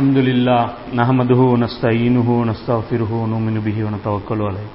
[0.00, 0.62] الحمد لله
[1.00, 4.68] نحمده ونستعينه ونستغفره ونؤمن به ونتوكل عليه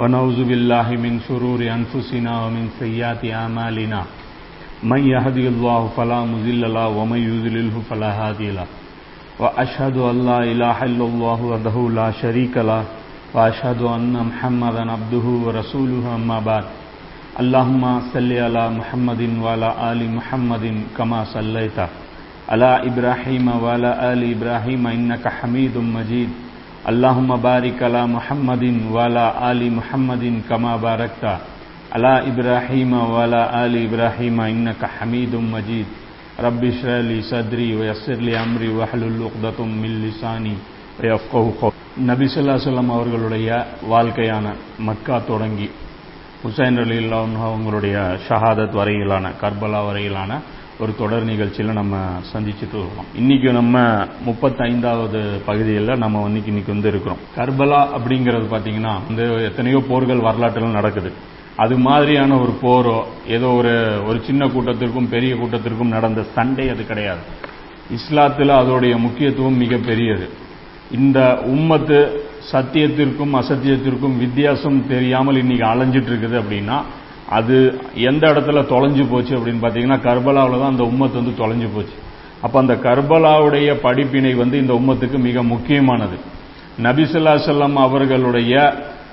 [0.00, 4.00] ونعوذ بالله من شرور أنفسنا ومن سيئات أعمالنا
[4.82, 8.66] من يهدي الله فلا مضل له ومن يضلله فلا هادي له.
[9.38, 12.84] وأشهد أن لا إله إلا الله وحده لا شريك له.
[13.34, 16.64] وأشهد أن محمدا عبده ورسوله أما بعد.
[17.40, 17.82] اللهم
[18.12, 20.64] صل على محمد وعلى آل محمد
[20.96, 21.78] كما صليت
[22.49, 26.29] على إبراهيم وعلى آل إبراهيم إنك حميد مجيد
[26.91, 31.23] اللهم بارك على محمد وعلى آل محمد كما باركت
[31.95, 35.87] على إبراهيم وعلى آل إبراهيم إنك حميد مجيد
[36.39, 40.55] رب اشرح لي صدري ويسر لي أمري واحلل عقدة من لساني
[40.99, 41.79] ويفقهوا قولي
[42.09, 43.47] நபி ஸல்லல்லாஹு அலைஹி வஸல்லம் அவர்களுடைய
[43.93, 44.45] வாழ்க்கையான
[44.87, 45.67] மக்கா தொடங்கி
[46.43, 46.97] ஹுசைன் அலி
[47.47, 47.95] அவங்களுடைய
[48.27, 50.31] ஷஹாதத் வரையிலான கர்பலா வரையிலான
[50.80, 51.96] ஒரு தொடர் நிகழ்ச்சியில் நம்ம
[52.32, 53.06] சந்திச்சுட்டு இருக்கோம்.
[53.14, 53.76] இன்னைக்கு நம்ம
[54.26, 57.20] முப்பத்தைந்தாவது பகுதியில் நம்ம இன்னைக்கு இன்னைக்கு வந்து இருக்கிறோம்.
[57.36, 61.12] கர்பலா அப்படிங்கிறது பார்த்தீங்கன்னா வந்து எத்தனையோ போர்கள் வரலாற்றில் நடக்குது.
[61.56, 63.74] அது மாதிரியான ஒரு போரோ ஏதோ ஒரு
[64.06, 67.24] ஒரு சின்ன கூட்டத்திற்கும் பெரிய கூட்டத்திற்கும் நடந்த சண்டை அது கிடையாது.
[67.96, 70.28] இஸ்லாத்தில் அதோடைய முக்கியத்துவம் மிக பெரியது.
[70.90, 71.18] இந்த
[71.54, 72.00] உம்மத்து
[72.52, 76.78] சத்தியத்திற்கும் அசத்தியத்திற்கும் வித்தியாசம் தெரியாமல் இன்னைக்கு அலைஞ்சிட்டு இருக்குது அப்படின்னா
[77.28, 81.96] அது எந்த இடத்துல தொலைஞ்சு போச்சு அப்படின்னு பார்த்தீங்கன்னா கர்பலாவில் தான் அந்த உம்மத்து வந்து தொலைஞ்சு போச்சு.
[82.42, 86.16] அப்போ அந்த கர்பலாவுடைய படிப்பினை வந்து இந்த உம்மத்துக்கு மிக முக்கியமானது.
[86.82, 88.54] நபிசுல்லா செல்லம் அவர்களுடைய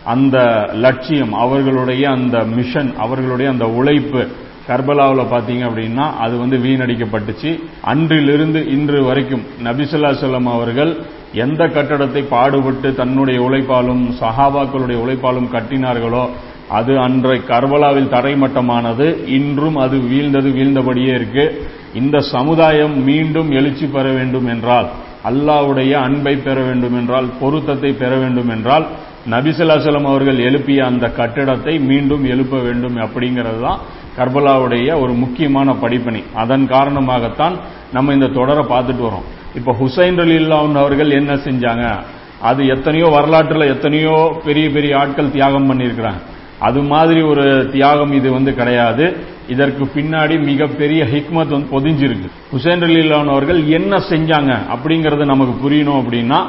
[0.03, 0.37] அந்த
[0.73, 4.21] லட்சியம் அவர்களுடைய அந்த மிஷன் அவர்களுடைய அந்த உழைப்பு
[4.67, 7.59] கர்பலாவில் பார்த்தீங்க அப்படின்னா அது வந்து வீணடிக்கப்பட்டுச்சு.
[7.81, 10.91] அன்றிலிருந்து இன்று வரைக்கும் நபிசுல்லா செல்லம் அவர்கள்
[11.33, 16.29] எந்த கட்டடத்தை பாடுபட்டு தன்னுடைய உழைப்பாலும் சஹாபாக்களுடைய உழைப்பாலும் கட்டினார்களோ
[16.69, 21.67] அது அன்றை கர்பலாவில் தரைமட்டமானது இன்றும் அது வீழ்ந்தது வீழ்ந்தபடியே இருக்கு.
[21.93, 24.89] இந்த சமுதாயம் மீண்டும் எழுச்சி பெற வேண்டும் என்றால்
[25.25, 28.87] அல்லாவுடைய அன்பை பெற வேண்டும் என்றால் பொருத்தத்தை பெற வேண்டும் என்றால்
[29.29, 33.79] நபிசல்லாசலம் அவர்கள் எழுப்பிய அந்த கட்டிடத்தை மீண்டும் எழுப்ப வேண்டும் அப்படிங்கிறது தான்
[34.17, 37.55] கர்பலாவுடைய ஒரு முக்கியமான படிப்பணி அதன் காரணமாகத்தான்
[37.91, 39.25] நம்ம இந்த தொடரை பார்த்துட்டு வரோம்.
[39.55, 42.03] இப்ப ஹுசைன் அலி அவர்கள் என்ன செஞ்சாங்க?
[42.41, 46.21] அது எத்தனையோ வரலாற்றுல எத்தனையோ பெரிய பெரிய ஆட்கள் தியாகம் பண்ணியிருக்கிறாங்க.
[46.63, 49.05] அது மாதிரி ஒரு தியாகம் இது வந்து கிடையாது.
[49.49, 52.27] இதற்கு பின்னாடி மிகப்பெரிய ஹிக்மத் வந்து பொதிஞ்சிருக்கு.
[52.51, 56.39] ஹுசேன் அலி அவர்கள் என்ன செஞ்சாங்க அப்படிங்கறது நமக்கு புரியணும் அப்படின்னா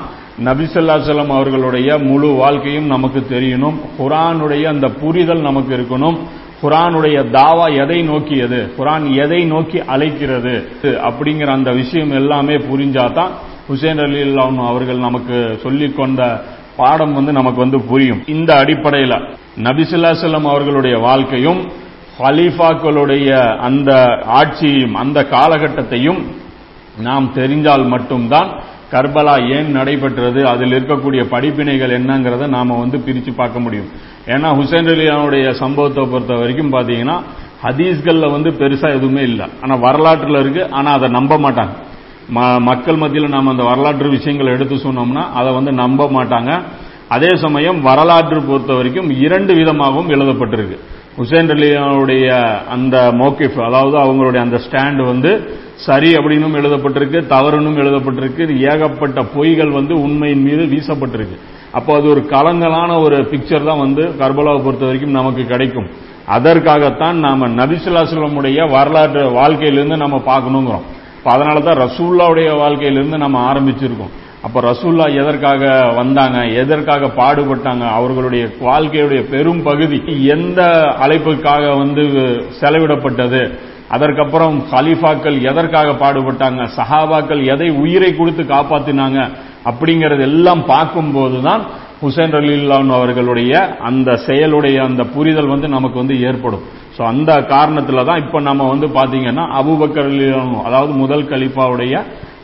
[0.44, 3.75] நபிசல்லாசலம் அவர்களுடைய முழு வாழ்க்கையும் நமக்கு தெரியணும்.
[3.98, 6.19] குரானுடைய அந்த புரிதல் நமக்கு இருக்கணும்.
[6.62, 8.60] குரானுடைய தாவா எதை நோக்கியது?
[8.78, 10.54] குரான் எதை நோக்கி அழைக்கிறது?
[10.82, 13.31] அப்படிங்கிற அந்த விஷயம் எல்லாமே புரிஞ்சாதான்
[13.69, 14.20] ஹுசேன் அலி
[14.66, 16.44] அவர்கள் நமக்கு சொல்லிக் கொண்ட
[16.77, 18.21] பாடம் வந்து நமக்கு வந்து புரியும்.
[18.35, 19.17] இந்த அடிப்படையில்
[19.67, 21.61] நபிசுல்லா செல்லம் அவர்களுடைய வாழ்க்கையும்
[22.21, 23.29] ஹலீஃபாக்களுடைய
[23.69, 23.91] அந்த
[24.41, 26.21] ஆட்சியையும் அந்த காலகட்டத்தையும்
[27.07, 28.51] நாம் தெரிஞ்சால் மட்டும்தான்
[28.93, 33.89] கர்பலா ஏன் நடைபெற்றது அதில் இருக்கக்கூடிய படிப்பினைகள் என்னங்கிறத நாம வந்து பிரித்து பார்க்க முடியும்.
[34.33, 37.17] ஏன்னா ஹுசேன் அலியானுடைய சம்பவத்தை பொறுத்த வரைக்கும் பார்த்தீங்கன்னா
[37.65, 39.47] ஹதீஸ்களில் வந்து பெருசா எதுவுமே இல்லை.
[39.62, 41.75] ஆனால் வரலாற்றில் இருக்கு ஆனால் அதை நம்ப மாட்டாங்க.
[42.61, 46.62] மக்கள் மத்தியில் நாம் அந்த வரலாற்று விஷயங்களை எடுத்து சொன்னோம்னா அதை வந்து நம்ப மாட்டாங்க.
[47.09, 50.79] அதே சமயம் வரலாற்று பொறுத்த வரைக்கும் இரண்டு விதமாகவும் எழுதப்பட்டிருக்கு.
[51.19, 58.59] ஹுசேன் அலியாவுடைய அந்த மோக்கிஃப் அதாவது அவங்களுடைய அந்த ஸ்டாண்ட் வந்து சரி அப்படின்னும் எழுதப்பட்டிருக்கு தவறுனும் எழுதப்பட்டிருக்கு.
[58.73, 61.37] ஏகப்பட்ட பொய்கள் வந்து உண்மையின் மீது வீசப்பட்டிருக்கு.
[61.73, 65.89] அப்போ அது ஒரு கலங்கலான ஒரு பிக்சர் தான் வந்து கர்பலாவை பொறுத்த வரைக்கும் நமக்கு கிடைக்கும்.
[66.27, 70.83] அதற்காகத்தான் நாம நபிசுல்லாஸ்லமுடைய வரலாற்று வாழ்க்கையிலிருந்து நம்ம பார்க்கணுங்கிறோம்.
[71.33, 74.12] அதனால தான் ரசூல்லாவுடைய வாழ்க்கையிலிருந்து நம்ம ஆரம்பிச்சிருக்கோம்.
[74.43, 75.62] அப்ப ரசூல்லா எதற்காக
[75.99, 79.99] வந்தாங்க எதற்காக பாடுபட்டாங்க அவர்களுடைய வாழ்க்கையுடைய பெரும் பகுதி
[80.35, 80.61] எந்த
[81.05, 82.03] அழைப்புக்காக வந்து
[82.61, 83.43] செலவிடப்பட்டது
[83.91, 89.19] அதற்கப்புறம் ஹலீஃபாக்கள் எதற்காக பாடுபட்டாங்க சஹாபாக்கள் எதை உயிரை கொடுத்து காப்பாத்தினாங்க
[89.70, 91.62] அப்படிங்கறது எல்லாம் பார்க்கும்போது தான்
[92.02, 93.52] ஹுசேன் அலில்லான் அவர்களுடைய
[93.88, 96.64] அந்த செயலுடைய அந்த புரிதல் வந்து நமக்கு வந்து ஏற்படும்.
[96.96, 100.12] ஸோ அந்த காரணத்துல தான் இப்போ நம்ம வந்து பாத்தீங்கன்னா அபுபக்கர்
[100.67, 101.94] அதாவது முதல் கலிஃபாவுடைய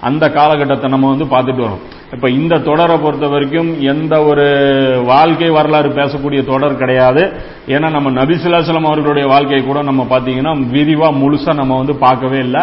[0.09, 1.83] அந்த காலகட்டத்தை நம்ம வந்து பார்த்துட்டு வரோம்.
[2.15, 4.47] இப்ப இந்த தொடரை பொறுத்த வரைக்கும் எந்த ஒரு
[5.11, 7.23] வாழ்க்கை வரலாறு பேசக்கூடிய தொடர் கிடையாது.
[7.75, 12.63] ஏன்னா நம்ம நபிசுல்லாசலம் அவர்களுடைய வாழ்க்கையை கூட நம்ம பாத்தீங்கன்னா விரிவா முழுசா நம்ம வந்து பார்க்கவே இல்லை.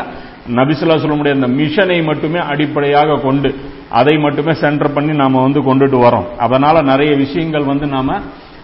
[0.59, 3.49] நபிசுல்லாசலமுடைய அந்த மிஷனை மட்டுமே அடிப்படையாக கொண்டு
[3.89, 8.19] அதை மட்டுமே சென்டர் பண்ணி நாம வந்து கொண்டுட்டு வரோம் அதனால நிறைய விஷயங்கள் வந்து நாம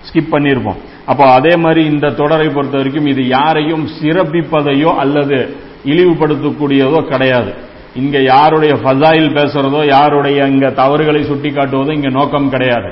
[0.08, 5.38] ஸ்கிப் பண்ணியிருப்போம் அப்போ அதே மாதிரி இந்த தொடரை பொறுத்த வரைக்கும் இது யாரையும் சிறப்பிப்பதையோ அல்லது
[5.86, 7.52] இழிவுபடுத்தக்கூடியதோ கிடையாது.
[7.96, 12.90] இங்க யாருடைய ஃபசாயில் பேசுறதோ யாருடைய இங்க தவறுகளை சுட்டி காட்டுவதோ இங்க நோக்கம் கிடையாது.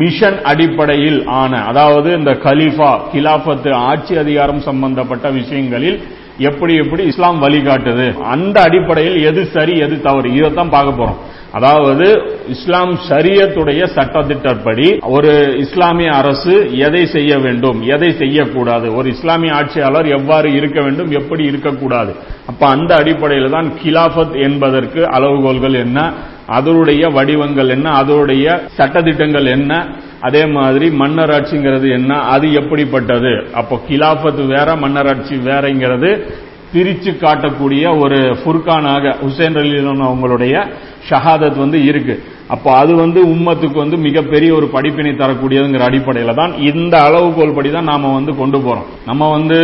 [0.00, 5.98] மிஷன் அடிப்படையில் ஆன அதாவது இந்த கலீஃபா கிலாஃபத்து ஆட்சி அதிகாரம் சம்பந்தப்பட்ட விஷயங்களில்
[6.38, 10.34] எப்படி எப்படி இஸ்லாம் வழிகாட்டுது அந்த அடிப்படையில் எது சரி எது தவறு?
[10.34, 11.16] இதைத்தான் பார்க்க போறோம்.
[11.52, 18.94] அதாவது இஸ்லாம் சரியத்துடைய சட்டத்திட்டப்படி ஒரு இஸ்லாமிய அரசு எதை செய்ய வேண்டும் எதை செய்யக்கூடாது?
[18.94, 22.14] ஒரு இஸ்லாமிய ஆட்சியாளர் எவ்வாறு இருக்க வேண்டும் எப்படி இருக்கக்கூடாது?
[22.46, 26.12] அப்ப அந்த அடிப்படையில் தான் கிலாஃபத் என்பதற்கு அளவுகோல்கள் என்ன?
[26.46, 27.90] அதனுடைய வடிவங்கள் என்ன?
[27.90, 29.86] அதனுடைய சட்டத்திட்டங்கள் என்ன?
[30.20, 32.20] அதே மாதிரி மன்னராட்சிங்கிறது என்ன?
[32.20, 33.46] அது எப்படிப்பட்டது?
[33.54, 36.26] அப்போ கிலாஃபத்து வேற மன்னராட்சி வேறங்கிறது
[36.74, 40.66] பிரிச்சு காட்டக்கூடிய ஒரு ஃபுர்கானாக ஹுசேன் அலி அவங்களுடைய
[41.08, 42.14] ஷஹாதத் வந்து இருக்கு.
[42.54, 47.88] அப்போ அது வந்து உம்மத்துக்கு வந்து மிகப்பெரிய ஒரு படிப்பினை தரக்கூடியதுங்கிற அடிப்படையில தான் இந்த அளவுகோல் படி தான்
[47.92, 48.86] நாம வந்து கொண்டு போறோம்.
[49.08, 49.58] நம்ம வந்து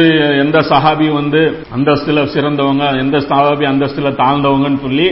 [0.44, 1.40] எந்த சஹாபி வந்து
[1.76, 5.08] அந்தஸ்துல சிறந்தவங்க எந்த சஹாபி அந்தஸ்துல தாழ்ந்தவங்கன்னு சொல்லி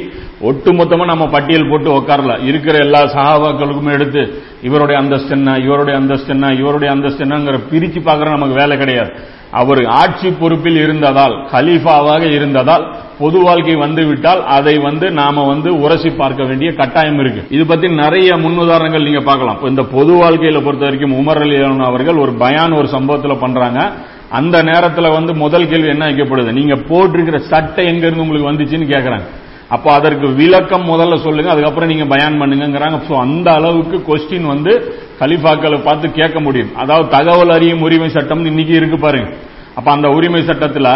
[0.50, 4.23] ஒட்டுமொத்தமா நம்ம பட்டியல் போட்டு உட்காரல இருக்கிற எல்லா சஹாபாக்களுக்கும் எடுத்து
[4.69, 9.12] இவருடைய அந்தஸ்து என்ன இவருடைய அந்தஸ்து என்ன இவருடைய அந்தஸ்து என்னங்கிற பிரிச்சு பார்க்கற நமக்கு வேலை கிடையாது.
[9.61, 12.85] அவர் ஆட்சி பொறுப்பில் இருந்ததால் கலீஃபாவாக இருந்ததால்
[13.21, 17.43] பொது வாழ்க்கை வந்துவிட்டால் அதை வந்து நாம வந்து உரசி பார்க்க வேண்டிய கட்டாயம் இருக்கு.
[17.56, 19.58] இது பத்தி நிறைய முன்னுதாரணங்கள் நீங்க பார்க்கலாம்.
[19.72, 21.58] இந்த பொது வாழ்க்கையில பொறுத்த வரைக்கும் உமர் அலி
[21.90, 23.81] அவர்கள் ஒரு பயான் ஒரு சம்பவத்துல பண்றாங்க.
[24.38, 26.50] அந்த நேரத்துல வந்து முதல் கேள்வி என்ன வைக்கப்படுது?
[26.58, 29.26] நீங்க போட்டிருக்கிற சட்டை எங்க இருந்து உங்களுக்கு வந்துச்சுன்னு கேக்குறாங்க.
[29.75, 34.72] அப்போ அதற்கு விளக்கம் முதல்ல சொல்லுங்க அதுக்கப்புறம் நீங்க பயான் பண்ணுங்கிறாங்க ஸோ அந்த அளவுக்கு கொஸ்டின் வந்து
[35.20, 36.72] கலிஃபாக்களை பார்த்து கேட்க முடியும்.
[36.82, 39.28] அதாவது தகவல் அறியும் உரிமை சட்டம் இன்னைக்கு இருக்கு பாருங்க.
[39.78, 40.90] அப்ப அந்த உரிமை சட்டத்தில்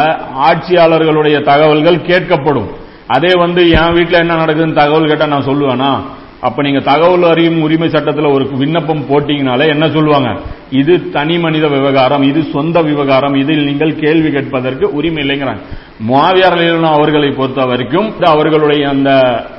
[0.48, 2.70] ஆட்சியாளர்களுடைய தகவல்கள் கேட்கப்படும்.
[3.08, 5.92] அதே வந்து என் வீட்டில் என்ன நடக்குதுன்னு தகவல் கேட்டால் நான் சொல்லுவேனா?
[6.40, 10.30] அப்ப நீங்க தகவல் அறியும் உரிமை சட்டத்தில் ஒரு விண்ணப்பம் போட்டீங்கனாலே என்ன சொல்லுவாங்க?
[10.70, 15.62] இது தனி மனித விவகாரம் இது சொந்த விவகாரம் இதில் நீங்கள் கேள்வி கேட்பதற்கு உரிமை இல்லைங்கிறாங்க.
[16.10, 16.58] மாவியார்
[16.96, 19.10] அவர்களை பொறுத்த வரைக்கும் அவர்களுடைய அந்த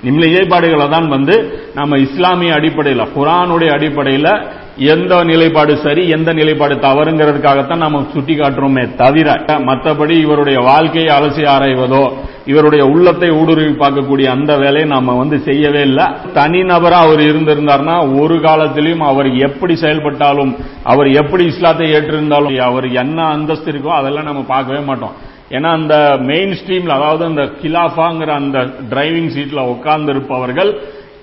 [0.04, 1.38] நிலைப்பாடுகளை தான் வந்து
[1.74, 4.32] நம்ம இஸ்லாமிய அடிப்படையில் குரானுடைய அடிப்படையில்
[4.78, 9.36] எந்த நிலைப்பாடு சரி எந்த நிலைப்பாடு தவறுங்கிறதுக்காகத்தான் நம்ம சுட்டி காட்டுறோமே தவிர
[9.70, 12.02] மற்றபடி இவருடைய வாழ்க்கையை அலசி ஆராய்வதோ
[12.46, 16.06] இவருடைய உள்ளத்தை ஊடுருவி பார்க்கக்கூடிய அந்த வேலையை நாம வந்து செய்யவே இல்லை.
[16.34, 23.72] தனிநபரா அவர் இருந்திருந்தார்னா ஒரு காலத்திலையும் அவர் எப்படி செயல்பட்டாலும் அவர் எப்படி இஸ்லாத்தை ஏற்றிருந்தாலும் அவர் என்ன அந்தஸ்து
[23.72, 25.16] இருக்கோ அதெல்லாம் நம்ம பார்க்கவே மாட்டோம்.
[25.50, 28.60] ஏன்னா அந்த மெயின் ஸ்ட்ரீம்ல அதாவது அந்த கிலாஃபாங்கிற அந்த
[28.94, 30.72] டிரைவிங் சீட்ல உட்கார்ந்து இருப்பவர்கள்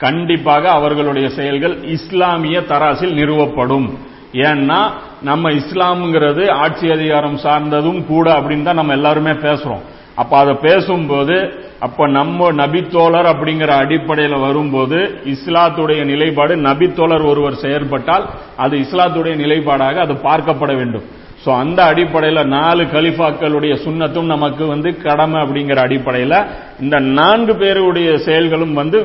[0.04, 3.88] கண்டிப்பாக அவர்களுடைய செயல்கள் இஸ்லாமிய தராசில் நிறுவப்படும்.
[4.48, 4.80] ஏன்னா
[5.28, 9.82] நம்ம இஸ்லாம்ங்கிறது ஆட்சி அதிகாரம் சார்ந்ததும் கூட அப்படின்னு தான் நம்ம எல்லாருமே பேசுறோம்.
[10.20, 11.36] அப்ப அதை பேசும்போது
[11.86, 14.98] அப்ப நம்ம நபித்தோழர் அப்படிங்கிற அடிப்படையில் வரும்போது
[15.34, 18.24] இஸ்லாத்துடைய நிலைப்பாடு நபித்தோழர் ஒருவர் செயற்பட்டால்
[18.64, 21.06] அது இஸ்லாத்துடைய நிலைப்பாடாக அது பார்க்கப்பட வேண்டும்.
[21.44, 26.38] ஸோ அந்த அடிப்படையில் நாலு கலிஃபாக்களுடைய சுண்ணத்தும் நமக்கு வந்து கடமை அப்படிங்கிற அடிப்படையில்
[26.84, 28.98] இந்த நான்கு பேருடைய செயல்களும் வந்து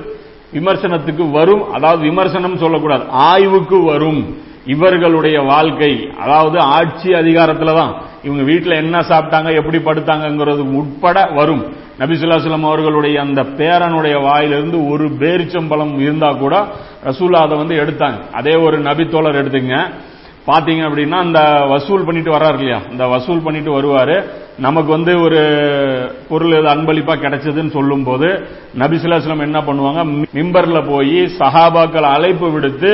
[0.52, 4.46] விமர்சனத்துக்கு வரும் அதாவது விமர்சனம் சொல்லக்கூடாது ஆய்வுக்கு வரும்.
[4.66, 7.96] இவர்களுடைய வாழ்க்கை அதாவது ஆட்சி அதிகாரத்தில் தான்.
[8.24, 11.66] இவங்க வீட்டில் என்ன சாப்பிட்டாங்க எப்படி படுத்தாங்கிறது உட்பட வரும்.
[12.00, 16.68] நபிசுல்லாஸ்லம் அவர்களுடைய அந்த பேரனுடைய வாயிலிருந்து ஒரு பேரிச்சம்பழம் இருந்தா கூட
[17.04, 18.20] ரசூல்லா அதை வந்து எடுத்தாங்க.
[18.34, 19.90] அதே ஒரு நபித்தோழர் எடுத்துங்க.
[20.48, 21.40] பாத்தீங்க அப்படின்னா அந்த
[21.70, 22.80] வசூல் பண்ணிட்டு வர்றாரு இல்லையா?
[22.92, 24.18] இந்த வசூல் பண்ணிட்டு வருவாரு.
[24.60, 25.42] நமக்கு வந்து ஒரு
[26.30, 28.28] பொருள் ஏதோ அன்பளிப்பா கிடைச்சதுன்னு சொல்லும் போது
[28.78, 30.02] நபிசுலாஸ்லம் என்ன பண்ணுவாங்க?
[30.34, 32.92] மிம்பர்ல போய் சஹாபாக்கள் அழைப்பு விடுத்து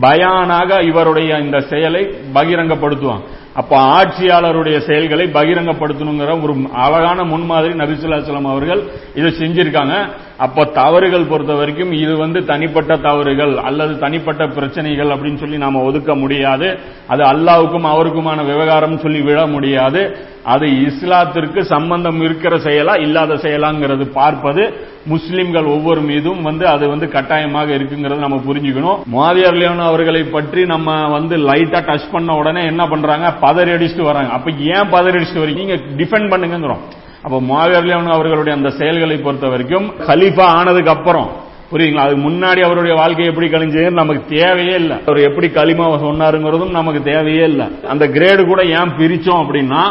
[0.00, 2.02] பயானாக இவருடைய இந்த செயலை
[2.34, 3.26] பகிரங்கப்படுத்துவாங்க.
[3.54, 8.82] அப்ப ஆட்சியாளருடைய செயல்களை பகிரங்கப்படுத்தணுங்கிற ஒரு அழகான முன்மாதிரி நபிசுல்லாஸ்லாம் அவர்கள்
[9.14, 9.96] இதை செஞ்சிருக்காங்க.
[10.36, 16.14] அப்ப தவறுகள் பொறுத்த வரைக்கும் இது வந்து தனிப்பட்ட தவறுகள் அல்லது தனிப்பட்ட பிரச்சனைகள் அப்படின்னு சொல்லி நாம ஒதுக்க
[16.14, 16.78] முடியாது.
[17.06, 20.30] அது அல்லாவுக்கும் அவருக்குமான விவகாரம் சொல்லி விட முடியாது.
[20.44, 27.72] அது இஸ்லாத்திற்கு சம்பந்தம் இருக்கிற செயலா இல்லாத செயலாங்கிறது பார்ப்பது முஸ்லிம்கள் ஒவ்வொரு மீதும் வந்து அது வந்து கட்டாயமாக
[27.72, 29.00] இருக்குங்கிறது நம்ம புரிஞ்சுக்கணும்.
[29.14, 33.34] மாவியர் லியோன் அவர்களை பற்றி நம்ம வந்து லைட்டா டச் பண்ண உடனே என்ன பண்றாங்க?
[33.40, 34.32] பதறி அடிச்சுட்டு வராங்க.
[34.32, 35.54] அப்ப ஏன் பதறி அடிச்சுட்டு வரீங்க?
[35.54, 36.82] நீங்க டிஃபெண்ட் பண்ணுங்கிறோம்
[37.24, 41.28] அப்ப மாவியர் அவர்களுடைய அந்த செயல்களை பொறுத்த வரைக்கும் கலீஃபா ஆனதுக்கு அப்புறம்
[41.72, 44.96] புரியுங்களா அதுக்கு முன்னாடி அவருடைய வாழ்க்கை எப்படி கழிஞ்சதுன்னு நமக்கு தேவையே இல்லை.
[45.06, 47.66] அவர் எப்படி களிமா சொன்னாருங்கிறதும் நமக்கு தேவையே இல்லை.
[47.92, 49.82] அந்த கிரேடு கூட ஏன் பிரிச்சோம் அப்படின்னா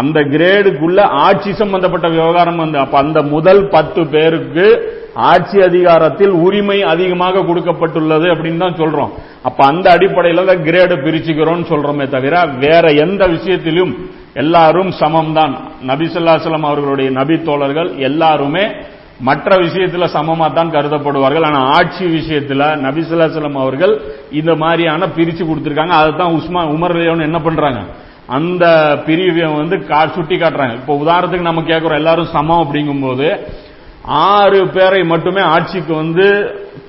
[0.00, 4.66] அந்த கிரேடுக்குள்ள ஆட்சி சம்பந்தப்பட்ட விவகாரம் வந்து அப்ப அந்த முதல் பத்து பேருக்கு
[5.30, 9.12] ஆட்சி அதிகாரத்தில் உரிமை அதிகமாக கொடுக்கப்பட்டுள்ளது அப்படின்னு தான் சொல்றோம்.
[9.48, 13.92] அப்ப அந்த அடிப்படையில் தான் கிரேடு பிரிச்சுக்கிறோம் சொல்றோமே தவிர வேற எந்த விஷயத்திலும்
[14.34, 15.54] எல்லாரும் சமம் தான்
[15.86, 18.64] நபிசுல்லாசலம் அவர்களுடைய நபி தோழர்கள் எல்லாருமே
[19.20, 21.44] மற்ற விஷயத்துல சமமா தான் கருதப்படுவார்கள்.
[21.44, 25.94] ஆனா ஆட்சி விஷயத்துல நபிசுல்லாசலம் அவர்கள் இந்த மாதிரியான பிரிச்சு கொடுத்திருக்காங்க.
[26.00, 27.80] அதுதான் உஸ்மா உமர் என்ன பண்றாங்க?
[28.26, 28.64] அந்த
[29.06, 29.76] பிரிவை வந்து
[30.14, 30.74] சுட்டி காட்டுறாங்க.
[30.74, 33.28] இப்போ உதாரணத்துக்கு நம்ம கேட்கிறோம் எல்லாரும் சமம் அப்படிங்கும்போது
[34.04, 36.26] ஆறு பேரை மட்டுமே ஆட்சிக்கு வந்து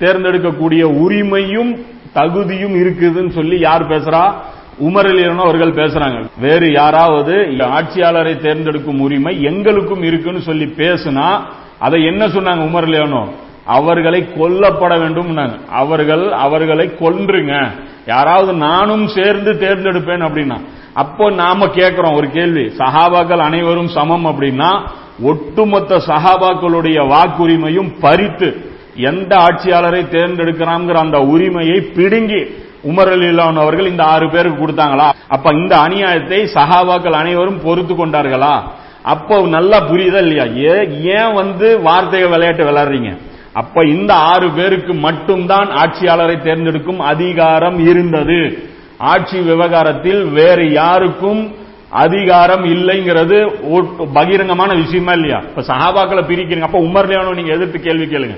[0.00, 1.72] தேர்ந்தெடுக்கக்கூடிய உரிமையும்
[2.12, 4.32] தகுதியும் இருக்குதுன்னு சொல்லி யார் பேசுறா?
[4.80, 6.30] உமர் அவர்கள் பேசுறாங்க.
[6.40, 11.40] வேறு யாராவது ஆட்சியாளரை தேர்ந்தெடுக்கும் உரிமை எங்களுக்கும் இருக்குன்னு சொல்லி பேசுனா
[11.78, 13.28] அதை என்ன சொன்னாங்க உமர்
[13.64, 15.36] அவர்களை கொல்லப்பட வேண்டும்
[15.70, 17.70] அவர்கள் அவர்களை கொன்றுங்க.
[18.06, 20.58] யாராவது நானும் சேர்ந்து தேர்ந்தெடுப்பேன் அப்படின்னா.
[20.94, 22.62] அப்போ நாம கேட்கிறோம் ஒரு கேள்வி.
[22.62, 24.88] சஹாபாக்கள் அனைவரும் சமம் அப்படின்னா
[25.22, 28.56] ஒட்டுமொத்த சஹாபாக்களுடைய வாக்குரிமையும் பறித்து
[28.96, 32.46] எந்த ஆட்சியாளரை தேர்ந்தெடுக்கிறாங்கிற அந்த உரிமையை பிடுங்கி
[32.88, 33.10] உமர்
[33.64, 35.08] அவர்கள் இந்த ஆறு பேருக்கு கொடுத்தாங்களா?
[35.28, 38.54] அப்ப இந்த அநியாயத்தை சஹாபாக்கள் அனைவரும் பொறுத்து கொண்டார்களா?
[39.02, 40.46] அப்போ நல்லா புரியுதா இல்லையா?
[41.18, 43.12] ஏன் வந்து வார்த்தை விளையாட்டு விளையாடுறீங்க?
[43.52, 48.68] அப்ப இந்த ஆறு பேருக்கு மட்டும்தான் ஆட்சியாளரை தேர்ந்தெடுக்கும் அதிகாரம் இருந்தது.
[48.98, 51.42] ஆட்சி விவகாரத்தில் வேறு யாருக்கும்
[52.04, 53.36] அதிகாரம் இல்லைங்கிறது
[54.16, 55.38] பகிரங்கமான விஷயமா இல்லையா?
[55.48, 56.68] இப்ப சஹாபாக்களை பிரிக்கிறீங்க.
[56.68, 58.36] அப்ப உமர்லியானோ நீங்க எதிர்த்து கேள்வி கேளுங்க.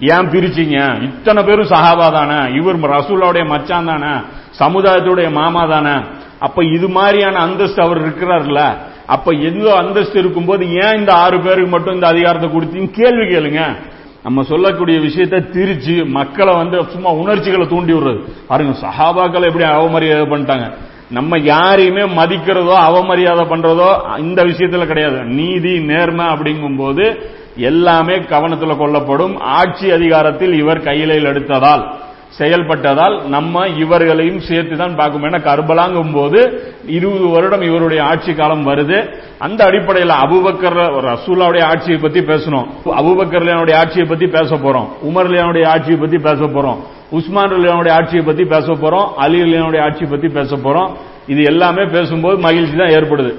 [0.00, 1.02] ஏன் பிரிச்சீங்க?
[1.02, 2.54] இத்தனை பேரும் சஹாபா தானே?
[2.54, 4.20] இவர் ரசூலாவுடைய மச்சான் தானே?
[4.58, 6.04] சமுதாயத்துடைய மாமா தானே?
[6.38, 8.76] அப்ப இது மாதிரியான அந்தஸ்து அவர் இருக்கிறார்ல.
[9.06, 13.76] அப்ப எந்த அந்தஸ்து இருக்கும்போது ஏன் இந்த ஆறு பேருக்கு மட்டும் இந்த அதிகாரத்தை கொடுத்தீங்க கேள்வி கேளுங்க.
[14.22, 18.20] நம்ம சொல்லக்கூடிய விஷயத்த திரிச்சு மக்களை வந்து சும்மா உணர்ச்சிகளை தூண்டி விடுறது.
[18.46, 20.72] பாருங்க சஹாபாக்களை எப்படி அவமரியாதை பண்ணிட்டாங்க.
[21.10, 25.22] நம்ம யாரையுமே மதிக்கிறதோ அவமரியாதை பண்றதோ இந்த விஷயத்துல கிடையாது.
[25.22, 29.40] நீதி நேர்மை அப்படிங்கும் போது எல்லாமே கவனத்தில் கொள்ளப்படும்.
[29.40, 31.92] ஆட்சி அதிகாரத்தில் இவர் கையிலையில் எடுத்ததால்
[32.38, 39.14] செயல்பட்டதால் நம்ம இவர்களையும் சேர்த்து தான் பார்க்கும் ஏன்னா கர்பலாங்கும் போது இருபது வருடம் இவருடைய ஆட்சி காலம் வருது.
[39.38, 40.78] அந்த அடிப்படையில் அபுபக்கர்
[41.10, 42.66] ரசூலாவுடைய ஆட்சியை பத்தி பேசணும்.
[42.84, 44.88] அபுபக்கர்லியானுடைய ஆட்சியை பத்தி பேச போறோம்.
[45.08, 46.78] உமர்லியானுடைய ஆட்சியை பத்தி பேச போறோம்.
[47.16, 50.90] உஸ்மான் அலியானுடைய ஆட்சியை பத்தி பேச போறோம் அலி அலியானுடைய ஆட்சியை பத்தி பேச போறோம்.
[51.32, 53.32] இது எல்லாமே பேசும்போது மகிழ்ச்சி தான் ஏற்படுது.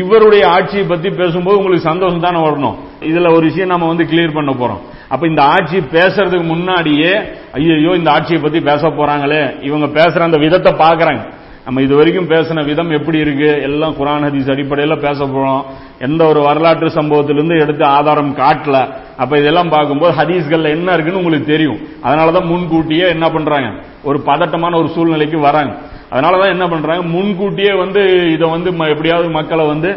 [0.00, 2.76] இவருடைய ஆட்சியை பத்தி பேசும்போது உங்களுக்கு சந்தோஷம் தானே வரணும்.
[3.08, 4.82] இதுல ஒரு விஷயம் நம்ம வந்து கிளியர் பண்ண போறோம்.
[5.12, 7.12] அப்ப இந்த ஆட்சி பேசுறதுக்கு முன்னாடியே
[7.56, 9.42] ஐயோ இந்த ஆட்சியை பத்தி பேச போறாங்களே.
[9.68, 11.22] இவங்க பேசுற அந்த விதத்தை பாக்குறாங்க
[11.64, 13.50] நம்ம இது வரைக்கும் பேசின விதம் எப்படி இருக்கு?
[13.68, 15.62] எல்லாம் குரான் ஹதீஸ் அடிப்படையில் பேச போறோம்.
[16.06, 18.78] எந்த ஒரு வரலாற்று சம்பவத்திலிருந்து எடுத்து ஆதாரம் காட்டல.
[19.22, 21.80] அப்ப இதெல்லாம் பார்க்கும்போது ஹதீஸ்கள்ல என்ன இருக்குன்னு உங்களுக்கு தெரியும்.
[22.04, 23.70] அதனாலதான் முன்கூட்டியே என்ன பண்றாங்க?
[24.08, 25.74] ஒரு பதட்டமான ஒரு சூழ்நிலைக்கு வராங்க.
[26.12, 27.02] அதனாலதான் என்ன பண்றாங்க?
[27.16, 28.02] முன்கூட்டியே வந்து
[28.32, 29.92] இதை வந்து எப்படியாவது மக்களை வந்து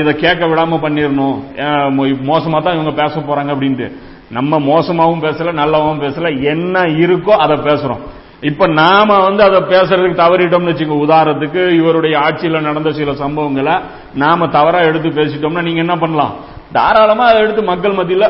[0.00, 1.38] இதை கேட்க விடாம பண்ணிடணும்
[2.32, 3.88] மோசமா தான் இவங்க பேச போறாங்க அப்படின்ட்டு.
[4.36, 6.28] நம்ம மோசமாவும் பேசல நல்லாவும் பேசல.
[6.52, 8.02] என்ன இருக்கோ அதை பேசுறோம்.
[8.42, 13.74] இப்ப நாம வந்து அதை பேசுறதுக்கு தவறிட்டோம்னு வச்சுங்க உதாரணத்துக்கு இவருடைய ஆட்சியில நடந்த சில சம்பவங்களை
[14.14, 16.34] நாம தவறா எடுத்து பேசிட்டோம்னா நீங்க என்ன பண்ணலாம்?
[16.72, 18.26] தாராளமா அதை எடுத்து மக்கள் மத்தியில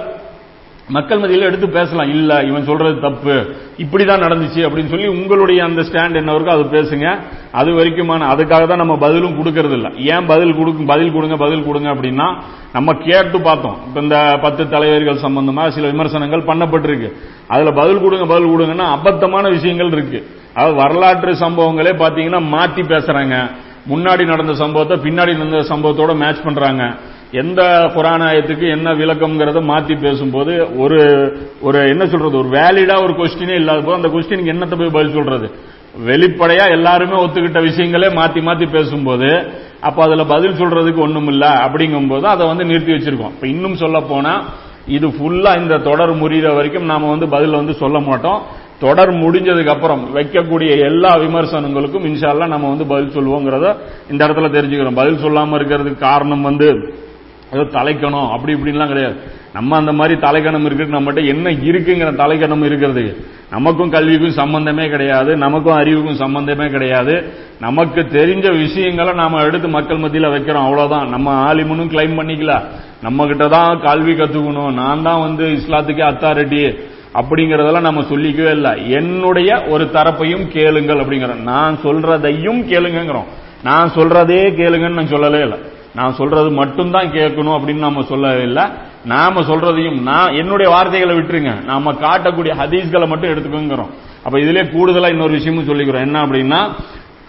[0.88, 2.09] மக்கள் மத்தியில் எடுத்து பேசலாம்.
[2.09, 3.37] இல்ல இவன் சொல்றது தப்பு.
[3.83, 7.07] இப்படிதான் நடந்துச்சு அப்படின்னு சொல்லி உங்களுடைய அந்த ஸ்டாண்ட் என்ன இருக்கோ அது பேசுங்க.
[7.52, 11.95] அது வரைக்குமான அதுக்காக தான் நம்ம பதிலும் கொடுக்கறது இல்ல ஏன் பதில் கொடுக்கும் பதில் கொடுங்க பதில் கொடுங்க
[11.95, 12.28] அப்படின்னா
[12.73, 13.76] நம்ம கேட்டு பார்த்தோம்.
[13.87, 17.11] இப்ப இந்த பத்து தலைவர்கள் சம்பந்தமா சில விமர்சனங்கள் பண்ணப்பட்டிருக்கு.
[17.49, 20.21] அதுல பதில் கொடுங்க பதில் கொடுங்கன்னா அபத்தமான விஷயங்கள் இருக்கு.
[20.55, 23.37] அதாவது வரலாற்று சம்பவங்களே பாத்தீங்கன்னா மாத்தி பேசுறாங்க.
[23.90, 26.85] முன்னாடி நடந்த சம்பவத்தை பின்னாடி நடந்த சம்பவத்தோட மேட்ச் பண்றாங்க.
[27.43, 27.61] எந்த
[27.95, 30.99] புராணாயத்துக்கு என்ன விளக்கம்ங்கிறத மாத்தி பேசும்போது ஒரு
[31.61, 35.49] ஒரு என்ன சொல்றது ஒரு வேலிடா ஒரு கொஸ்டினே இல்லாத போது அந்த கொஸ்டினுக்கு என்னத்தை போய் பதில் சொல்றது?
[36.07, 39.31] வெளிப்படையா எல்லாருமே ஒத்துக்கிட்ட விஷயங்களே மாத்தி மாத்தி பேசும்போது
[39.81, 43.35] அப்ப அதுல பதில் சொல்றதுக்கு ஒண்ணும் இல்ல அப்படிங்கும் போது அதை வந்து நிறுத்தி வச்சிருக்கோம்.
[43.35, 44.35] இப்ப இன்னும் சொல்ல போனா
[44.97, 48.40] இது ஃபுல்லா இந்த தொடர் முடிகிற வரைக்கும் நாம வந்து பதில் வந்து சொல்ல மாட்டோம்.
[48.78, 53.66] தொடர் முடிஞ்சதுக்கு அப்புறம் வைக்கக்கூடிய எல்லா விமர்சனங்களுக்கும் இன்ஷால்லாம் நம்ம வந்து பதில் சொல்லுவோங்கிறத
[54.11, 54.99] இந்த இடத்துல தெரிஞ்சுக்கிறோம்.
[55.00, 56.69] பதில் சொல்லாம இருக்கிறதுக்கு காரணம் வந்து
[57.53, 59.17] ஏதோ தலைக்கணும் அப்படி இப்படின்லாம் கிடையாது.
[59.53, 63.05] நம்ம அந்த மாதிரி தலைக்கணம் இருக்கு நம்மகிட்ட என்ன இருக்குங்கிற தலைக்கணம் இருக்கிறது.
[63.50, 67.15] நமக்கும் கல்விக்கும் சம்பந்தமே கிடையாது நமக்கும் அறிவுக்கும் சம்பந்தமே கிடையாது.
[67.61, 71.09] நமக்கு தெரிஞ்ச விஷயங்களை நாம எடுத்து மக்கள் மத்தியில வைக்கிறோம் அவ்வளவுதான்.
[71.09, 72.57] நம்ம ஆலிமுன்னு கிளைம் பண்ணிக்கல.
[73.03, 74.73] நம்ம கிட்ட தான் கல்வி கத்துக்கணும்.
[74.73, 76.62] நான் தான் வந்து இஸ்லாத்துக்கே அத்தாரிட்டி
[77.21, 78.91] அப்படிங்கறதெல்லாம் நம்ம சொல்லிக்கவே இல்லை.
[78.91, 83.31] என்னுடைய ஒரு தரப்பையும் கேளுங்கள் அப்படிங்கிறோம் நான் சொல்றதையும் கேளுங்கிறோம்
[83.62, 85.59] நான் சொல்றதே கேளுங்கன்னு நான் சொல்லவே இல்லை.
[85.97, 88.65] நான் சொல்றது மட்டும்தான் கேட்கணும் அப்படின்னு நம்ம சொல்லவில்லை.
[89.05, 91.53] நாம சொல்றதையும் நான் என்னுடைய வார்த்தைகளை விட்டுருங்க.
[91.65, 93.93] நாம காட்டக்கூடிய ஹதீஸ்களை மட்டும் எடுத்துக்கோங்கிறோம்.
[94.25, 96.07] அப்ப இதுல கூடுதலா இன்னொரு விஷயமும் சொல்லிக்கிறோம்.
[96.09, 96.61] என்ன அப்படின்னா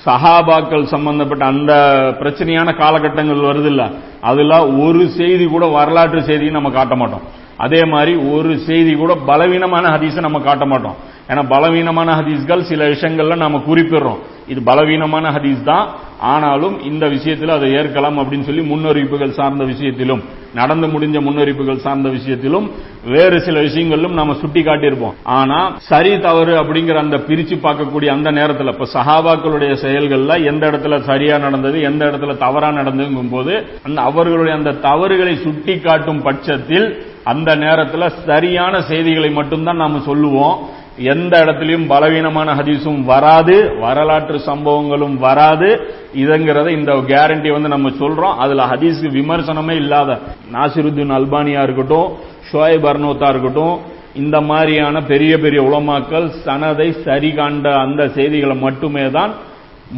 [0.06, 1.74] சஹாபாக்கள் சம்பந்தப்பட்ட அந்த
[2.20, 3.84] பிரச்சனையான காலகட்டங்கள் வருது இல்ல
[4.22, 7.26] அதுல ஒரு செய்தி கூட வரலாற்று செய்தியும் நம்ம காட்ட மாட்டோம்.
[7.58, 10.98] அதே மாதிரி ஒரு செய்தி கூட பலவீனமான ஹதீஸை நம்ம காட்ட மாட்டோம்.
[11.30, 14.20] ஏன்னா பலவீனமான ஹதீஸ்கள் சில விஷயங்கள்ல நாம குறிப்பிடுறோம்.
[14.48, 15.88] இது பலவீனமான ஹதீஸ் தான்.
[16.20, 20.22] ஆனாலும் இந்த விஷயத்தில் அதை ஏற்கலாம் அப்படின்னு சொல்லி முன்னறிவிப்புகள் சார்ந்த விஷயத்திலும்
[20.54, 22.72] நடந்து முடிஞ்ச முன்னறிவிப்புகள் சார்ந்த விஷயத்திலும்
[23.06, 28.68] வேறு சில விஷயங்களிலும் நாம சுட்டி காட்டியிருப்போம் ஆனா சரி தவறு அப்படிங்கிற அந்த பிரிச்சு பார்க்கக்கூடிய அந்த நேரத்தில்
[28.68, 34.72] இப்ப சஹாபாக்களுடைய செயல்கள்ல எந்த இடத்துல சரியா நடந்தது எந்த இடத்துல தவறா நடந்ததுங்கும் போது அந்த அவர்களுடைய அந்த
[34.72, 40.58] தவறுகளை சுட்டி காட்டும் பட்சத்தில் அந்த நேரத்தில் சரியான செய்திகளை மட்டும்தான் நாம சொல்லுவோம்.
[40.98, 45.90] எந்த இடத்துலையும் பலவீனமான ஹதீஸும் வராது வரலாற்று சம்பவங்களும் வராது.
[46.16, 48.36] இதுங்கிறத இந்த கேரண்டி வந்து நம்ம சொல்றோம்.
[48.38, 50.20] அதுல ஹதீஸ்க்கு விமர்சனமே இல்லாத
[50.52, 52.12] நாசிருத்தீன் அல்பானியா இருக்கட்டும்
[52.52, 53.80] ஷோயப் அர்னோத்தா இருக்கட்டும்
[54.16, 59.34] இந்த மாதிரியான பெரிய பெரிய உலமாக்கள் சனதை சரி காண்ட அந்த செய்திகளை மட்டுமே தான்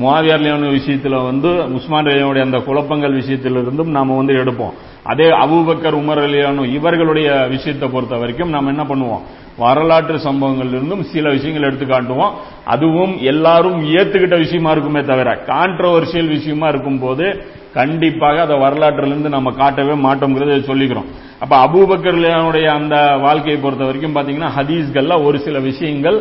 [0.02, 4.74] முவாவியர்லியான விஷயத்துல வந்து உஸ்மான் அலியானுடைய அந்த குழப்பங்கள் விஷயத்திலிருந்தும் நாம வந்து எடுப்போம்.
[5.12, 9.24] அதே அபூபக்கர் உமர் அலியானு இவர்களுடைய விஷயத்தை பொறுத்த வரைக்கும் நாம் என்ன பண்ணுவோம்?
[9.64, 12.34] வரலாற்று சம்பவங்கள் இருந்தும் சில விஷயங்கள் எடுத்து காட்டுவோம்.
[12.74, 17.26] அதுவும் எல்லாரும் ஏத்துக்கிட்ட விஷயமா இருக்குமே தவிர கான்ட்ரவர்ஷியல் விஷயமா இருக்கும் போது
[17.74, 21.10] கண்டிப்பாக அதை வரலாற்றிலிருந்து நம்ம காட்டவே மாட்டோங்கிறத சொல்லிக்கிறோம்.
[21.40, 26.20] அப்ப அபூபக்கர்லுடைய அந்த வாழ்க்கையை பொறுத்த வரைக்கும் பாத்தீங்கன்னா ஹதீஸ்கள்ல ஒரு சில விஷயங்கள்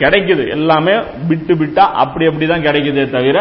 [0.00, 0.44] கிடைக்குது.
[0.56, 0.94] எல்லாமே
[1.28, 3.38] விட்டு விட்டா அப்படி அப்படிதான் கிடைக்குதே தவிர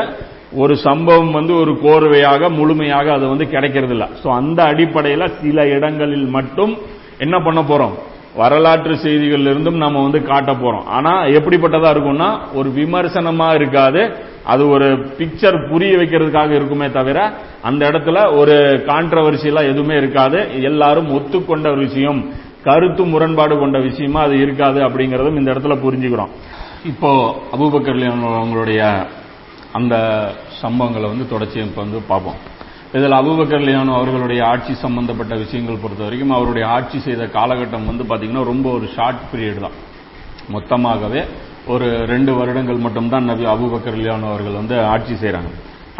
[0.52, 6.28] ஒரு சம்பவம் வந்து ஒரு கோர்வையாக முழுமையாக அது வந்து கிடைக்கிறது இல்லை ஸோ அந்த அடிப்படையில் சில இடங்களில்
[6.28, 6.78] மட்டும்
[7.18, 7.96] என்ன பண்ண போறோம்?
[8.36, 10.84] வரலாற்று செய்திகள் இருந்தும் நம்ம வந்து காட்ட போறோம்.
[10.86, 14.12] ஆனா எப்படிப்பட்டதா இருக்கும்னா ஒரு விமர்சனமா இருக்காது.
[14.44, 14.88] அது ஒரு
[15.20, 20.62] பிக்சர் புரிய வைக்கிறதுக்காக இருக்குமே தவிர அந்த இடத்துல ஒரு கான்ட்ரவர்சியெல்லாம் எதுவுமே இருக்காது.
[20.62, 22.26] எல்லாரும் ஒத்துக்கொண்ட ஒரு விஷயம்
[22.64, 26.30] கருத்து முரண்பாடு கொண்ட விஷயமா அது இருக்காது அப்படிங்கறதும் இந்த இடத்துல புரிஞ்சுக்கிறோம்.
[26.86, 28.00] இப்போ அபூபக்கர்
[28.40, 29.08] அவங்களுடைய
[29.78, 29.96] அந்த
[30.62, 32.40] சம்பவங்களை வந்து தொடர்ச்சி இப்போ வந்து பார்ப்போம்.
[32.98, 38.44] இதில் அபுபக்கர் லியானோ அவர்களுடைய ஆட்சி சம்பந்தப்பட்ட விஷயங்கள் பொறுத்த வரைக்கும் அவருடைய ஆட்சி செய்த காலகட்டம் வந்து பார்த்தீங்கன்னா
[38.52, 39.76] ரொம்ப ஒரு ஷார்ட் பீரியட் தான்.
[40.56, 41.22] மொத்தமாகவே
[41.74, 45.52] ஒரு ரெண்டு வருடங்கள் மட்டும்தான் நபி அபுபக்கர் லியானோ அவர்கள் வந்து ஆட்சி செய்கிறாங்க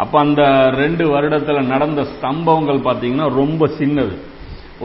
[0.02, 0.42] அப்போ அந்த
[0.82, 4.16] ரெண்டு வருடத்தில் நடந்த சம்பவங்கள் பார்த்தீங்கன்னா ரொம்ப சின்னது.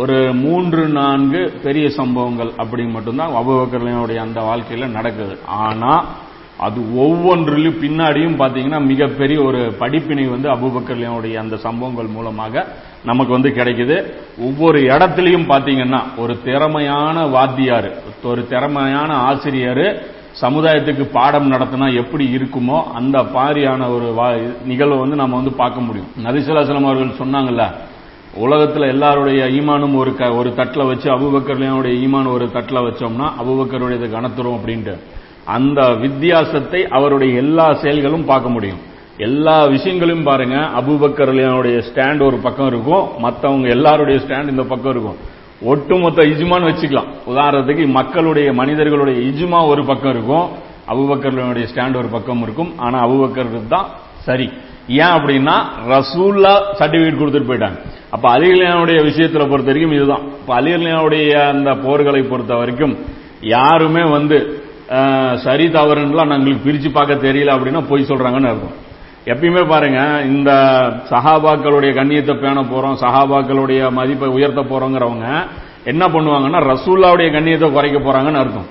[0.01, 5.35] ஒரு மூன்று நான்கு பெரிய சம்பவங்கள் அப்படி மட்டும்தான் அபுபக்கர்லையுடைய அந்த வாழ்க்கையில் நடக்குது.
[5.65, 6.05] ஆனால்
[6.65, 12.65] அது ஒவ்வொன்றிலும் பின்னாடியும் பார்த்தீங்கன்னா மிகப்பெரிய ஒரு படிப்பினை வந்து அபுபக்கர்லையுடைய அந்த சம்பவங்கள் மூலமாக
[13.09, 13.95] நமக்கு வந்து கிடைக்குது.
[14.47, 17.89] ஒவ்வொரு இடத்துலையும் பார்த்தீங்கன்னா ஒரு திறமையான வாத்தியார்
[18.31, 19.85] ஒரு திறமையான ஆசிரியர்
[20.41, 24.07] சமுதாயத்துக்கு பாடம் நடத்தினா எப்படி இருக்குமோ அந்த மாதிரியான ஒரு
[24.69, 26.11] நிகழ்வை வந்து நம்ம வந்து பார்க்க முடியும்.
[26.25, 27.65] நரிசலாசலம் அவர்கள் சொன்னாங்கல்ல
[28.45, 34.57] உலகத்தில் எல்லாருடைய ஈமானும் ஒரு க ஒரு தட்டில் வச்சு அபுபக்கர்லையோடைய ஈமான் ஒரு தட்டில் வச்சோம்னா அபுபக்கருடைய கணத்துரும்
[34.59, 34.95] அப்படின்ட்டு.
[35.45, 38.77] அந்த வித்தியாசத்தை அவருடைய எல்லா செயல்களும் பார்க்க முடியும்.
[39.17, 45.15] எல்லா விஷயங்களையும் பாருங்க அபுபக்கர்லியானுடைய ஸ்டாண்ட் ஒரு பக்கம் இருக்கும் மற்றவங்க எல்லாருடைய ஸ்டாண்ட் இந்த பக்கம் இருக்கும்.
[45.63, 47.05] ஒட்டுமொத்த இஜுமான்னு வச்சுக்கலாம்.
[47.27, 50.49] உதாரணத்துக்கு மக்களுடைய மனிதர்களுடைய இஜுமா ஒரு பக்கம் இருக்கும்
[50.87, 53.85] அபுபக்கர்லையோடைய ஸ்டாண்ட் ஒரு பக்கம் இருக்கும் ஆனா அபுபக்கர் தான்
[54.23, 54.49] சரி.
[54.87, 57.79] ஏன் அப்படின்னா ரசூல்லா சர்டிபிகேட் கொடுத்துட்டு போயிட்டாங்க.
[58.09, 60.21] அப்ப அலிகலியானுடைய விஷயத்துல பொறுத்த வரைக்கும் இதுதான்.
[60.21, 62.97] இப்ப அலிகலியானுடைய அந்த போர்களை பொறுத்த வரைக்கும்
[63.41, 64.52] யாருமே வந்து
[65.43, 68.77] சரி தவறுலாம் நாங்களுக்கு பிரிச்சு பார்க்க தெரியல அப்படின்னா பொய் சொல்றாங்கன்னு அர்த்தம்.
[69.31, 69.99] எப்பயுமே பாருங்க
[70.31, 70.51] இந்த
[71.11, 75.27] சஹாபாக்களுடைய கண்ணியத்தை பேண போறோம் சஹாபாக்களுடைய மதிப்பை உயர்த்த போறோங்கிறவங்க
[75.91, 78.67] என்ன பண்ணுவாங்கன்னா ரசூல்லாவுடைய கண்ணியத்தை குறைக்க போறாங்கன்னு அர்த்தம்.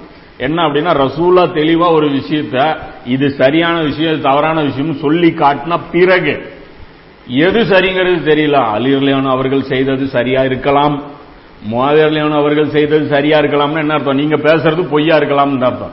[0.47, 2.57] என்ன அப்படின்னா ரசூலா தெளிவா ஒரு விஷயத்த
[3.15, 6.35] இது சரியான விஷயம் இது தவறான விஷயம் சொல்லி காட்டினா பிறகு
[7.47, 8.59] எது சரிங்கிறது தெரியல.
[8.77, 10.97] அலிர்லியான் அவர்கள் செய்தது சரியா இருக்கலாம்.
[11.71, 14.17] முவாதிர்லியான் அவர்கள் செய்தது சரியா இருக்கலாம்னு என்ன அர்த்தம்?
[14.17, 15.93] நீங்க பேசுறது பொய்யா இருக்கலாம்னு அர்த்தம்.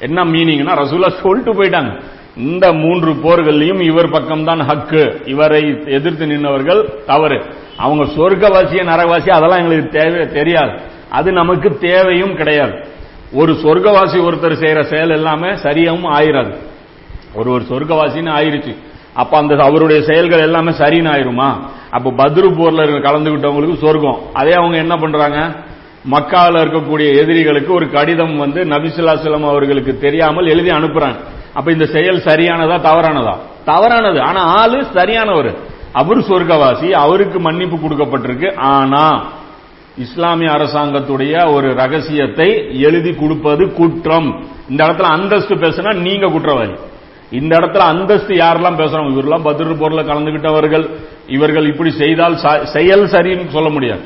[0.00, 2.00] என்ன மீனிங்னா ரசூலா சொல்லிட்டு போயிட்டாங்க.
[2.36, 5.28] இந்த மூன்று போர்கள்லையும் இவர் பக்கம்தான் ஹக்கு.
[5.28, 7.44] இவரை எதிர்த்து நின்றவர்கள் தவறு.
[7.76, 10.80] அவங்க சொர்க்கவாசிய நரகவாசி அதெல்லாம் எங்களுக்கு தேவை தெரியாது.
[11.10, 12.72] அது நமக்கு தேவையும் கிடையாது.
[13.32, 16.54] ஒரு சொர்க்கவாசி ஒருத்தர் செய்யற செயல் எல்லாமே சரியாவும் ஆயிராது.
[17.34, 18.76] ஒரு ஒரு சொர்க்கவாசின்னு ஆயிருச்சு.
[19.14, 21.58] அப்ப அந்த அவருடைய செயல்கள் எல்லாமே சரின்னு ஆயிருமா
[21.90, 24.20] அப்ப பத்ரு போர்ல கலந்துகிட்டவங்களுக்கு சொர்க்கம்.
[24.32, 25.54] அதே அவங்க என்ன பண்றாங்க?
[26.10, 31.16] மக்காவில் இருக்கக்கூடிய எதிரிகளுக்கு ஒரு கடிதம் வந்து நபிசுல்லாசலம் அவர்களுக்கு தெரியாமல் எழுதி அனுப்புறாங்க.
[31.54, 33.36] அப்ப இந்த செயல் சரியானதா தவறானதா?
[33.64, 34.20] தவறானது.
[34.20, 35.54] ஆனா ஆளு சரியானவர்.
[35.92, 38.56] அவர் சொர்க்கவாசி அவருக்கு மன்னிப்பு கொடுக்கப்பட்டிருக்கு.
[38.56, 39.24] ஆனா
[39.98, 44.44] இஸ்லாமிய அரசாங்கத்துடைய ஒரு ரகசியத்தை எழுதி கொடுப்பது குற்றம்.
[44.68, 46.72] இந்த இடத்துல அந்தஸ்து பேசினா நீங்க குற்றவாளி.
[47.30, 49.10] இந்த இடத்துல அந்தஸ்து யாரெல்லாம் பேசுறாங்க?
[49.14, 50.86] இவரெல்லாம் பத்ரு போர்ல கலந்துகிட்டவர்கள்.
[51.26, 52.36] இவர்கள் இப்படி செய்தால்
[52.72, 54.02] செயல் சரின்னு சொல்ல முடியாது.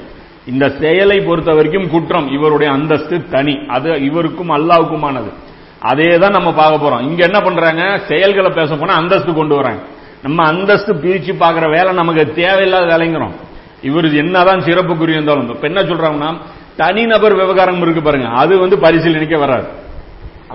[0.47, 2.27] இந்த செயலை பொறுத்த வரைக்கும் குற்றம்.
[2.33, 3.55] இவருடைய அந்தஸ்து தனி.
[3.69, 5.31] அது இவருக்கும் அல்லாவுக்குமானது
[5.91, 7.03] அதே தான் நம்ம பார்க்க போறோம்.
[7.03, 7.83] இங்க என்ன பண்றாங்க?
[8.09, 9.83] செயல்களை பேச போனா அந்தஸ்து கொண்டு வராங்க
[10.23, 13.35] நம்ம அந்தஸ்து பிரிச்சு பார்க்கிற வேலை நமக்கு தேவையில்லாத வேலைங்கிறோம்.
[13.83, 16.31] இவர் என்னதான் சிறப்புக்குரிய இருந்தாலும் இப்ப என்ன சொல்றாங்கன்னா
[16.77, 18.29] தனிநபர் விவகாரம் இருக்கு பாருங்க.
[18.43, 19.67] அது வந்து பரிசீலனைக்க வராது.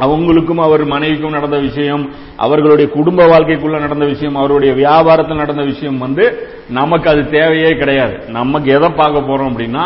[0.01, 6.47] அவங்களுக்கும் அவர் மனைவிக்கும் நடந்த விஷயம் அவர்களுடைய குடும்ப வாழ்க்கைக்குள்ள நடந்த விஷயம் அவருடைய வியாபாரத்தில் நடந்த விஷயம் வந்து
[6.69, 8.15] நமக்கு அது தேவையே கிடையாது.
[8.27, 9.85] நமக்கு எதை பார்க்க போறோம் அப்படின்னா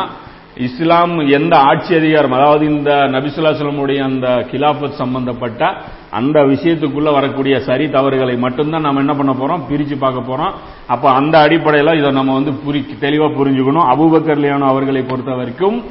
[0.58, 5.78] இஸ்லாம் எந்த ஆட்சி அதிகாரம் அதாவது இந்த நபிசுல்லாசலமுடைய அந்த கிலாபத் சம்பந்தப்பட்ட
[6.12, 9.62] அந்த விஷயத்துக்குள்ள வரக்கூடிய சரி தவறுகளை மட்டும்தான் நம்ம என்ன பண்ண போறோம்?
[9.72, 10.52] பிரிச்சு பார்க்க போறோம்.
[10.88, 13.88] அப்ப அந்த அடிப்படையில் இதை நம்ம வந்து புரி தெளிவா புரிஞ்சுக்கணும்.
[13.94, 15.84] அபூபக்கர் லியானோ அவர்களை பொறுத்த வரைக்கும்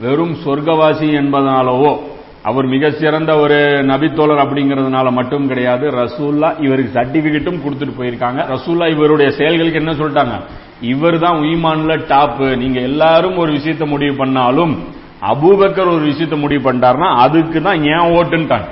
[0.00, 1.98] வெறும் சொர்க்கவாசி என்பதனாலவோ
[2.48, 3.58] அவர் மிக சிறந்த ஒரு
[3.90, 5.84] நபித்தோழர் அப்படிங்கிறதுனால மட்டும் கிடையாது.
[6.02, 8.40] ரசூல்லா இவருக்கு சர்டிபிகேட்டும் கொடுத்துட்டு போயிருக்காங்க.
[8.54, 10.36] ரசூல்லா இவருடைய செயல்களுக்கு என்ன சொல்லிட்டாங்க?
[10.94, 14.74] இவர் தான் உயிமான்ல டாப் நீங்க எல்லாரும் ஒரு விஷயத்தை முடிவு பண்ணாலும்
[15.30, 18.68] அபூபக்கர் ஒரு விஷயத்த முடிவு பண்ணிட்டாருன்னா அதுக்கு தான் ஏன் ஓட்டுன்ட்டாங்க.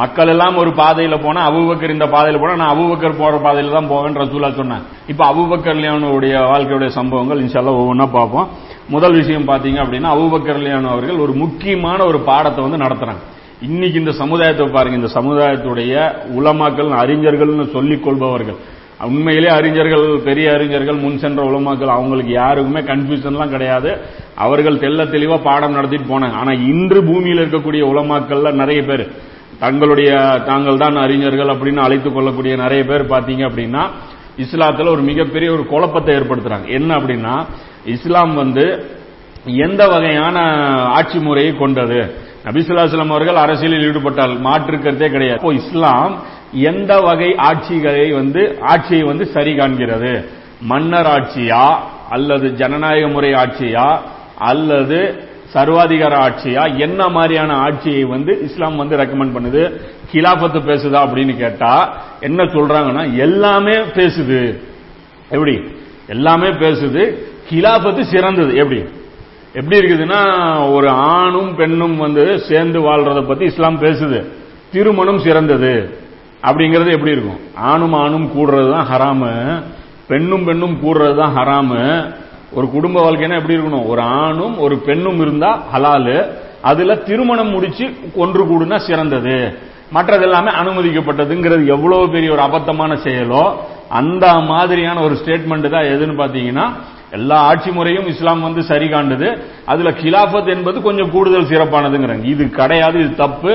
[0.00, 4.16] மக்கள் எல்லாம் ஒரு பாதையில போனா அபுபக்கர் இந்த பாதையில போனா நான் அபுபக்கர் போற பாதையில தான் போவேன்
[4.22, 4.82] ரசூலா சொன்னேன்
[5.12, 8.48] இப்ப அபுபக்கர் லியானுடைய வாழ்க்கையுடைய சம்பவங்கள் இன்ஷால்லா ஒவ்வொன்றா பார்ப்போம்.
[8.88, 13.22] முதல் விஷயம் பாத்தீங்க அப்படின்னா அவுபக்கர்லியானு அவர்கள் ஒரு முக்கியமான ஒரு பாடத்தை வந்து நடத்துறாங்க.
[13.62, 18.54] இன்னைக்கு இந்த சமுதாயத்தை பாருங்க இந்த சமுதாயத்துடைய உலமாக்கள் அறிஞர்கள்னு சொல்லிக் கொள்பவர்கள்.
[19.04, 23.98] உண்மையிலே அறிஞர்கள் பெரிய அறிஞர்கள் முன் சென்ற உலமாக்கள் அவங்களுக்கு யாருக்குமே கன்ஃபியூஷன்லாம் கிடையாது.
[24.34, 26.32] அவர்கள் தெல்ல தெளிவா பாடம் நடத்திட்டு போனாங்க.
[26.32, 29.08] ஆனா இன்று பூமியில் இருக்கக்கூடிய உலமாக்கள்ல நிறைய பேர்
[29.58, 33.90] தங்களுடைய தாங்கள் தான் அறிஞர்கள் அப்படின்னு அழைத்துக் கொள்ளக்கூடிய நிறைய பேர் பாத்தீங்க அப்படின்னா
[34.38, 36.66] இஸ்லாத்துல ஒரு மிகப்பெரிய ஒரு குழப்பத்தை ஏற்படுத்துறாங்க.
[36.66, 37.46] என்ன அப்படின்னா
[37.84, 38.84] இஸ்லாம் வந்து
[39.44, 40.38] எந்த வகையான
[40.88, 42.14] ஆட்சி முறையை கொண்டது?
[42.44, 45.34] நபிசுல்லாஸ்லாம் அவர்கள் அரசியலில் ஈடுபட்டால் மாற்று கிடையாது.
[45.34, 50.24] இப்போ இஸ்லாம் எந்த வகை ஆட்சிகளை வந்து ஆட்சியை வந்து சரி காண்கிறது?
[50.60, 51.76] மன்னர் ஆட்சியா
[52.10, 53.98] அல்லது ஜனநாயக முறை ஆட்சியா
[54.38, 56.78] அல்லது சர்வாதிகார ஆட்சியா?
[56.78, 59.80] என்ன மாதிரியான ஆட்சியை வந்து இஸ்லாம் வந்து ரெக்கமெண்ட் பண்ணுது?
[60.12, 64.58] கிலாபத்து பேசுதா அப்படின்னு கேட்டா என்ன சொல்றாங்கன்னா எல்லாமே பேசுது.
[65.28, 65.64] எப்படி?
[66.06, 67.18] எல்லாமே பேசுது.
[67.50, 68.54] கிலாபத்து சிறந்தது.
[68.54, 68.84] எப்படி?
[69.52, 70.20] எப்படி இருக்குதுன்னா
[70.72, 74.24] ஒரு ஆணும் பெண்ணும் வந்து சேர்ந்து வாழ்றத பத்தி இஸ்லாம் பேசுது.
[74.72, 75.98] திருமணம் சிறந்தது.
[76.42, 77.40] அப்படிங்கிறது எப்படி இருக்கும்?
[77.54, 79.62] ஆணும் ஆணும் கூடுறது தான் ஹராமு.
[80.08, 82.14] பெண்ணும் பெண்ணும் கூடுறது தான் ஹராமு.
[82.54, 83.86] ஒரு குடும்ப வாழ்க்கைனா எப்படி இருக்கணும்?
[83.86, 86.16] ஒரு ஆணும் ஒரு பெண்ணும் இருந்தா ஹலாலு.
[86.62, 89.58] அதுல திருமணம் முடிச்சு ஒன்று கூடுனா சிறந்தது.
[89.90, 93.54] மற்றது எல்லாமே அனுமதிக்கப்பட்டதுங்கிறது எவ்வளவு பெரிய ஒரு அபத்தமான செயலோ
[93.88, 96.66] அந்த மாதிரியான ஒரு ஸ்டேட்மெண்ட் தான் எதுன்னு பாத்தீங்கன்னா
[97.16, 99.28] எல்லா ஆட்சி முறையும் இஸ்லாம் வந்து சரி காண்டது
[99.72, 103.52] அதுல கிலாபத் என்பது கொஞ்சம் கூடுதல் சிறப்பானதுங்கிறாங்க இது கிடையாது இது தப்பு.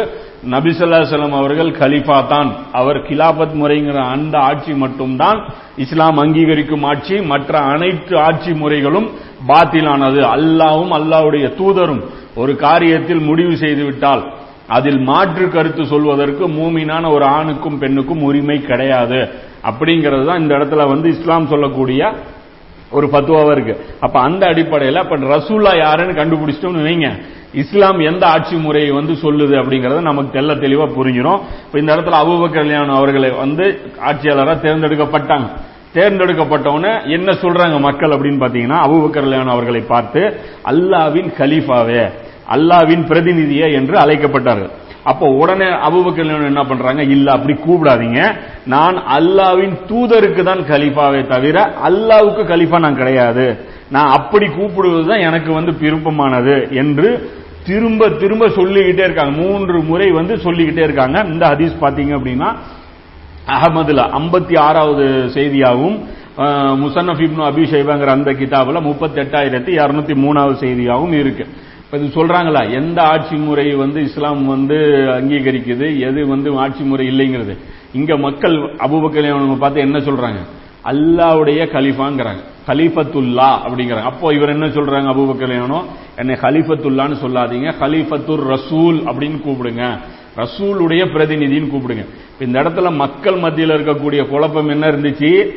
[0.51, 2.49] நபிசல்லாசலம் அவர்கள் கலிஃபா தான்.
[2.71, 5.39] அவர் கிலாபத் முறைங்கிற அந்த ஆட்சி மட்டும்தான்
[5.77, 7.15] இஸ்லாம் அங்கீகரிக்கும் ஆட்சி.
[7.31, 9.09] மற்ற அனைத்து ஆட்சி முறைகளும்
[9.47, 10.21] பாத்திலானது.
[10.35, 12.03] அல்லாவும் அல்லாவுடைய தூதரும்
[12.35, 14.23] ஒரு காரியத்தில் முடிவு செய்துவிட்டால்
[14.77, 19.21] அதில் மாற்று கருத்து சொல்வதற்கு மூமினான ஒரு ஆணுக்கும் பெண்ணுக்கும் உரிமை கிடையாது.
[19.69, 22.01] அப்படிங்கிறது தான் இந்த இடத்துல வந்து இஸ்லாம் சொல்லக்கூடிய
[22.91, 23.73] ஒரு பத்துவாவா இருக்கு.
[24.05, 27.09] அப்ப அந்த அடிப்படையில் அப்ப ரசூல்லா யாருன்னு கண்டுபிடிச்சிட்டோம்னு வைங்க.
[27.61, 32.59] இஸ்லாம் எந்த ஆட்சி முறையை வந்து சொல்லுது அப்படிங்கறத நமக்கு தெல்ல தெளிவா புரிஞ்சிடும் இப்ப இந்த இடத்துல அபூபக்கர்
[32.59, 33.65] கல்யாணம் அவர்களை வந்து
[34.09, 35.47] ஆட்சியாளராக தேர்ந்தெடுக்கப்பட்டாங்க.
[35.95, 40.21] தேர்ந்தெடுக்கப்பட்டவன என்ன சொல்றாங்க மக்கள் அப்படின்னு பாத்தீங்கன்னா அபூபக்கர் கல்யாணம் அவர்களை பார்த்து
[40.71, 42.03] அல்லாவின் கலீஃபாவே
[42.55, 44.71] அல்லாவின் பிரதிநிதியே என்று அழைக்கப்பட்டார்கள்.
[45.03, 47.03] அப்போ உடனே அபுபக்கர் என்ன பண்றாங்க?
[47.03, 48.21] இல்ல அப்படி கூப்பிடாதீங்க.
[48.65, 51.57] நான் அல்லாவின் தூதருக்கு தான் கலிஃபாவே தவிர
[51.89, 53.45] அல்லாவுக்கு கலிஃபா நான் கிடையாது.
[53.91, 57.31] நான் அப்படி கூப்பிடுவதுதான் எனக்கு வந்து விருப்பமானது என்று
[57.67, 59.33] திரும்ப திரும்ப சொல்லிக்கிட்டே இருக்காங்க.
[59.41, 61.23] மூன்று முறை வந்து சொல்லிக்கிட்டே இருக்காங்க.
[61.31, 62.49] இந்த ஹதீஸ் பாத்தீங்க அப்படின்னா
[63.55, 65.97] அகமதுல ஐம்பத்தி ஆறாவது செய்தியாகவும்
[66.83, 71.47] முசன்னப் இப்னு அந்த கிதாபுல முப்பத்தி எட்டாயிரத்தி இருநூத்தி மூணாவது செய்தியாகவும் இருக்கு.
[71.91, 72.71] இப்போ இது சொல்றாங்களா?
[72.71, 74.75] எந்த ஆட்சி முறை வந்து இஸ்லாம் வந்து
[75.19, 77.57] அங்கீகரிக்குது எது வந்து ஆட்சி முறை இல்லைங்கிறது.
[77.93, 80.39] இங்க மக்கள் அபுபக்கல் பார்த்து என்ன சொல்றாங்க?
[80.85, 82.41] அல்லாவுடைய கலிஃபாங்கிறாங்க.
[82.67, 84.01] கலிஃபத்துல்லா அப்படிங்கிறாங்க.
[84.01, 85.83] அப்போ இவர் என்ன சொல்றாங்க அபுபக்கலையானோ
[86.15, 87.73] என்னை கலிஃபத்துல்லான்னு சொல்லாதீங்க.
[87.79, 89.97] கலிஃபத்துர் ரசூல் அப்படின்னு கூப்பிடுங்க.
[90.37, 92.05] ரசூலுடைய பிரதிநிதின்னு கூப்பிடுங்க.
[92.39, 95.49] இந்த இடத்துல மக்கள் மத்தியில் இருக்கக்கூடிய குழப்பம் என்ன இருந்துச்சு?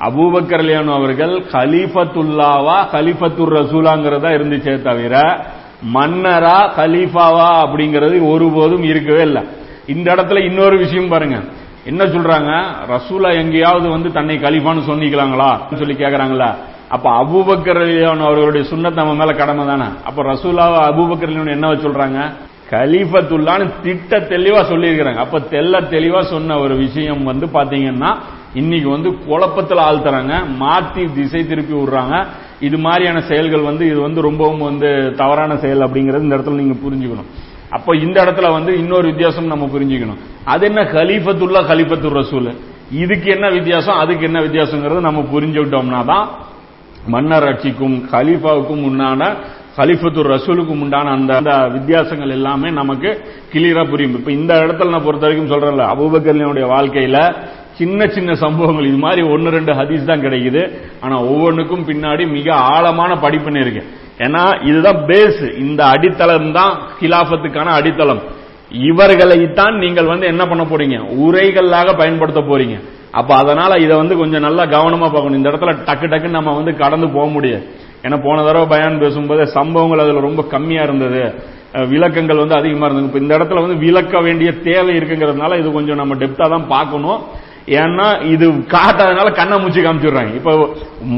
[0.00, 5.46] அபூபக்கர் அவர்கள் கலீஃபத்துல்லாவா கலிபத்துர் ரசூலாங்கிறதா இருந்துச்சே தவிர
[5.94, 9.42] மன்னரா கலீஃபாவா அப்படிங்கிறது ஒருபோதும் இருக்கவே இல்லை.
[9.86, 11.42] இந்த இடத்துல இன்னொரு விஷயம் பாருங்க.
[11.84, 12.64] என்ன சொல்றாங்க?
[12.88, 15.76] ரசூலா எங்கேயாவது வந்து தன்னை கலீஃபான்னு சொன்னிக்கலாங்களா?
[15.76, 16.54] சொல்லி கேக்குறாங்களா
[16.88, 19.84] அப்ப அபூபக்கர் அவர்களுடைய சுண்ணத் நம்ம மேல கடமை தானே?
[20.04, 22.32] அப்ப ரசூலாவை அபூபக்கர் என்ன சொல்றாங்க?
[22.70, 25.16] கலீஃபத்துல்லான்னு திட்ட தெளிவா சொல்லியிருக்கிறாங்க.
[25.16, 28.16] அப்ப தெல்ல தெளிவா சொன்ன ஒரு விஷயம் வந்து பாத்தீங்கன்னா
[28.54, 32.26] இன்னைக்கு வந்து குழப்பத்தில் ஆழ்த்துறாங்க மாத்தி திசை திருப்பி விடுறாங்க.
[32.60, 37.28] இது மாதிரியான செயல்கள் வந்து இது வந்து ரொம்பவும் வந்து தவறான செயல் அப்படிங்கறது இந்த இடத்துல நீங்க புரிஞ்சுக்கணும்.
[37.70, 40.18] அப்போ இந்த இடத்துல வந்து இன்னொரு வித்தியாசம் நம்ம புரிஞ்சுக்கணும்.
[40.44, 42.54] அது என்ன கலீஃபத்துல்லா கலிஃபத்துர் ரசூல்?
[42.90, 46.28] இதுக்கு என்ன வித்தியாசம் அதுக்கு என்ன வித்தியாசங்கிறது நம்ம புரிஞ்சுக்கிட்டோம்னா தான்
[47.08, 49.36] மன்னர் ஆட்சிக்கும் கலீஃபாவுக்கும் உண்டான
[49.76, 53.10] ஹலிஃபத்துர் ரசூலுக்கும் உண்டான அந்த அந்த வித்தியாசங்கள் எல்லாமே நமக்கு
[53.52, 54.14] கிளியரா புரியும்.
[54.14, 57.18] இப்ப இந்த இடத்துல நான் பொறுத்த வரைக்கும் சொல்றேன்ல அபுபக்கரனுடைய வாழ்க்கையில
[57.78, 58.88] சின்ன சின்ன சம்பவங்கள்.
[58.90, 60.62] இது மாதிரி ஒன்னு ரெண்டு ஹதீஸ் தான் கிடைக்குது.
[61.04, 63.82] ஆனா ஒவ்வொன்றுக்கும் பின்னாடி மிக ஆழமான படிப்புன்னு இருக்கு.
[64.24, 68.22] ஏன்னா இதுதான் பேஸ் இந்த அடித்தளம் தான் கிலாஃபத்துக்கான அடித்தளம்.
[68.90, 70.96] இவர்களைத்தான் நீங்கள் வந்து என்ன பண்ண போறீங்க?
[71.24, 72.76] உரைகளாக பயன்படுத்த போறீங்க.
[73.18, 75.38] அப்ப அதனால இதை வந்து கொஞ்சம் நல்லா கவனமா பார்க்கணும்.
[75.40, 77.64] இந்த இடத்துல டக்கு டக்குன்னு நம்ம வந்து கடந்து போக முடியாது.
[78.04, 81.22] ஏன்னா போன தடவை பயான் பேசும்போது சம்பவங்கள் அதுல ரொம்ப கம்மியா இருந்தது.
[81.92, 83.08] விளக்கங்கள் வந்து அதிகமா இருந்தது.
[83.08, 87.20] இப்ப இந்த இடத்துல வந்து விளக்க வேண்டிய தேவை இருக்குங்கிறதுனால இது கொஞ்சம் நம்ம டெப்தா தான் பார்க்கணும்.
[87.66, 90.32] ஏன்னா இது காட்டாதனால கண்ணை மூச்சு காமிச்சுடுறாங்க.
[90.34, 90.52] இப்ப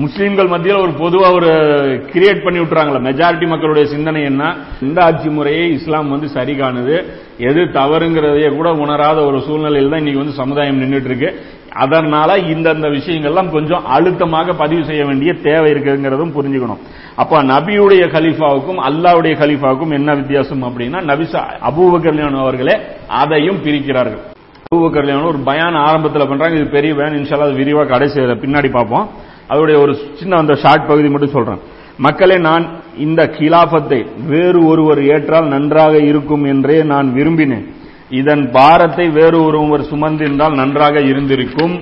[0.03, 1.51] முஸ்லீம்கள் மத்தியில் ஒரு பொதுவா ஒரு
[2.13, 4.57] கிரியேட் பண்ணி விட்டுறாங்களா மெஜாரிட்டி மக்களுடைய சிந்தனை என்ன?
[4.83, 6.97] இந்த ஆட்சி முறையை இஸ்லாம் வந்து சரி காணுது.
[7.39, 11.31] எது தவறுங்கிறதையே கூட உணராத ஒரு சூழ்நிலையில் தான் இன்னைக்கு வந்து சமுதாயம் நின்றுட்டு இருக்கு
[11.85, 16.81] அதனால இந்தந்த விஷயங்கள்லாம் கொஞ்சம் அழுத்தமாக பதிவு செய்ய வேண்டிய தேவை இருக்குங்கிறதும் புரிஞ்சுக்கணும்.
[17.15, 24.25] அப்ப நபியுடைய கலீஃபாவுக்கும் அல்லாவுடைய கலீஃபாவுக்கும் என்ன வித்தியாசம் அப்படின்னா நபிசா அபூபக்கர் அவர்களே அதையும் பிரிக்கிறார்கள்.
[24.73, 26.57] அபூபக்கர் ஒரு பயான் ஆரம்பத்தில் பண்றாங்க.
[26.59, 27.15] இது பெரிய பயான்.
[27.19, 29.07] இன்ஷால்லா அது விரிவா கடைசி பின்னாடி பார்ப்போம்.
[29.53, 31.61] அதோடைய ஒரு சின்ன அந்த ஷார்ட் பகுதி மட்டும் சொல்றேன்.
[32.07, 32.65] மக்களே நான்
[33.07, 34.01] இந்த கிலாபத்தை
[34.33, 37.65] வேறு ஒருவர் ஏற்றால் நன்றாக இருக்கும் என்றே நான் விரும்பினேன்.
[38.21, 41.75] இதன் பாரத்தை வேறு ஒருவர் சுமந்திருந்தால் நன்றாக இருந்திருக்கும்.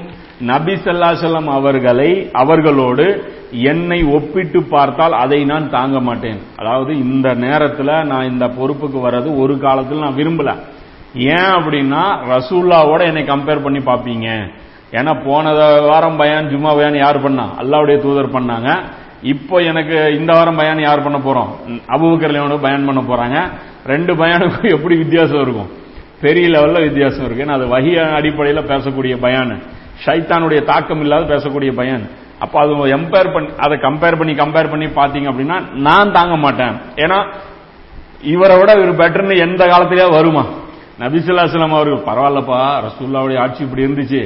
[0.53, 2.11] நபி ஸல்லல்லாஹு அவர்களை
[2.43, 3.09] அவர்களோடு
[3.73, 6.41] என்னை ஒப்பிட்டு பார்த்தால் அதை நான் தாங்க மாட்டேன்.
[6.61, 10.51] அதாவது இந்த நேரத்தில் நான் இந்த பொறுப்புக்கு வர்றது ஒரு காலத்தில் நான் விரும்பல.
[11.17, 12.03] ஏன் அப்படின்னா
[12.33, 14.53] ரசூல்லாவோட என்னை கம்பேர் பண்ணி பார்ப்பீங்க.
[14.93, 17.49] ஏன்னா போன வாரம் பயான் ஜும்மா பயான் யார் பண்ணா?
[17.61, 18.79] அல்லாவுடைய தூதர் பண்ணாங்க.
[19.23, 21.51] இப்போ எனக்கு இந்த வாரம் பயான் யார் பண்ண போறோம்?
[21.89, 23.51] அபுபக்கர் பயான் பண்ண போறாங்க.
[23.87, 25.71] ரெண்டு பயானுக்கும் எப்படி வித்தியாசம் இருக்கும்?
[26.21, 27.45] பெரிய லெவல்ல வித்தியாசம் இருக்கு.
[27.45, 29.61] ஏன்னா அது வகி அடிப்படையில் பேசக்கூடிய பயான்.
[30.05, 32.07] ஷைத்தானுடைய தாக்கம் இல்லாத பேசக்கூடிய பயான்.
[32.39, 36.73] அப்போ அது எம்பேர் பண்ணி அதை கம்பேர் பண்ணி கம்பேர் பண்ணி பார்த்தீங்க அப்படின்னா நான் தாங்க மாட்டேன்.
[36.97, 37.27] ஏன்னா
[38.23, 40.45] இவரை விட இவர் பெட்டர்னு எந்த காலத்திலேயே வருமா?
[41.01, 44.21] நபிசுல்லாஸ்லாம் அவர்கள் பரவாயில்லப்பா ரசூல்லாவுடைய ஆட்சி இப்படி இருந்துச்சு.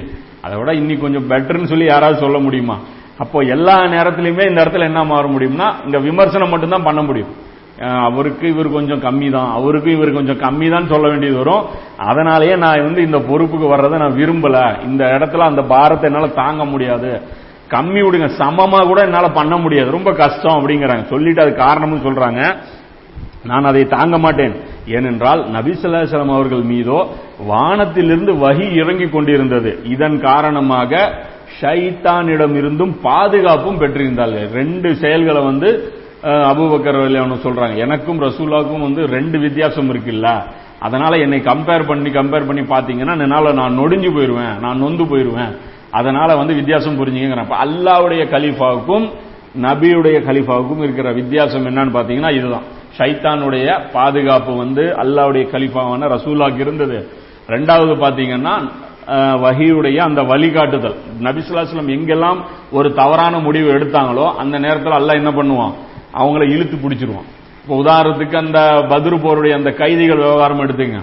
[0.45, 2.77] அதை விட இன்னைக்கு கொஞ்சம் பெட்டர்னு சொல்லி யாராவது சொல்ல முடியுமா?
[3.23, 7.33] அப்போ எல்லா நேரத்திலையுமே இந்த இடத்துல என்ன மாற முடியும்னா இந்த விமர்சனம் மட்டும்தான் பண்ண முடியும்.
[8.07, 11.67] அவருக்கு இவர் கொஞ்சம் கம்மி தான் அவருக்கு இவர் கொஞ்சம் கம்மி தான் சொல்ல வேண்டியது வரும்.
[12.11, 14.57] அதனாலேயே நான் வந்து இந்த பொறுப்புக்கு வர்றதை நான் விரும்பல.
[14.89, 17.13] இந்த இடத்துல அந்த பாரத்தை என்னால் தாங்க முடியாது.
[17.75, 19.91] கம்மி விடுங்க சமமா கூட என்னால் பண்ண முடியாது.
[19.97, 21.05] ரொம்ப கஷ்டம் அப்படிங்கிறாங்க.
[21.13, 22.43] சொல்லிட்டு அது காரணம்னு சொல்றாங்க.
[23.45, 24.55] நான் அதை தாங்க மாட்டேன்.
[24.87, 27.07] ஏனென்றால் நபிசல்லாசலம் அவர்கள் மீதோ
[27.47, 29.79] வானத்திலிருந்து வகி இறங்கிக் கொண்டிருந்தது.
[29.85, 31.13] இதன் காரணமாக
[31.61, 34.51] ஷைத்தானிடம் இருந்தும் பாதுகாப்பும் பெற்றிருந்தார்கள்.
[34.53, 36.99] ரெண்டு செயல்களை வந்து அபுபக்கர்
[37.47, 37.77] சொல்றாங்க.
[37.77, 40.43] எனக்கும் ரசூல்லாவுக்கும் வந்து ரெண்டு வித்தியாசம் இருக்குல்ல.
[40.81, 44.61] அதனால என்னை கம்பேர் பண்ணி கம்பேர் பண்ணி பாத்தீங்கன்னா என்னால நான் நொடிஞ்சு போயிருவேன்.
[44.61, 45.53] நான் நொந்து போயிருவேன்.
[45.91, 49.09] அதனால வந்து வித்தியாசம் புரிஞ்சுங்கிறேன் அல்லாவுடைய கலீஃபாவுக்கும்
[49.63, 52.63] நபியுடைய கலீஃபாவுக்கும் இருக்கிற வித்தியாசம் என்னன்னு பாத்தீங்கன்னா இதுதான்.
[52.99, 56.99] ஷைத்தானுடைய பாதுகாப்பு வந்து அல்லாவுடைய கலிஃபாவான ரசூலாக்கு இருந்தது.
[57.55, 58.55] ரெண்டாவது பாத்தீங்கன்னா
[59.45, 60.97] வகியுடைய அந்த வழிகாட்டுதல்.
[61.27, 62.41] நபிசுல்லாஸ்லம் எங்கெல்லாம்
[62.79, 65.73] ஒரு தவறான முடிவு எடுத்தாங்களோ அந்த நேரத்தில் அல்லாஹ் என்ன பண்ணுவான்?
[66.21, 67.29] அவங்கள இழுத்து பிடிச்சிருவான்.
[67.63, 71.01] இப்போ உதாரணத்துக்கு அந்த பத்ரு போருடைய அந்த கைதிகள் விவகாரம் எடுத்துங்க.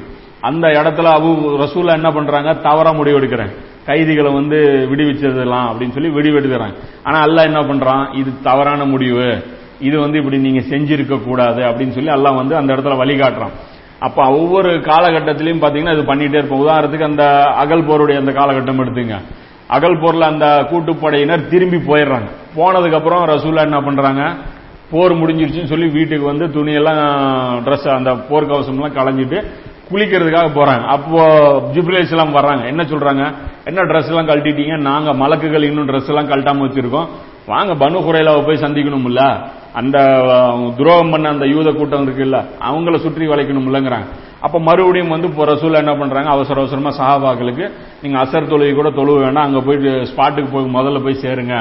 [0.48, 1.30] அந்த இடத்துல அபு
[1.64, 2.50] ரசூலா என்ன பண்றாங்க?
[2.68, 3.54] தவறா முடிவு எடுக்கிறேன்
[3.90, 4.58] கைதிகளை வந்து
[4.92, 6.76] விடுவிச்சிடலாம் அப்படின்னு சொல்லி விடுவெடுக்கிறாங்க
[7.08, 8.04] ஆனா அல்லாஹ் என்ன பண்றான்?
[8.20, 9.30] இது தவறான முடிவு.
[9.80, 13.56] இது வந்து இப்படி நீங்க செஞ்சிருக்க கூடாது அப்படின்னு சொல்லி எல்லாம் வந்து அந்த இடத்துல வழிகாட்டுறான்.
[14.00, 16.68] அப்ப ஒவ்வொரு காலகட்டத்திலையும் பாத்தீங்கன்னா இது பண்ணிட்டே இருப்போம்.
[16.68, 19.16] உதாரணத்துக்கு அந்த அகல் போருடைய அந்த காலகட்டம் எடுத்துங்க.
[19.68, 22.30] அகல் போர்ல அந்த கூட்டுப்படையினர் திரும்பி போயிடுறாங்க.
[22.56, 24.34] போனதுக்கு அப்புறம் ரசூலா என்ன பண்றாங்க?
[24.92, 27.02] போர் முடிஞ்சிருச்சுன்னு சொல்லி வீட்டுக்கு வந்து துணியெல்லாம்
[27.66, 29.44] ட்ரெஸ் அந்த போர்க்கவசம்லாம் களைஞ்சிட்டு
[29.92, 30.86] குளிக்கிறதுக்காக போறாங்க.
[30.86, 31.28] அப்போ
[31.74, 32.66] ஜிப்ரேஸ் எல்லாம் வர்றாங்க.
[32.66, 33.34] என்ன சொல்றாங்க?
[33.66, 34.78] என்ன ட்ரெஸ் எல்லாம் கழட்டிட்டீங்க?
[34.78, 37.08] நாங்க மலக்குகள் இன்னும் ட்ரெஸ் எல்லாம் கழட்டாம வச்சிருக்கோம்.
[37.48, 39.48] வாங்க பனு குறையிலாவை போய் சந்திக்கணும்ல.
[39.74, 39.98] அந்த
[40.78, 42.38] துரோகம் பண்ண அந்த யூத கூட்டம் இருக்குல்ல
[42.70, 44.08] அவங்கள சுற்றி வளைக்கணும்லங்கிறாங்க.
[44.46, 46.30] அப்ப மறுபடியும் வந்து இப்போ ரசூல் என்ன பண்றாங்க?
[46.30, 47.66] அவசர அவசரமா சஹாபாக்களுக்கு
[48.02, 51.56] நீங்க அசர் தொழுகை கூட தொழுவ வேணாம் அங்க போயிட்டு ஸ்பாட்டுக்கு போய் முதல்ல போய் சேருங்க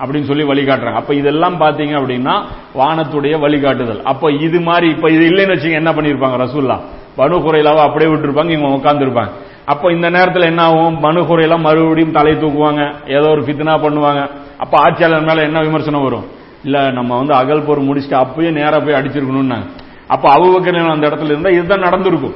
[0.00, 1.00] அப்படின்னு சொல்லி வழிகாட்டுறாங்க.
[1.02, 2.34] அப்ப இதெல்லாம் பாத்தீங்க அப்படின்னா
[2.80, 4.02] வானத்துடைய வழிகாட்டுதல்.
[4.02, 6.78] அப்ப இது மாதிரி இப்ப இது இல்லைன்னு வச்சுங்க என்ன பண்ணிருப்பாங்க ரசூல்லா?
[7.18, 9.32] பனு குறையிலாவோ அப்படியே விட்டுருப்பாங்க இவங்க உட்காந்துருப்பாங்க
[9.72, 11.00] அப்ப இந்த நேரத்தில் என்ன ஆகும்?
[11.00, 14.20] மனு குறையெல்லாம் மறுபடியும் தலை தூக்குவாங்க ஏதோ ஒரு ஃபித்னா பண்ணுவாங்க.
[14.58, 16.26] அப்ப ஆட்சியாளர் மேல என்ன விமர்சனம் வரும்?
[16.64, 19.66] இல்ல நம்ம வந்து அகல் போர் முடிச்சுட்டு அப்பயே நேரா போய் அடிச்சிருக்கணும்னாங்க
[20.08, 22.34] அப்ப அவுபக்கர் அந்த இடத்துல இருந்தா இதுதான் நடந்திருக்கும்.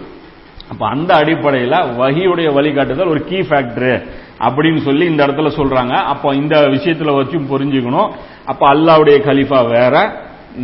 [0.69, 4.07] அப்ப அந்த அடிப்படையில வகியுடைய வழிகாட்டுதல் ஒரு கீ ஃபேக்டர்
[4.41, 5.91] அப்படின்னு சொல்லி இந்த இடத்துல சொல்றாங்க.
[5.91, 8.11] அப்போ இந்த விஷயத்துல வச்சும் புரிஞ்சுக்கணும்.
[8.45, 10.13] அப்ப அல்லாவுடைய கலிஃபா வேற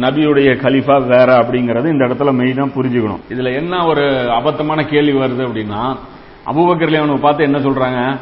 [0.01, 3.21] நபியுடைய கலிஃபா வேற அப்படிங்கறது இந்த இடத்துல மெயினா புரிஞ்சுக்கணும்.
[3.29, 5.97] இதுல என்ன ஒரு அபத்தமான கேள்வி வருது அப்படின்னா
[6.47, 8.17] அபூபக்கர் அவனுக்கு பார்த்து என்ன சொல்றாங்க?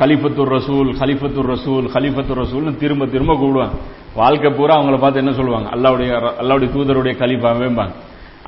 [0.00, 3.76] கலிஃபத்துர் ரசூல் ஹலிஃபத்துர் ரசூல் ஹலிஃபத்துர் ரசூல்னு திரும்ப திரும்ப கூடுவாங்க
[4.14, 5.68] வாழ்க்கை பூரா அவங்கள பார்த்து என்ன சொல்லுவாங்க?
[5.74, 7.94] அல்லாவுடைய அல்லாவுடைய தூதருடைய கலிஃபாவேம்பாங்க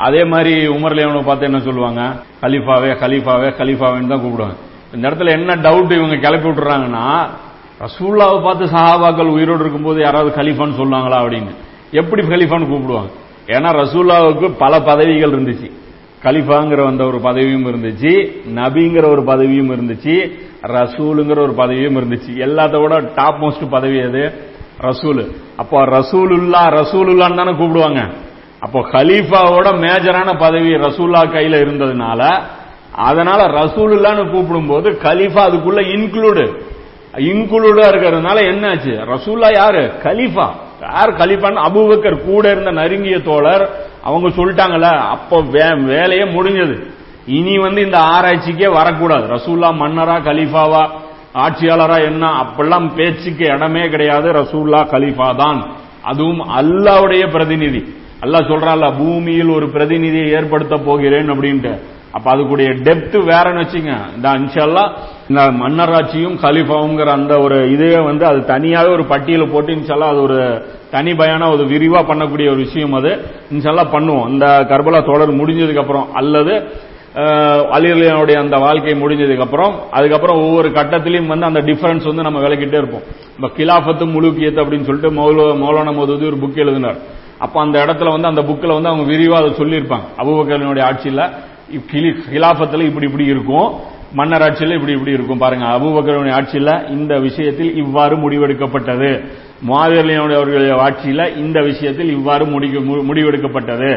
[0.06, 2.00] அதே மாதிரி உமர்லேவனை பார்த்து என்ன சொல்லுவாங்க?
[2.42, 4.56] கலிஃபாவே கலிஃபாவே கலிஃபாவேன்னு தான் கூப்பிடுவாங்க.
[4.94, 7.04] இந்த இடத்துல என்ன டவுட் இவங்க கிளப்பி விட்டுறாங்கன்னா
[7.84, 11.52] ரசூல்லாவை பார்த்து சஹாபாக்கள் உயிரோடு இருக்கும்போது யாராவது கலிஃபான்னு சொல்லுவாங்களா அப்படின்னு?
[11.92, 13.10] எப்படி கலிஃபான்னு கூப்பிடுவாங்க?
[13.46, 15.68] ஏன்னா ரசூல்லாவுக்கு பல பதவிகள் இருந்துச்சு.
[16.22, 22.30] கலிஃபாங்கிற வந்த ஒரு பதவியும் இருந்துச்சு நபிங்கிற ஒரு பதவியும் இருந்துச்சு ரசூலுங்கிற ஒரு பதவியும் இருந்துச்சு.
[22.30, 24.32] எல்லாத்தோட டாப் மோஸ்ட் பதவி அது
[24.80, 25.36] ரசூல்.
[25.56, 28.12] அப்போ ரசூலுல்லா ரசூலுல்லான்னு தானே கூப்பிடுவாங்க.
[28.60, 32.40] அப்போ கலீஃபாவோட மேஜரான பதவி ரசூல்லா கையில இருந்ததுனால
[32.92, 36.74] அதனால ரசூலுல்லான்னு கூப்பிடும்போது கலீஃபா அதுக்குள்ள இன்க்ளூடு
[37.16, 38.92] இன்க்ளூடா இருக்கிறதுனால என்னாச்சு?
[39.12, 39.90] ரசூல்லா யாரு?
[40.02, 40.50] கலீஃபா.
[40.80, 41.12] யார்?
[41.12, 45.36] கலீஃபான்னு அபூபக்கர் கூட இருந்த நெருங்கிய தோழர் அவங்க சொல்லிட்டாங்கல்ல அப்போ
[45.92, 46.76] வேலையே முடிஞ்சது.
[47.36, 49.24] இனி வந்து இந்த ஆராய்ச்சிக்கே வரக்கூடாது.
[49.36, 50.82] ரசூல்லா மன்னரா கலீஃபாவா
[51.44, 54.28] ஆட்சியாளரா என்ன அப்பெல்லாம் பேச்சுக்கு இடமே கிடையாது.
[54.40, 55.58] ரசூல்லா கலீஃபா தான்.
[56.10, 57.82] அதுவும் அல்லாவுடைய பிரதிநிதி.
[58.24, 61.72] அல்லாஹ் சொல்றான்ல பூமியில் ஒரு பிரதிநிதியை ஏற்படுத்த போகிறேன் அப்படின்ட்டு.
[62.16, 63.92] அப்ப அதுக்குடைய டெப்த் வேறன்னு வச்சுங்க.
[64.16, 64.84] இந்த அன்ஷல்லா
[65.30, 70.38] இந்த மன்னராட்சியும் கலிஃபாவுங்கிற அந்த ஒரு இதே வந்து அது தனியாவே ஒரு பட்டியல போட்டு இன்ஷல்லா அது ஒரு
[70.90, 73.12] தனி பயான ஒரு விரிவா பண்ணக்கூடிய ஒரு விஷயம் அது.
[73.54, 74.28] இன்ஷல்லா பண்ணுவோம்.
[74.28, 76.54] இந்த கர்பலா தொடர் முடிஞ்சதுக்கு அப்புறம் அல்லது
[77.76, 83.04] அலிரலியனுடைய அந்த வாழ்க்கை முடிஞ்சதுக்கு அப்புறம் அதுக்கப்புறம் ஒவ்வொரு கட்டத்திலையும் வந்து அந்த டிஃபரன்ஸ் வந்து நம்ம விளக்கிட்டே இருப்போம்.
[83.36, 86.98] இப்ப கிலாஃபத்து முழுக்கியத்து அப்படின்னு சொல்லிட்டு மௌல மௌலான மோது ஒரு புக் எழுதினார்.
[87.38, 90.06] அப்ப அந்த இடத்துல வந்து அந்த புக்கில் வந்து அவங்க விரிவாக அதை சொல்லியிருப்பாங்க.
[90.22, 91.24] அபுபக்கரனுடைய ஆட்சியில்
[92.32, 93.68] கிலாபத்தில் இப்படி இப்படி இருக்கும்.
[94.18, 95.38] மன்னர் ஆட்சியில் இப்படி இப்படி இருக்கும்.
[95.38, 99.10] பாருங்க அபுபக்கரனுடைய ஆட்சியில் இந்த விஷயத்தில் இவ்வாறு முடிவெடுக்கப்பட்டது.
[99.68, 102.44] மாதிரியனுடைய அவர்களுடைய ஆட்சியில் இந்த விஷயத்தில் இவ்வாறு
[103.08, 103.90] முடிவெடுக்கப்பட்டது.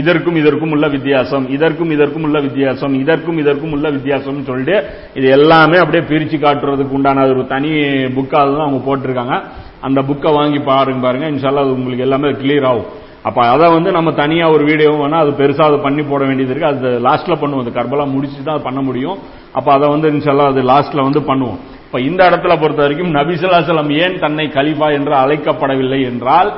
[0.00, 4.76] இதற்கும் இதற்கும் உள்ள வித்தியாசம் இதற்கும் இதற்கும் உள்ள வித்தியாசம் இதற்கும் இதற்கும் உள்ள வித்தியாசம் சொல்லிட்டு
[5.14, 7.70] இது எல்லாமே அப்படியே பிரிச்சு காட்டுறதுக்கு உண்டான ஒரு தனி
[8.18, 9.36] புக்காக தான் அவங்க போட்டிருக்காங்க.
[9.80, 11.26] அந்த புக்கை வாங்கி பாருங்க பாருங்க.
[11.30, 12.88] இன்ஷால்லா அது உங்களுக்கு எல்லாமே கிளியர் ஆகும்.
[13.26, 16.68] அப்ப அதை வந்து நம்ம தனியா ஒரு வீடியோ வேணா அது பெருசா அதை பண்ணி போட வேண்டியது இருக்கு.
[16.68, 17.62] அது லாஸ்ட்ல பண்ணுவோம்.
[17.62, 19.18] அது கர்பலா முடிச்சு தான் பண்ண முடியும்.
[19.52, 21.58] அப்ப அதை வந்து இன்ஷால்லா அது லாஸ்ட்ல வந்து பண்ணுவோம்.
[21.86, 26.50] இப்ப இந்த இடத்துல பொறுத்த வரைக்கும் நபிசுல்லாசலம் ஏன் தன்னை கலிபா என்று அழைக்கப்படவில்லை என்றால்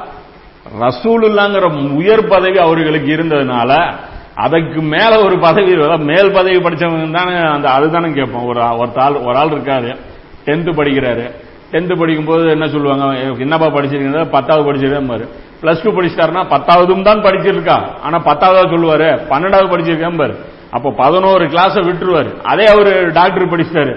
[0.81, 3.93] ரசூலுல்லாங்கிற உயர் பதவி அவர்களுக்கு இருந்ததுனால
[4.35, 8.47] அதுக்கு மேல ஒரு பதவி மேல் பதவி படிச்சவங்க தானே அந்த அதுதானே கேட்போம்.
[8.47, 9.97] ஒரு ஒரு ஆள் ஒரு ஆள் இருக்காரு.
[10.45, 11.25] டென்த் படிக்கிறாரு.
[11.73, 13.05] டென்த் படிக்கும்போது என்ன சொல்லுவாங்க?
[13.39, 14.31] என்னப்பா படிச்சிருக்கீங்க?
[14.31, 15.29] பத்தாவது படிச்சிருக்கேன்
[15.63, 20.35] பிளஸ் டூ படிச்சிட்டாருன்னா பத்தாவதும் தான் படிச்சிருக்கா ஆனா பத்தாவது சொல்லுவாரு பன்னெண்டாவது படிச்சிருக்கேன் பாரு.
[20.77, 22.31] அப்போ பதினோரு கிளாஸை விட்டுருவாரு.
[22.53, 23.93] அதே அவரு டாக்டர் படிச்சிட்டாரு.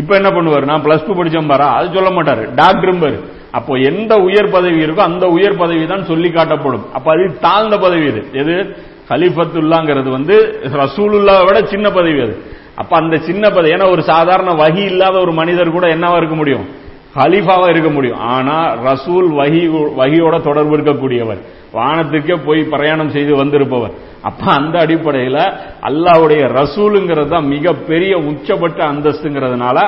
[0.00, 0.64] இப்ப என்ன பண்ணுவார்?
[0.70, 1.68] நான் பிளஸ் டூ படிச்சேன் பாரா.
[1.76, 2.42] அது சொல்ல மாட்டாரு.
[2.60, 3.18] டாக்டரும் பாரு.
[3.58, 6.84] அப்போ எந்த உயர் பதவி இருக்கோ அந்த உயர் பதவி தான் சொல்லி காட்டப்படும்.
[6.92, 8.56] அப்ப அது தாழ்ந்த பதவி இது எது?
[9.10, 10.36] ஹலிஃபத்துல்லாங்கிறது வந்து
[10.82, 12.34] ரசூலுல்லா விட சின்ன பதவி அது.
[12.76, 16.66] அப்ப அந்த சின்ன பதவி ஏன்னா ஒரு சாதாரண வகி இல்லாத ஒரு மனிதர் கூட என்னவா இருக்க முடியும்?
[17.18, 18.20] ஹலீஃபாவா இருக்க முடியும்.
[18.34, 18.56] ஆனா
[18.88, 19.62] ரசூல் வகி
[20.00, 21.40] வகியோட தொடர்பு இருக்கக்கூடியவர்.
[21.76, 23.94] வானத்துக்கே போய் பிரயாணம் செய்து வந்திருப்பவர்.
[24.28, 25.42] அப்ப அந்த அடிப்படையில்
[25.88, 29.78] அல்லாவுடைய ரசூலுங்கிறது தான் மிகப்பெரிய உச்சப்பட்ட அந்தஸ்துங்கிறதுனால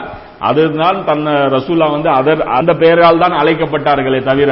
[0.49, 4.51] அதுதான் தன்னை ரசூலா வந்து அதர் அந்த பெயரால் தான் அழைக்கப்பட்டார்களே தவிர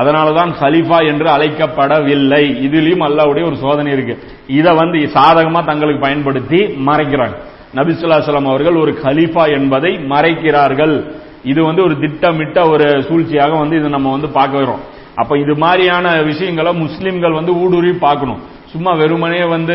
[0.00, 2.44] அதனாலதான் ஹலிஃபா என்று அழைக்கப்படவில்லை.
[2.66, 4.14] இதுலயும் அல்லாவுடைய ஒரு சோதனை இருக்கு.
[4.58, 7.36] இதை வந்து சாதகமா தங்களுக்கு பயன்படுத்தி மறைக்கிறாங்க.
[7.78, 10.94] நபிசுல்லாசலம் அவர்கள் ஒரு கலீஃபா என்பதை மறைக்கிறார்கள்.
[11.44, 14.82] இது வந்து ஒரு திட்டமிட்ட ஒரு சூழ்ச்சியாக வந்து இது நம்ம வந்து பார்க்கிறோம்
[15.20, 18.40] அப்ப இது மாதிரியான விஷயங்களை முஸ்லிம்கள் வந்து ஊடுருவி பார்க்கணும்.
[18.72, 19.74] சும்மா வெறுமனே வந்து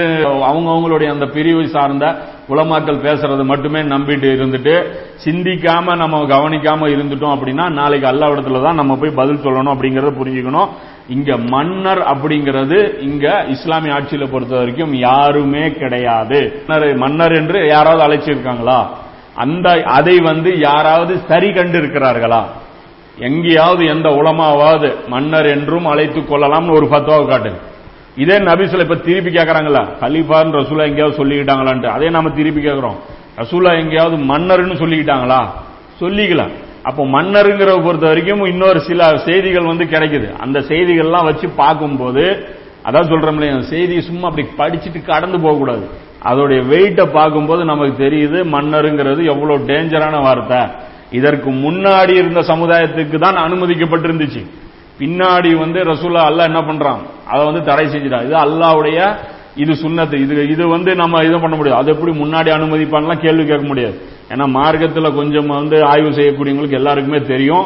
[0.49, 2.05] அவங்க அவங்களுடைய அந்த பிரிவு சார்ந்த
[2.49, 4.73] உலமாக்கள் பேசுறது மட்டுமே நம்பிட்டு இருந்துட்டு
[5.25, 10.69] சிந்திக்காம நம்ம கவனிக்காம இருந்துட்டோம் அப்படின்னா நாளைக்கு அல்லாவிடத்துல தான் நம்ம போய் பதில் சொல்லணும் அப்படிங்கறத புரிஞ்சுக்கணும்.
[11.07, 16.39] இங்க மன்னர் அப்படிங்கிறது இங்க இஸ்லாமிய ஆட்சியில பொறுத்த வரைக்கும் யாருமே கிடையாது.
[17.03, 18.79] மன்னர் என்று யாராவது அழைச்சிருக்காங்களா?
[19.43, 22.41] அந்த அதை வந்து யாராவது சரி கண்டு இருக்கிறார்களா
[23.19, 27.59] எங்கேயாவது எந்த உலமாவது மன்னர் என்றும் அழைத்துக் கொள்ளலாம்னு ஒரு பத்துவாவை காட்டுது.
[28.15, 31.89] இதே நபிசுல இப்ப திருப்பி கேட்கறாங்களா கலீஃபான் ரசூலா எங்கேயாவது சொல்லிக்கிட்டாங்களான்ட்டு.
[31.95, 32.97] அதே நாம திருப்பி கேட்கிறோம்
[33.37, 35.41] ரசூலா எங்கேயாவது மன்னர்னு சொல்லிக்கிட்டாங்களா?
[36.01, 40.27] சொல்லிக்கலாம் அப்போ மன்னருங்கிற பொறுத்த வரைக்கும் இன்னொரு சில செய்திகள் வந்து கிடைக்குது.
[40.39, 42.23] அந்த செய்திகள்லாம் வச்சு பார்க்கும்போது
[42.85, 45.85] அதான் சொல்றோம் இல்லையா செய்தி சும்மா அப்படி படிச்சுட்டு கடந்து போகக்கூடாது.
[46.23, 50.61] அதோடைய வெயிட்டை பார்க்கும்போது நமக்கு தெரியுது மன்னருங்கிறது எவ்வளவு டேஞ்சரான வார்த்தை.
[51.11, 54.41] இதற்கு முன்னாடி இருந்த சமுதாயத்துக்கு தான் அனுமதிக்கப்பட்டிருந்துச்சு.
[54.99, 57.01] பின்னாடி வந்து ரசூலா அல்லா என்ன பண்றான்?
[57.27, 59.17] அதை வந்து தடை செஞ்சிடா இது அல்லாவுடைய
[59.55, 60.13] இது சுண்ணத்து.
[60.13, 61.81] இது இது வந்து நம்ம இது பண்ண முடியாது.
[61.81, 63.97] அது எப்படி முன்னாடி அனுமதிப்பான்லாம் கேள்வி கேட்க முடியாது.
[64.29, 67.65] ஏன்னா மார்க்கத்தில் கொஞ்சம் வந்து ஆய்வு செய்யக்கூடியவங்களுக்கு எல்லாருக்குமே தெரியும்.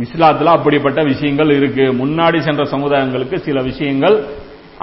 [0.00, 1.92] இஸ்லாத்தில் அப்படிப்பட்ட விஷயங்கள் இருக்கு.
[1.92, 4.26] முன்னாடி சென்ற சமுதாயங்களுக்கு சில விஷயங்கள்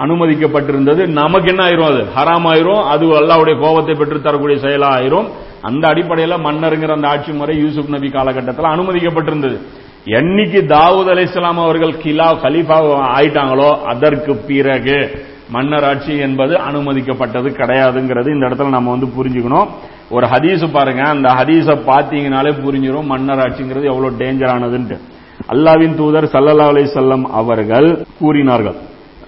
[0.02, 1.06] அனுமதிக்கப்பட்டிருந்தது.
[1.06, 2.02] நமக்கு என்ன ஆயிரும் அது?
[2.16, 2.82] ஹராம் ஆயிரும்.
[2.82, 5.28] அது அல்லாவுடைய கோபத்தை பெற்று தரக்கூடிய செயலா ஆயிரும்.
[5.62, 9.58] அந்த அடிப்படையில் மன்னருங்கிற அந்த ஆட்சி முறை யூசுப் நபி காலகட்டத்தில் அனுமதிக்கப்பட்டிருந்தது.
[10.04, 12.76] என்னைக்கு தாவூத் அலைஹிஸ்ஸலாம் அவர்கள் கிலா கலீஃபா
[13.18, 19.68] ஆயிட்டாங்களோ அதற்கு பிறகு மன்னர் ஆட்சி என்பது அனுமதிக்கப்பட்டது கிடையாதுங்கிறது இந்த இடத்துல நம்ம வந்து புரிஞ்சுக்கணும்.
[20.10, 21.02] ஒரு ஹதீஸ் பாருங்க.
[21.02, 24.98] அந்த ஹதீஸை பார்த்தீங்கனாலே புரிஞ்சிடும் மன்னர் ஆட்சிங்கிறது எவ்வளவு டேஞ்சரானதுன்ட்டு
[25.52, 28.74] அல்லாவின் தூதர் சல்லல்லா செல்லம் அவர்கள் கூறினார்கள்.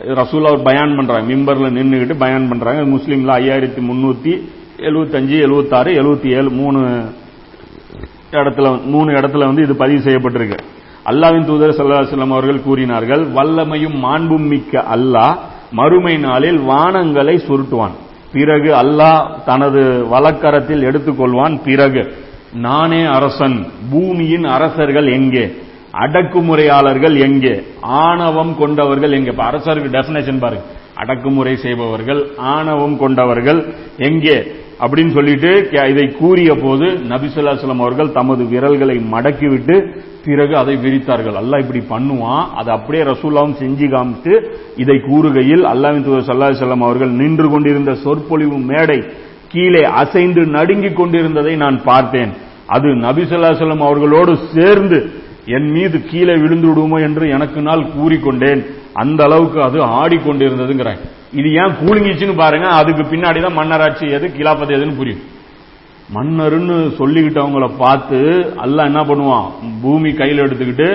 [0.06, 1.34] ரசூல் அவர் பயான் பண்றாங்க.
[1.34, 2.82] மிம்பர்ல நின்றுகிட்டு பயான் பண்றாங்க.
[2.96, 4.32] முஸ்லீம்ல ஐயாயிரத்தி முன்னூத்தி
[4.76, 6.80] எழுபத்தஞ்சு எழுபத்தாறு எழுபத்தி ஏழு மூணு
[8.32, 10.58] இடத்துல மூணு இடத்துல வந்து இது பதிவு செய்யப்பட்டிருக்கு.
[11.06, 15.36] அல்லாவின் தூதர் ஸல்லல்லாஹு அவர்கள் கூறினார்கள் வல்லமையும் மாண்பும் மிக்க அல்லாஹ்
[15.72, 17.94] மறுமை நாளில் வானங்களை சுருட்டுவான்.
[18.32, 21.60] பிறகு அல்லாஹ் தனது வழக்கரத்தில் எடுத்துக்கொள்வான்.
[21.64, 22.14] பிறகு
[22.54, 25.44] நானே அரசன் பூமியின் அரசர்கள் எங்கே?
[25.92, 27.62] அடக்குமுறையாளர்கள் எங்கே?
[27.80, 29.30] ஆணவம் கொண்டவர்கள் எங்கே?
[29.30, 30.64] அரசருக்கு டெபினேஷன் பாருங்க.
[30.94, 34.46] அடக்குமுறை செய்பவர்கள் ஆணவம் கொண்டவர்கள் எங்கே?
[34.80, 41.36] அப்படின்னு சொல்லிட்டு கே- இதை கூறிய போது நபிசுல்லாஸ்லம் அவர்கள் தமது விரல்களை மடக்கிவிட்டு பிறகு அதை விரித்தார்கள்.
[41.42, 42.46] அல்லாஹ் இப்படி பண்ணுவான்.
[42.54, 48.58] அதை அப்படியே ரசூல்லாவும் செஞ்சு காமித்து இதை கூறுகையில் அல்லாவின் தூதர் ஸல்லல்லாஹு செல்லம் அவர்கள் நின்று கொண்டிருந்த சொற்பொழிவு
[48.58, 49.04] மேடை
[49.48, 52.32] கீழே அசைந்து நடுங்கிக் கொண்டிருந்ததை நான் பார்த்தேன்.
[52.66, 55.10] அது நபிசுல்லா செல்லம் அவர்களோடு சேர்ந்து
[55.56, 58.62] என் மீது கீழே விழுந்து விடுமோ என்று எனக்கு நாள் கூறிக்கொண்டேன்.
[59.02, 61.02] அந்த அளவுக்கு அது ஆடிக்கொண்டிருந்ததுங்கிறாங்க
[61.40, 65.22] இது ஏன் கூலிங்கிச்சுன்னு பாருங்க அதுக்கு பின்னாடி தான் மன்னராட்சி எது கிலாபதி எதுன்னு புரியும்.
[66.16, 68.18] மன்னர்னு சொல்லிக்கிட்டவங்கள பார்த்து
[68.64, 69.46] அல்ல என்ன பண்ணுவான்?
[69.82, 70.88] பூமி கையில் எடுத்துக்கிட்டு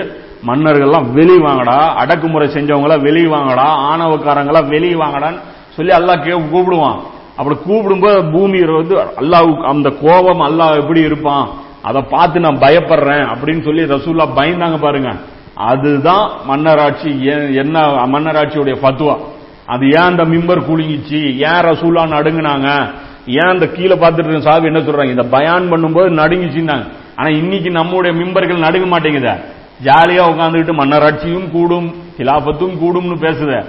[0.48, 5.40] மன்னர்கள்லாம் வெளியே வாங்கடா அடக்குமுறை செஞ்சவங்கள வெளியே வாங்கடா ஆணவக்காரங்களா வெளியே வாங்கடான்னு
[5.76, 6.98] சொல்லி அல்லாஹ் கே கூப்பிடுவான்.
[7.38, 11.46] அப்படி கூப்பிடும்போது பூமி வந்து அல்லாஹ் அந்த கோபம் அல்லாஹ் எப்படி இருப்பான்?
[11.88, 15.14] அதை பார்த்து நான் பயப்படுறேன் அப்படின்னு சொல்லி ரசூல்லா பயந்தாங்க பாருங்க.
[15.54, 19.20] அதுதான் மன்னராட்சி ஏன்- என்ன மன்னராட்சியுடைய பத்துவம்
[19.66, 21.36] அது ஏன் அந்த மிம்பர் குலுங்கிச்சு?
[21.36, 22.90] ஏன் ரசூல்லா நடுங்கினாங்க?
[23.26, 25.10] ஏன் அந்த கீழே பார்த்துட்டு இருக்க சாபி என்ன சொல்றாங்க?
[25.10, 26.86] இந்த பயான் பண்ணும்போது நடுங்கிச்சுன்னாங்க.
[27.16, 29.44] ஆனா இன்னைக்கு நம்முடைய மிம்பர்கள் நடுங்க மாட்டேங்குதே.
[29.84, 33.64] ஜாலியா உட்காந்துக்கிட்டு மன்னராட்சியும் கூடும் கிலாபத்தும் கூடும்னு பேசுத.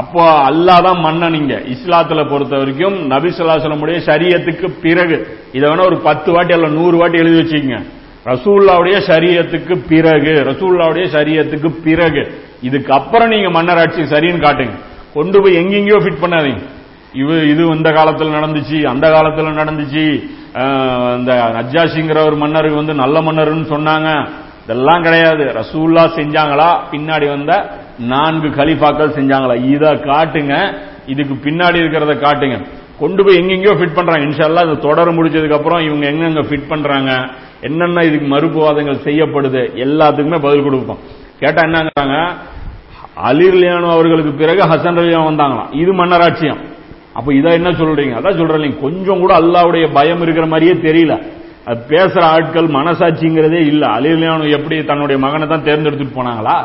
[0.00, 5.16] அப்போ அல்லாதான் மன்னனிங்க மன்னன் இஸ்லாத்துல பொறுத்த வரைக்கும் நபி சொல்லாசலமுடைய சரியத்துக்கு பிறகு
[5.56, 7.78] இதை வேணா ஒரு பத்து வாட்டி அல்ல நூறு வாட்டி எழுதி வச்சுக்கோங்க.
[8.30, 12.22] ரசூல்லாவுடைய சரியத்துக்கு பிறகு ரசூல்லாவுடைய சரியத்துக்கு பிறகு
[12.68, 14.76] இதுக்கு அப்புறம் நீங்க மன்னராட்சி சரின்னு காட்டுங்க.
[15.16, 16.62] கொண்டு போய் எங்கெங்கயோ ஃபிட் பண்ணாதீங்க.
[17.22, 20.04] இது இது இந்த காலத்தில் நடந்துச்சு அந்த காலத்தில் நடந்துச்சு.
[21.18, 24.10] இந்த நஜ்ஜாசிங்கிற ஒரு மன்னருக்கு வந்து நல்ல மன்னர்னு சொன்னாங்க.
[24.64, 25.44] இதெல்லாம் கிடையாது.
[25.60, 26.68] ரசூல்லா செஞ்சாங்களா?
[26.92, 27.52] பின்னாடி வந்த
[27.98, 29.64] நான்கு கலிஃபாக்கள் செஞ்சாங்களா?
[29.64, 30.74] இதை காட்டுங்க.
[31.06, 32.66] இதுக்கு பின்னாடி இருக்கிறத காட்டுங்க.
[32.98, 34.24] கொண்டு போய் எங்கெங்கயோ ஃபிட் பண்றாங்க.
[34.24, 37.28] இன்ஷால்லா இது தொடர முடிச்சதுக்கு அப்புறம் இவங்க எங்கெங்க ஃபிட் பண்றாங்க?
[37.60, 39.70] என்னென்ன இதுக்கு மறுப்புவாதங்கள் செய்யப்படுது?
[39.74, 40.98] எல்லாத்துக்குமே பதில் கொடுப்போம்.
[41.38, 42.32] கேட்டா என்னங்கிறாங்க?
[43.24, 45.74] அலிர்லியானு அவர்களுக்கு பிறகு ஹசன் ரலியான் வந்தாங்களாம்.
[45.74, 46.58] இது மன்னராட்சியம்.
[47.12, 48.20] அப்ப இதை என்ன சொல்றீங்க?
[48.20, 51.22] அதான் சொல்றீங்க கொஞ்சம் கூட அல்லாவுடைய பயம் இருக்கிற மாதிரியே தெரியல.
[51.64, 53.86] அது பேசுற ஆட்கள் மனசாட்சிங்கிறதே இல்ல.
[53.86, 56.64] அலிர்லியானு எப்படி தன்னுடைய மகனை தான் தேர்ந்தெடுத்துட்டு போனாங்களா?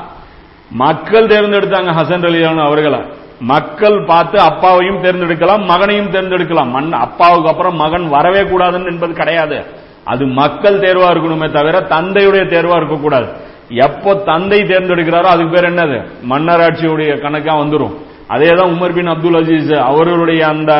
[0.71, 2.99] மக்கள் தேர்ந்தெடுத்தாங்க ஹசன் ரலியானு அவர்களை.
[3.39, 6.69] மக்கள் பார்த்து அப்பாவையும் தேர்ந்தெடுக்கலாம் மகனையும் தேர்ந்தெடுக்கலாம்.
[6.69, 9.65] மண் அப்பாவுக்கு அப்புறம் மகன் வரவே கூடாதுன்னு என்பது கிடையாது.
[10.05, 13.27] அது மக்கள் தேர்வா இருக்கணுமே தவிர தந்தையுடைய தேர்வா இருக்கக்கூடாது.
[13.69, 15.97] எப்போ தந்தை தேர்ந்தெடுக்கிறாரோ அதுக்கு பேர் என்னது?
[16.29, 17.95] மன்னராட்சியுடைய கணக்கா வந்துடும்
[18.27, 20.71] அதே தான் உமர் பின் அப்துல் அஜீஸ் அவர்களுடைய அந்த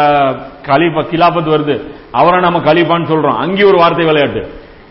[0.65, 1.81] கலிபா கிலாபத் வருது.
[2.11, 3.37] அவரை நம்ம கலிபான்னு சொல்றோம்.
[3.37, 4.49] அங்கே ஒரு வார்த்தை விளையாட்டு.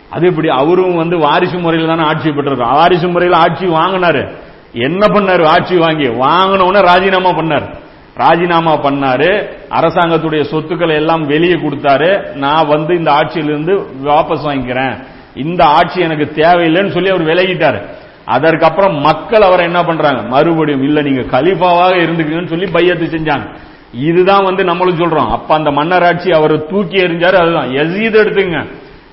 [0.09, 4.29] அது இப்படி அவரும் வந்து வாரிசு முறையில் தானே ஆட்சி பெற்றிருக்கோம் வாரிசு முறையில் ஆட்சி வாங்கினாரு.
[4.73, 5.43] என்ன பண்ணாரு?
[5.43, 6.07] ஆட்சி வாங்கி.
[6.07, 7.73] வாங்கின உடனே ராஜினாமா பண்ணார்.
[8.15, 9.49] ராஜினாமா பண்ணாரு.
[9.69, 12.33] அரசாங்கத்துடைய சொத்துக்களை எல்லாம் வெளியே கொடுத்தாரு.
[12.33, 15.03] நான் வந்து இந்த ஆட்சியிலிருந்து வாபஸ் வாங்கிக்கிறேன்.
[15.35, 17.81] இந்த ஆட்சி எனக்கு தேவையில்லைன்னு சொல்லி அவர் விலகிட்டாரு.
[18.25, 20.21] அதற்கப்புறம் மக்கள் அவரை என்ன பண்றாங்க?
[20.21, 23.55] மறுபடியும் இல்ல நீங்க கலிஃபாவாக இருந்துக்கீங்கன்னு சொல்லி பையத்து செஞ்சாங்க.
[23.93, 25.29] இதுதான் வந்து நம்மளும் சொல்றோம்.
[25.29, 27.69] அப்ப அந்த மன்னராட்சி அவர் தூக்கி எறிஞ்சாரு அதுதான்.
[27.69, 28.65] எசீத் எடுத்துங்க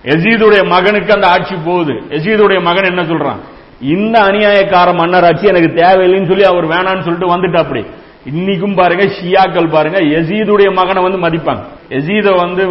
[0.03, 1.93] எசீதுடைய மகனுக்கு அந்த ஆட்சி போகுது.
[1.93, 3.39] எசீதுடைய மகன் என்ன சொல்றான்?
[3.81, 7.87] இந்த அநியாயக்கார மன்னராட்சி எனக்கு தேவையில்லைன்னு சொல்லி அவர் வேணான்னு சொல்லிட்டு வந்துட்டா அப்படி.
[8.35, 11.63] இன்னைக்கும் பாருங்க ஷியாக்கள் பாருங்க எசீதுடைய மகனை வந்து மதிப்பாங்க.
[11.89, 12.71] எசீத வந்து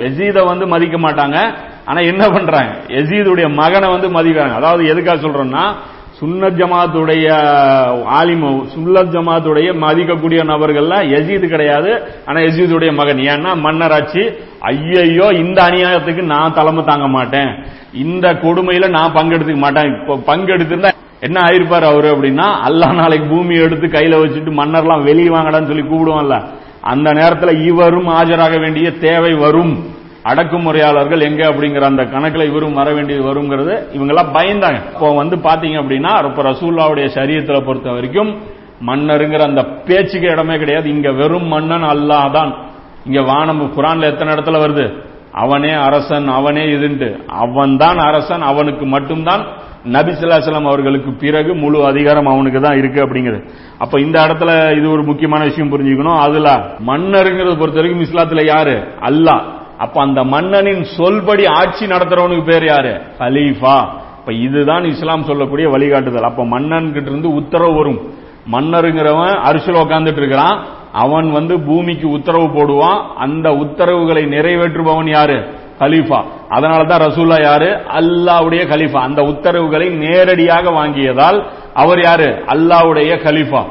[0.00, 1.54] எசீத வந்து மதிக்க மாட்டாங்க.
[1.84, 2.72] ஆனா என்ன பண்றாங்க?
[2.86, 4.54] எசீதுடைய மகனை வந்து மதிக்கிறாங்க.
[4.54, 5.74] அதாவது எதுக்காக சொல்றோம்னா
[6.20, 7.26] சுன்னத் ஜமாத்துடைய
[8.20, 12.02] ஆலிம சுல்லத் ஜமாத்துடைய மதிக்கக்கூடிய நபர்கள்லாம் எசீது கிடையாது.
[12.26, 13.18] ஆனா எசீதுடைய மகன்.
[13.18, 14.30] ஏன்னா மன்னராட்சி
[14.68, 17.50] ஐயையோ இந்த அநியாயத்துக்கு நான் தலைமை தாங்க மாட்டேன்.
[18.04, 19.94] இந்த கொடுமையில நான் பங்கெடுத்துக்க மாட்டேன்.
[20.30, 20.90] பங்கெடுத்திருந்தா
[21.26, 26.36] என்ன ஆயிருப்பாரு அவரு அப்படின்னா அல்லா நாளைக்கு பூமி எடுத்து கையில வச்சுட்டு மன்னர்லாம் வெளியே வாங்கடான்னு சொல்லி கூப்பிடுவான்ல.
[26.92, 29.72] அந்த நேரத்தில் இவரும் ஆஜராக வேண்டிய தேவை வரும்.
[30.30, 34.80] அடக்குமுறையாளர்கள் எங்க அப்படிங்கிற அந்த கணக்கில் இவரும் வர வேண்டியது வருங்கிறது இவங்கெல்லாம் பயந்தாங்க.
[34.94, 36.12] இப்போ வந்து பாத்தீங்க அப்படின்னா
[36.50, 38.32] ரசூல்லாவுடைய சரீரத்தில் பொறுத்த வரைக்கும்
[38.88, 40.86] மன்னருங்கிற அந்த பேச்சுக்கு இடமே கிடையாது.
[40.96, 42.52] இங்க வெறும் மன்னன் அல்லாஹ் தான்.
[43.06, 45.02] இங்க வானம் குரான்ல எத்தனை இடத்துல வருது?
[45.32, 49.46] அவனே அரசன் அவனே இதுண்டு அவன் தான் அரசன் அவனுக்கு மட்டும்தான்
[49.92, 53.44] நபிசுல்லாசலம் அவர்களுக்கு பிறகு முழு அதிகாரம் அவனுக்கு தான் இருக்கு அப்படிங்கிறது.
[53.78, 56.18] அப்ப இந்த இடத்துல இது ஒரு முக்கியமான விஷயம் புரிஞ்சுக்கணும்.
[56.18, 56.48] அதுல
[56.86, 58.76] மன்னருங்கிறத பொறுத்த வரைக்கும் இஸ்லாத்துல யாரு?
[59.00, 59.42] அல்லாஹ்.
[59.78, 63.00] அப்ப அந்த மன்னனின் சொல்படி ஆட்சி நடத்துறவனுக்கு பேர் யாரு?
[63.18, 63.88] ஹலீஃபா
[64.20, 66.22] இப்ப இதுதான் இஸ்லாம் சொல்லக்கூடிய வழிகாட்டுதல்.
[66.22, 68.00] அப்ப மன்னன் கிட்ட இருந்து உத்தரவு வரும்.
[68.52, 70.66] மன்னருங்கிறவன் அரிசில உட்காந்துட்டு இருக்கிறான்.
[70.92, 73.02] அவன் வந்து பூமிக்கு உத்தரவு போடுவான்.
[73.16, 75.44] அந்த உத்தரவுகளை நிறைவேற்றுபவன் யாரு?
[75.78, 76.22] கலீஃபா.
[76.48, 77.80] அதனால தான் ரசூல்லா யாரு?
[77.98, 78.96] அல்லாவுடைய கலீஃபா.
[78.96, 81.42] அந்த உத்தரவுகளை நேரடியாக வாங்கியதால்
[81.74, 82.42] அவர் யாரு?
[82.46, 83.64] அல்லாவுடைய கலீஃபா.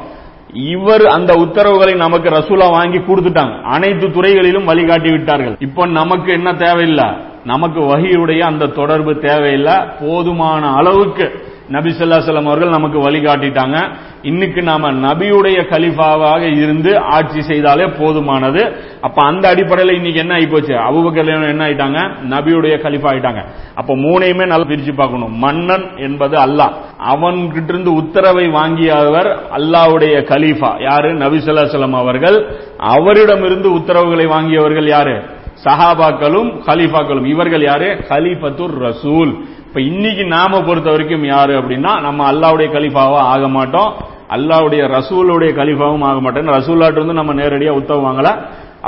[0.52, 3.62] இவர் அந்த உத்தரவுகளை நமக்கு ரசூலா வாங்கி கொடுத்துட்டாங்க.
[3.62, 5.56] அனைத்து துறைகளிலும் வழிகாட்டி விட்டார்கள்.
[5.58, 7.04] இப்போ நமக்கு என்ன தேவையில்லை?
[7.44, 9.74] நமக்கு வகையுடைய அந்த தொடர்பு தேவையில்லை.
[10.00, 13.92] போதுமான அளவுக்கு நபி சொல்லாசலம் அவர்கள் நமக்கு வழிகாட்டிட்டாங்க.
[14.22, 18.76] இன்னைக்கு நாம நபியுடைய கலிஃபாவாக இருந்து ஆட்சி செய்தாலே போதுமானது.
[19.00, 20.48] அப்ப அந்த அடிப்படையில் இன்னைக்கு என்ன ஆயிப்போச்சு?
[20.50, 22.10] போச்சு அபுபக்கர் என்ன ஆயிட்டாங்க?
[22.30, 23.44] நபியுடைய கலிஃபா ஆயிட்டாங்க.
[23.74, 25.38] அப்ப மூணையுமே நல்லா பிரிச்சு பார்க்கணும்.
[25.38, 26.72] மன்னன் என்பது அல்லாஹ்.
[27.10, 30.82] அவன்கிட்ட இருந்து உத்தரவை வாங்கியவர் அல்லாவுடைய கலீஃபா.
[30.82, 31.14] யாரு?
[31.14, 32.56] நபி சொல்லம் அவர்கள்.
[32.78, 35.22] அவரிடமிருந்து உத்தரவுகளை வாங்கியவர்கள் யாரு?
[35.64, 37.26] சஹாபாக்களும் கலீஃபாக்களும்.
[37.26, 38.04] இவர்கள் யாரு?
[38.08, 39.34] கலீஃபத்துர் ரசூல்.
[39.70, 43.90] இப்ப இன்னைக்கு நாம பொறுத்த வரைக்கும் யாரு அப்படின்னா நம்ம அல்லாவுடைய கலிஃபாவா ஆக மாட்டோம்.
[44.36, 46.48] அல்லாவுடைய ரசூலுடைய கலிஃபாவும் ஆக மாட்டோம்.
[46.56, 48.30] ரசூல்லாட்டு வந்து நம்ம நேரடியா உத்தரவு வாங்கல.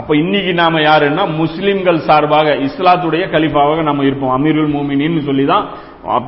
[0.01, 4.33] அப்ப இன்னைக்கு நாம யாருன்னா முஸ்லிம்கள் சார்பாக இஸ்லாத்துடைய கலிஃபாவாக நம்ம இருப்போம்.
[4.37, 5.69] அமீருல் மூமினின்னு சொல்லி தான்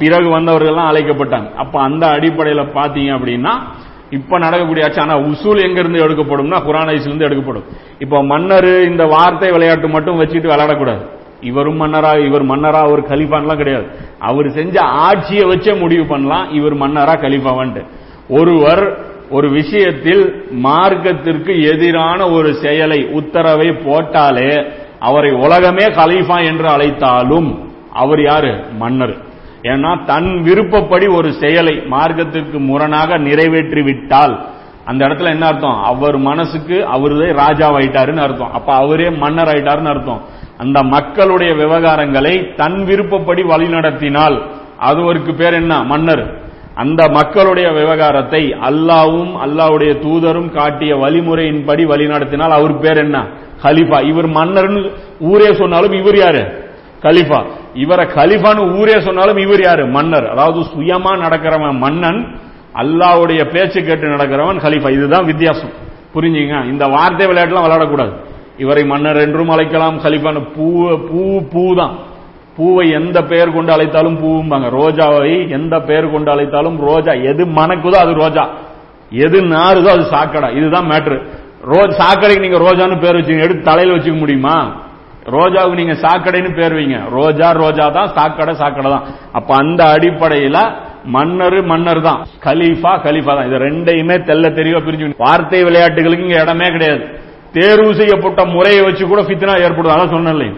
[0.02, 1.50] பிறகு வந்தவர்கள்லாம் அழைக்கப்பட்டாங்க.
[1.64, 3.54] அப்ப அந்த அடிப்படையில பாத்தீங்க அப்படின்னா
[4.10, 7.66] இப்ப நடக்கக்கூடிய ஆட்சி ஆனா உசூல் எங்க இருந்து எடுக்கப்படும்னா குரான் இருந்து எடுக்கப்படும்.
[7.98, 11.04] இப்போ மன்னர் இந்த வார்த்தை விளையாட்டு மட்டும் வச்சுட்டு விளையாடக்கூடாது.
[11.44, 13.86] இவரும் மன்னரா இவர் மன்னரா அவர் கலிஃபான்லாம் கிடையாது.
[14.18, 14.76] அவர் செஞ்ச
[15.06, 17.82] ஆட்சியை வச்சே முடிவு பண்ணலாம் இவர் மன்னரா கலிஃபாவான்ட்டு.
[18.28, 18.84] ஒருவர்
[19.30, 20.24] ஒரு விஷயத்தில்
[20.64, 24.50] மார்க்கத்திற்கு எதிரான ஒரு செயலை உத்தரவை போட்டாலே
[25.00, 27.48] அவரை உலகமே கலீஃபா என்று அழைத்தாலும்
[27.92, 28.52] அவர் யாரு?
[28.78, 29.14] மன்னர்.
[29.62, 34.34] ஏன்னா தன் விருப்பப்படி ஒரு செயலை மார்க்கத்திற்கு முரணாக நிறைவேற்றி விட்டால்
[34.84, 35.82] அந்த இடத்துல என்ன அர்த்தம்?
[35.82, 38.52] அவர் மனசுக்கு அவரே ராஜாவாயிட்டாருன்னு அர்த்தம்.
[38.52, 40.22] அப்ப அவரே மன்னர் ஆயிட்டாருன்னு அர்த்தம்.
[40.58, 44.42] அந்த மக்களுடைய விவகாரங்களை தன் விருப்பப்படி வழிநடத்தினால்
[44.78, 45.82] அது ஒருக்கு பேர் என்ன?
[45.82, 46.42] மன்னர்.
[46.74, 53.26] அந்த மக்களுடைய விவகாரத்தை அல்லாவும் அல்லாவுடைய தூதரும் காட்டிய வழிமுறையின்படி வழிநடத்தினால் அவர் பேர் என்ன?
[53.62, 56.62] ஹலிஃபா இவர் மன்னர்னு ஊரே சொன்னாலும் இவர் யாரு?
[57.02, 57.44] கலிஃபா.
[57.74, 59.86] இவரை கலிஃபான்னு ஊரே சொன்னாலும் இவர் யாரு?
[59.86, 60.30] மன்னர்.
[60.30, 62.38] அதாவது சுயமா நடக்கிறவன் மன்னன்
[62.80, 65.74] அல்லாவுடைய பேச்சு கேட்டு நடக்கிறவன் ஹலீஃபா இதுதான் வித்தியாசம்.
[66.14, 66.56] புரிஞ்சுங்க?
[66.72, 68.12] இந்த வார்த்தை விளையாட்டுலாம் விளையாடக்கூடாது.
[68.62, 69.96] இவரை மன்னர் என்றும் அழைக்கலாம்.
[70.04, 70.66] கலிஃபான் பூ
[71.08, 71.22] பூ
[71.52, 71.94] பூ தான்
[72.56, 74.66] பூவை எந்த பெயர் கொண்டு அழைத்தாலும் பூவும்பாங்க.
[74.78, 77.12] ரோஜாவை எந்த பெயர் கொண்டு அழைத்தாலும் ரோஜா.
[77.30, 78.44] எது மணக்குதோ அது ரோஜா.
[79.24, 80.48] எது நாறுதோ அது சாக்கடை.
[80.58, 81.16] இதுதான் மேட்ரு.
[81.72, 84.56] ரோஜ் சாக்கடைக்கு நீங்க ரோஜான்னு பேர் வச்சுங்க எடுத்து தலையில வச்சுக்க முடியுமா?
[85.36, 86.98] ரோஜாவுக்கு நீங்க சாக்கடைன்னு பேர் வைங்க.
[87.18, 90.58] ரோஜா ரோஜா தான் சாக்கடை சாக்கடை தான் அப்ப அந்த அடிப்படையில
[91.04, 92.20] மன்னர் மன்னர் தான்.
[92.46, 93.46] கலீஃபா கலீஃபா தான்.
[93.46, 97.04] இது ரெண்டையுமே தெல்ல தெரியவா பிரிஞ்சு வார்த்தை விளையாட்டுகளுக்கு இங்க இடமே கிடையாது.
[97.52, 100.54] தேர்வு செய்யப்பட்ட முறையை வச்சு கூட ஃபித்னா ஏற்படுது அதான் சொன்னேன்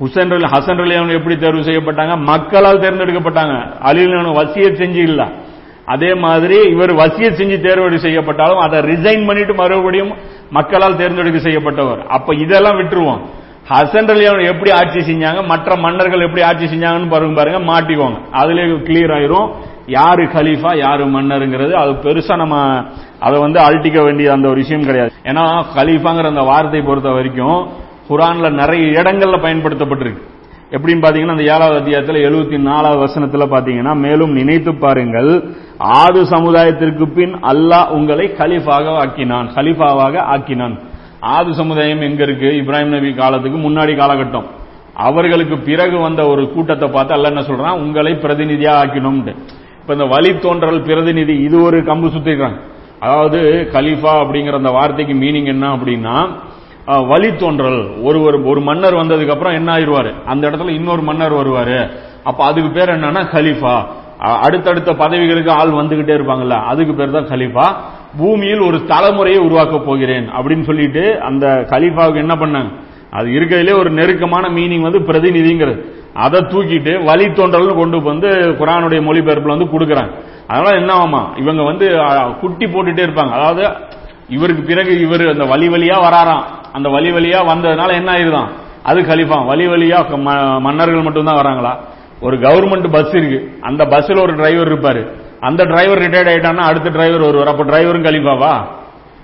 [0.00, 2.16] ஹுசன் அலி ஹசன் அலி எப்படி தேர்வு செய்யப்பட்டாங்க?
[2.16, 3.54] மக்களால் தேர்ந்தெடுக்கப்பட்டாங்க.
[3.88, 5.28] அலிலான வசிய செஞ்சு இல்ல.
[5.84, 10.12] அதே மாதிரி இவர் வசிய செஞ்சு தேர்வு செய்யப்பட்டாலும் அதை ரிசைன் பண்ணிட்டு மறுபடியும்
[10.50, 12.06] மக்களால் தேர்ந்தெடுக்க செய்யப்பட்டவர்.
[12.06, 13.20] அப்ப இதெல்லாம் விட்டுருவோம்.
[13.70, 15.46] ஹசன் அலி எப்படி ஆட்சி செஞ்சாங்க?
[15.46, 18.18] மற்ற மன்னர்கள் எப்படி ஆட்சி செஞ்சாங்கன்னு பாருங்க பாருங்க மாட்டிக்குவாங்க.
[18.32, 19.48] அதுல கிளியர் ஆயிரும்.
[19.96, 22.56] யாரு கலீஃபா யாரு மன்னருங்கிறது அது பெருசா நம்ம
[23.26, 25.12] அதை வந்து அழட்டிக்க வேண்டிய அந்த ஒரு விஷயம் கிடையாது.
[25.24, 25.44] ஏன்னா
[25.76, 27.60] கலீஃபாங்கிற அந்த வார்த்தை பொறுத்த வரைக்கும்
[28.10, 30.22] குரான்ல நிறைய இடங்கள்ல பயன்படுத்தப்பட்டிருக்கு.
[30.76, 35.30] எப்படின்னு பாத்தீங்கன்னா அந்த ஏழாவது அத்தியாயத்தில் எழுபத்தி நாலாவது வசனத்துல பாத்தீங்கன்னா மேலும் நினைத்து பாருங்கள்
[36.00, 40.74] ஆது சமுதாயத்திற்கு பின் அல்லாஹ் உங்களை கலீஃபாக ஆக்கினான் கலீஃபாவாக ஆக்கினான்.
[41.20, 42.50] ஆது சமுதாயம் எங்க இருக்கு?
[42.62, 44.48] இப்ராஹிம் நபி காலத்துக்கு முன்னாடி காலகட்டம்.
[45.06, 47.80] அவர்களுக்கு பிறகு வந்த ஒரு கூட்டத்தை பார்த்து அல்ல என்ன சொல்றான்?
[47.84, 49.34] உங்களை பிரதிநிதியா ஆக்கினோம்ட்டு.
[49.88, 52.58] இப்ப இந்த வழி தோன்றல் பிரதிநிதி இது ஒரு கம்பு சுத்திக்கிறாங்க
[53.00, 53.38] அதாவது
[53.72, 56.16] கலீஃபா அப்படிங்கிற அந்த வார்த்தைக்கு மீனிங் என்ன அப்படின்னா
[57.12, 57.78] வழி தோன்றல்.
[58.02, 58.18] ஒரு
[58.50, 60.10] ஒரு மன்னர் வந்ததுக்கு அப்புறம் என்ன ஆயிடுவாரு?
[60.26, 61.78] அந்த இடத்துல இன்னொரு மன்னர் வருவாரு.
[62.24, 63.74] அப்ப அதுக்கு பேர் என்னன்னா கலீஃபா.
[64.46, 67.66] அடுத்தடுத்த பதவிகளுக்கு ஆள் வந்துகிட்டே இருப்பாங்கல்ல அதுக்கு பேர் தான் கலீஃபா.
[68.18, 72.70] பூமியில் ஒரு தலைமுறையை உருவாக்க போகிறேன் அப்படின்னு சொல்லிட்டு அந்த கலீஃபாவுக்கு என்ன பண்ணாங்க?
[73.10, 75.80] அது இருக்கையிலே ஒரு நெருக்கமான மீனிங் வந்து பிரதிநிதிங்கிறது.
[76.24, 78.28] அதை தூக்கிட்டு வழி தோன்றல்னு கொண்டு வந்து
[78.60, 80.12] குரானுடைய மொழிபெயர்ப்புல வந்து கொடுக்குறாங்க.
[80.52, 81.86] அதனால என்ன ஆமா இவங்க வந்து
[82.40, 83.32] குட்டி போட்டுட்டே இருப்பாங்க.
[83.38, 83.64] அதாவது
[84.36, 86.42] இவருக்கு பிறகு இவர் அந்த வழி வழியா வராராம்.
[86.72, 88.48] அந்த வழி வழியா வந்ததுனால என்ன ஆயிருதான்?
[88.90, 89.38] அது கலிஃபா.
[89.46, 90.00] வழி வழியா
[90.66, 91.72] மன்னர்கள் மட்டும்தான் வராங்களா?
[92.26, 93.40] ஒரு கவர்மெண்ட் பஸ் இருக்கு.
[93.68, 95.02] அந்த பஸ்ல ஒரு டிரைவர் இருப்பாரு.
[95.48, 97.52] அந்த டிரைவர் ரிட்டையர்ட் ஆயிட்டான்னா அடுத்த டிரைவர் வருவார்.
[97.52, 98.54] அப்ப டிரைவரும் கலிஃபாவா?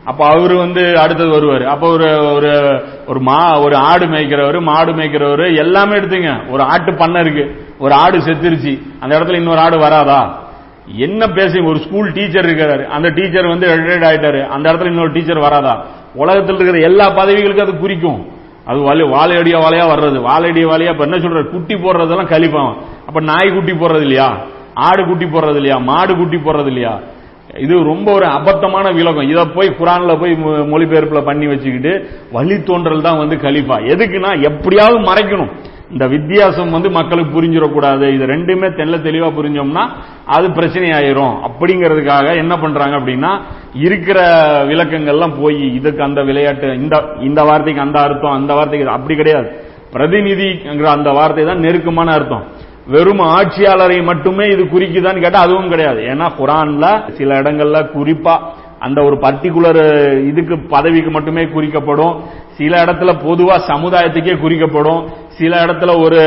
[0.04, 1.64] அப்ப அவரு வந்து அடுத்தது வருவார்.
[1.64, 6.50] அப்ப ஒரு ஒரு ஒரு மா ஒரு ஆடு மேய்க்கிறவர் மாடு மேய்க்கிறவர் எல்லாமே எடுத்துங்க.
[6.50, 7.66] ஒரு ஆட்டு பண்ணை இருக்கு.
[7.78, 8.82] ஒரு ஆடு செத்துருச்சு.
[9.00, 10.42] அந்த இடத்துல இன்னொரு ஆடு வராதா?
[10.96, 12.86] என்ன பேசி ஒரு ஸ்கூல் டீச்சர் இருக்கிறாரு.
[12.86, 14.48] அந்த டீச்சர் வந்து ரிட்டையர்ட் ஆயிட்டாரு.
[14.48, 15.84] அந்த இடத்துல இன்னொரு டீச்சர் வராதா?
[16.14, 18.26] உலகத்தில் இருக்கிற எல்லா பதவிகளுக்கும் அது குறிக்கும்.
[18.64, 20.20] அது வலி வாழையடியா வாழையா வர்றது.
[20.20, 22.76] வாழையடியா வாழையா இப்ப என்ன சொல்ற குட்டி போடுறதெல்லாம் கழிப்பான்
[23.06, 24.36] அப்ப நாய் குட்டி போடுறது இல்லையா?
[24.74, 25.78] ஆடு குட்டி போடுறது இல்லையா?
[25.78, 27.00] மாடு குட்டி போடுறது இல்லையா?
[27.58, 29.28] இது ரொம்ப ஒரு அபத்தமான விலகம்.
[29.28, 33.80] இதை போய் குரான்ல போய் மொ- மொழிபெயர்ப்புல பண்ணி வச்சுக்கிட்டு வழி தோன்றல் தான் வந்து கலிஃபா.
[33.92, 35.50] எதுக்குன்னா எப்படியாவது மறைக்கணும்.
[35.92, 38.14] இந்த வித்தியாசம் வந்து மக்களுக்கு புரிஞ்சிடக்கூடாது.
[38.14, 39.88] இது ரெண்டுமே தெல்ல தெளிவா புரிஞ்சோம்னா
[40.26, 43.40] அது பிரச்சனை ஆயிரும் அப்படிங்கிறதுக்காக என்ன பண்றாங்க அப்படின்னா
[43.74, 44.28] இருக்கிற
[44.64, 49.50] விளக்கங்கள்லாம் போய் இதுக்கு அந்த விளையாட்டு இந்த இந்த வார்த்தைக்கு அந்த அர்த்தம் அந்த வார்த்தைக்கு அப்படி கிடையாது.
[49.92, 52.44] பிரதிநிதிங்கிற அந்த வார்த்தை தான் நெருக்கமான அர்த்தம்.
[52.86, 56.00] வெறும் ஆட்சியாளரை மட்டுமே இது குறிக்குதான்னு கேட்டா அதுவும் கிடையாது.
[56.02, 58.40] ஏன்னா குரான்ல சில இடங்கள்ல குறிப்பா
[58.80, 59.82] அந்த ஒரு பர்டிகுலர்
[60.28, 62.22] இதுக்கு பதவிக்கு மட்டுமே குறிக்கப்படும்.
[62.56, 65.08] சில இடத்துல பொதுவா சமுதாயத்துக்கே குறிக்கப்படும்.
[65.28, 66.20] சில இடத்துல ஒரு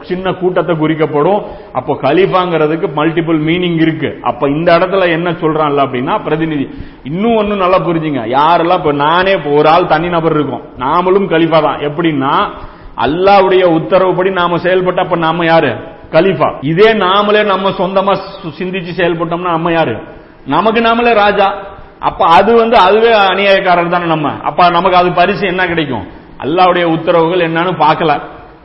[0.00, 1.42] சின்ன கூட்டத்தை குறிக்கப்படும்.
[1.72, 4.18] அப்போ கலீஃபாங்கிறதுக்கு மல்டிபிள் மீனிங் இருக்கு.
[4.22, 6.68] அப்ப இந்த இடத்துல என்ன சொல்றான்ல அப்படின்னா பிரதிநிதி
[7.04, 8.36] இன்னும் ஒண்ணு நல்லா புரிஞ்சுங்க.
[8.38, 10.62] யாரெல்லாம் இப்ப நானே ஒரு ஆள் தனி நபர் இருக்கும்.
[10.78, 11.80] நாமளும் கலீஃபா தான்.
[11.80, 12.48] எப்படின்னா
[12.96, 15.92] அல்லாவுடைய உத்தரவுப்படி நாம செயல்பட்ட அப்ப நாம யாரு?
[16.14, 16.56] கலீஃபா.
[16.60, 18.18] இதே நாமளே நம்ம சொந்தமா
[18.58, 19.96] சிந்திச்சு செயல்பட்டோம்னா நம்ம யாரு?
[20.46, 21.54] நமக்கு நாமளே ராஜா.
[22.00, 24.32] அப்ப அது வந்து அதுவே அநியாயக்காரர் தானே நம்ம.
[24.42, 26.06] அப்ப நமக்கு அது பரிசு என்ன கிடைக்கும்?
[26.42, 28.20] அல்லாவுடைய உத்தரவுகள் என்னன்னு பார்க்கல.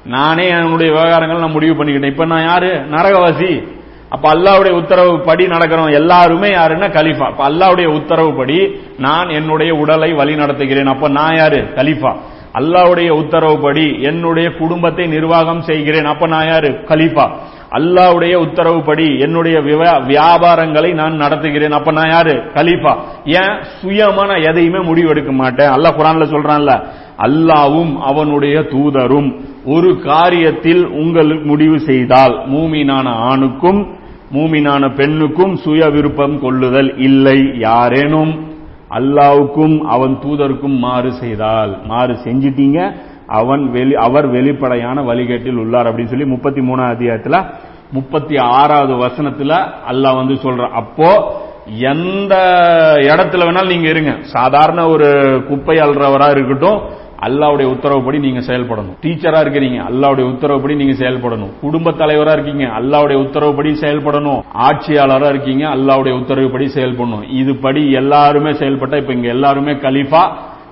[0.05, 2.11] நானே என்னுடைய விவகாரங்கள் நான் முடிவு பண்ணிக்கிட்டேன்.
[2.11, 2.81] இப்ப நான் யாரு?
[2.91, 3.77] நரகவாசி.
[4.09, 5.93] அப்ப அல்லாவுடைய உத்தரவு படி நடக்கிறோம்.
[5.93, 7.25] எல்லாருமே யாருன்னா கலீஃபா.
[7.25, 11.57] அப்ப அல்லாவுடைய உத்தரவுப்படி நான் என்னுடைய உடலை வழி நடத்துகிறேன் அப்ப நான் யாரு?
[11.75, 12.15] கலீஃபா.
[12.53, 16.05] அல்லாவுடைய உத்தரவுப்படி என்னுடைய குடும்பத்தை நிர்வாகம் செய்கிறேன்.
[16.05, 16.69] அப்ப நான் யாரு?
[16.69, 17.29] கலீஃபா.
[17.71, 19.61] அல்லாவுடைய உத்தரவுப்படி என்னுடைய
[20.07, 21.69] வியாபாரங்களை நான் நடத்துகிறேன்.
[21.69, 22.31] அப்ப நான் யாரு?
[22.31, 22.95] கலீஃபா.
[23.25, 23.53] ஏன்?
[23.81, 25.69] சுயமா நான் எதையுமே முடிவெடுக்க மாட்டேன்.
[25.69, 26.83] அல்லாஹ் குரான்ல சொல்றான்ல
[27.17, 33.97] அல்லாவும் அவனுடைய தூதரும் ஒரு காரியத்தில் உங்கள் முடிவு செய்தால் மூமினான ஆணுக்கும்
[34.33, 37.51] மூமினான பெண்ணுக்கும் சுய விருப்பம் கொள்ளுதல் இல்லை.
[37.59, 38.48] யாரேனும்
[38.89, 42.95] அல்லாவுக்கும் அவன் தூதருக்கும் மாறு செய்தால் மாறு செஞ்சிட்டீங்க.
[43.27, 47.45] அவன் வெளி அவர் வெளிப்படையான வழிகேட்டில் உள்ளார் அப்படின்னு சொல்லி முப்பத்தி மூணாவது அத்தியாயத்தில்
[47.91, 49.51] முப்பத்தி ஆறாவது வசனத்துல
[49.91, 50.69] அல்லாஹ் வந்து சொல்ற.
[50.71, 51.09] அப்போ
[51.77, 52.35] எந்த
[53.01, 54.15] இடத்துல வேணாலும் நீங்க இருங்க.
[54.23, 55.09] சாதாரண ஒரு
[55.47, 58.97] குப்பை அல்றவரா இருக்கட்டும் அல்லாவுடைய உத்தரவுப்படி நீங்க செயல்படணும்.
[59.03, 61.53] டீச்சரா இருக்கிறீங்க அல்லாவுடைய உத்தரவுப்படி நீங்க செயல்படணும்.
[61.61, 64.41] குடும்ப தலைவரா இருக்கீங்க அல்லாவுடைய உத்தரவுப்படி செயல்படணும்.
[64.67, 67.25] ஆட்சியாளரா இருக்கீங்க அல்லாவுடைய உத்தரவுப்படி செயல்படணும்.
[67.29, 70.23] இது படி எல்லாருமே செயல்பட்டா இப்ப இங்க எல்லாருமே கலீஃபா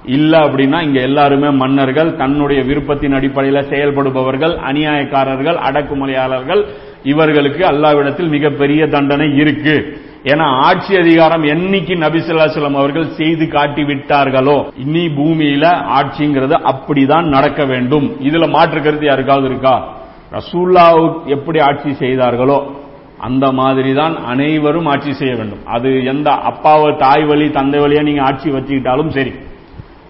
[0.06, 6.66] இல்ல அப்படின்னா இங்க எல்லாருமே மன்னர்கள் தன்னுடைய விருப்பத்தின் அடிப்படையில் செயல்படுபவர்கள் அநியாயக்காரர்கள் அடக்குமுறையாளர்கள்
[7.04, 9.76] இவர்களுக்கு அல்லாவிடத்தில் மிகப்பெரிய தண்டனை இருக்கு.
[10.24, 15.65] ஏன்னா ஆட்சி அதிகாரம் என்னைக்கு நபிசுல்லாஸ்லம் அவர்கள் செய்து காட்டி விட்டார்களோ இனி பூமியில
[15.97, 18.15] ஆட்சிங்கிறது அப்படிதான் நடக்க வேண்டும்.
[18.22, 19.95] இதுல மாற்று கருத்து யாருக்காவது இருக்கா?
[20.32, 22.76] ரசூல்லாவு எப்படி ஆட்சி செய்தார்களோ
[23.20, 25.59] அந்த மாதிரி தான் அனைவரும் ஆட்சி செய்ய வேண்டும்.
[25.65, 29.34] அது எந்த அப்பாவை தாய் வழி தந்தை வழியா நீங்க ஆட்சி வச்சுக்கிட்டாலும் சரி.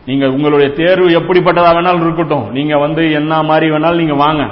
[0.06, 2.52] நீங்க உங்களுடைய தேர்வு எப்படிப்பட்டதா வேணாலும் இருக்கட்டும்.
[2.52, 4.44] நீங்க வந்து என்ன மாதிரி வேணாலும் நீங்க வாங்க.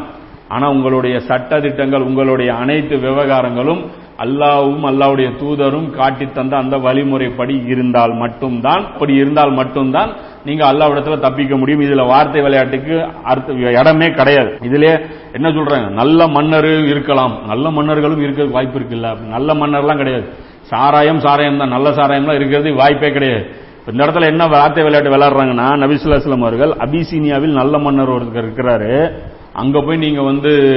[0.47, 3.85] ஆனா உங்களுடைய சட்ட திட்டங்கள் உங்களுடைய அனைத்து விவகாரங்களும்
[4.23, 10.11] அல்லாவும் அல்லாவுடைய தூதரும் காட்டி தந்த அந்த வழிமுறைப்படி இருந்தால் மட்டும்தான் அப்படி இருந்தால் மட்டும்தான்
[10.45, 11.81] நீங்க அல்லாவிடத்துல தப்பிக்க முடியும்.
[11.81, 14.59] இதுல வார்த்தை விளையாட்டுக்கு அர்த்த இடமே கிடையாது.
[14.61, 15.89] இதுல என்ன சொல்றாங்க?
[15.89, 17.39] நல்ல மன்னர் இருக்கலாம்.
[17.47, 19.27] நல்ல மன்னர்களும் இருக்க வாய்ப்பு இருக்குல்ல?
[19.27, 20.23] நல்ல மன்னர்லாம் கிடையாது.
[20.61, 21.69] சாராயம் சாராயம் தான்.
[21.69, 23.49] நல்ல சாராயம்லாம் இருக்கிறது வாய்ப்பே கிடையாது.
[23.91, 29.11] இந்த இடத்துல என்ன வார்த்தை விளையாட்டு விளையாடுறாங்கன்னா நபிசுல்லாஸ்லம் அவர்கள் அபிசீனியாவில் நல்ல மன்னர் ஒருத்தர் இருக்கிறாரு.
[29.55, 30.73] அங்க போய் நீங்க வந்து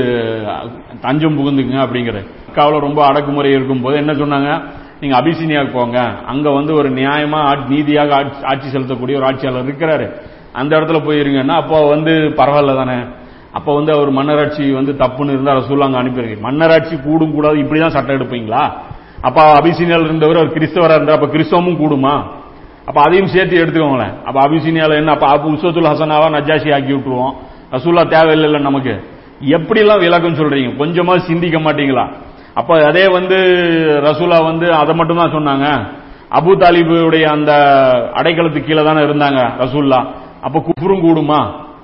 [1.00, 2.26] தஞ்சம் புகுந்துக்குங்க அப்படிங்கிற.
[2.52, 4.62] அக்காவில் ரொம்ப அடக்குமுறை இருக்கும் போது என்ன சொன்னாங்க?
[5.00, 6.00] நீங்க அபிசீனியாவுக்கு போங்க.
[6.00, 10.12] அங்க வந்து ஒரு நியாயமா நீதியாக ஆட்சி- ஆட்சி செலுத்தக்கூடிய ஒரு ஆட்சியாளர் இருக்கிறாரு.
[10.52, 13.02] அந்த இடத்துல போயிருங்கன்னா அப்போ வந்து பரவாயில்ல தானே.
[13.52, 18.20] அப்ப வந்து அவர் மன்னராட்சி வந்து தப்புன்னு இருந்தா ரசூல் அங்க அனுப்பியிருக்கு மன்னராட்சி கூடும் கூடாது இப்படிதான் சட்டம்
[18.20, 18.72] எடுப்பீங்களா?
[19.20, 22.22] அப்ப அபிசீனியால இருந்தவர் அவர் கிறிஸ்தவரா இருந்தார் அப்ப கிறிஸ்தவமும் கூடுமா?
[22.86, 24.22] அப்ப அதையும் சேர்த்து எடுத்துக்கோங்களேன்.
[24.22, 25.12] அப்ப அபிசீனியால என்ன?
[25.12, 27.32] அப்ப அபு உசத்துல் ஹசனாவா நஜாஷி ஆக்கி விட்டுருவோம்.
[27.72, 29.04] ரசூல்லா தேவையில்லை நமக்கு.
[29.40, 30.70] எப்படிலாம் விளக்கம் சொல்றீங்க?
[30.78, 32.08] கொஞ்சமா சிந்திக்க மாட்டீங்களா?
[32.54, 33.36] அப்ப அதே வந்து
[34.02, 35.86] ரசூலா வந்து அதை மட்டும் தான் சொன்னாங்க.
[36.30, 37.52] அபு தாலிபுடைய அந்த
[38.14, 40.06] அடைக்கலத்துக்கு கீழே தானே இருந்தாங்க ரசூல்லா.
[40.42, 41.40] அப்ப குஃபுரும் கூடுமா?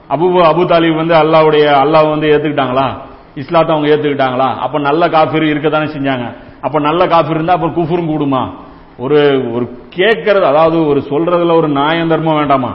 [0.08, 2.86] அபு அபு தாலிப் வந்து அல்லாவுடைய அல்லாஹ் வந்து ஏத்துக்கிட்டாங்களா?
[3.34, 4.56] இஸ்லாத்தை அவங்க ஏத்துக்கிட்டாங்களா?
[4.56, 6.34] அப்ப நல்ல காஃபிர் இருக்க தானே செஞ்சாங்க.
[6.60, 8.50] அப்ப நல்ல காஃபிர் இருந்தா அப்ப குஃபுரும் கூடுமா?
[8.98, 12.74] ஒரு ஒரு கேட்கறது அதாவது ஒரு சொல்றதுல ஒரு நியாயம் தர்மம் வேண்டாமா?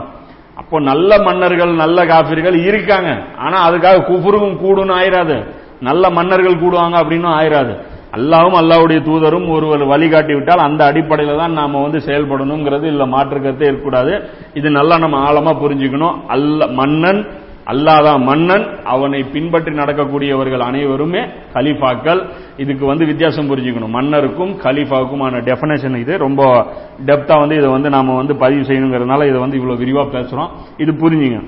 [0.60, 3.10] அப்போ நல்ல மன்னர்கள் நல்ல காபிர்கள் இருக்காங்க.
[3.38, 5.36] ஆனா அதுக்காக குஃபுரும் கூடுன்னு ஆயிராது.
[5.80, 7.74] நல்ல மன்னர்கள் கூடுவாங்க அப்படின்னு ஆயிராது.
[8.16, 14.14] அல்லாவும் அல்லாவுடைய தூதரும் ஒருவர் வழிகாட்டி விட்டால் அந்த அடிப்படையில தான் நாம வந்து செயல்படணுங்கிறது இல்ல மாற்றுக்கருத்தே இருக்கக்கூடாது.
[14.54, 16.16] இது நல்லா நம்ம ஆழமா புரிஞ்சுக்கணும்.
[16.26, 17.20] அல்ல மன்னன்
[17.66, 21.20] அல்லாதான் மன்னன் அவனை பின்பற்றி நடக்கக்கூடியவர்கள் அனைவருமே
[21.54, 22.20] கலிஃபாக்கள்.
[22.56, 23.88] இதுக்கு வந்து வித்தியாசம் புரிஞ்சுக்கணும்.
[23.88, 26.18] மன்னருக்கும் கலிஃபாவுக்குமான டெஃபனேஷன் இது.
[26.18, 26.66] ரொம்ப
[27.06, 30.48] டெப்தா வந்து இதை வந்து நாம வந்து பதிவு செய்யணுங்கிறதுனால இதை வந்து இவ்வளவு விரிவா பேசுறோம்.
[30.78, 31.42] இது புரிஞ்சுங்க.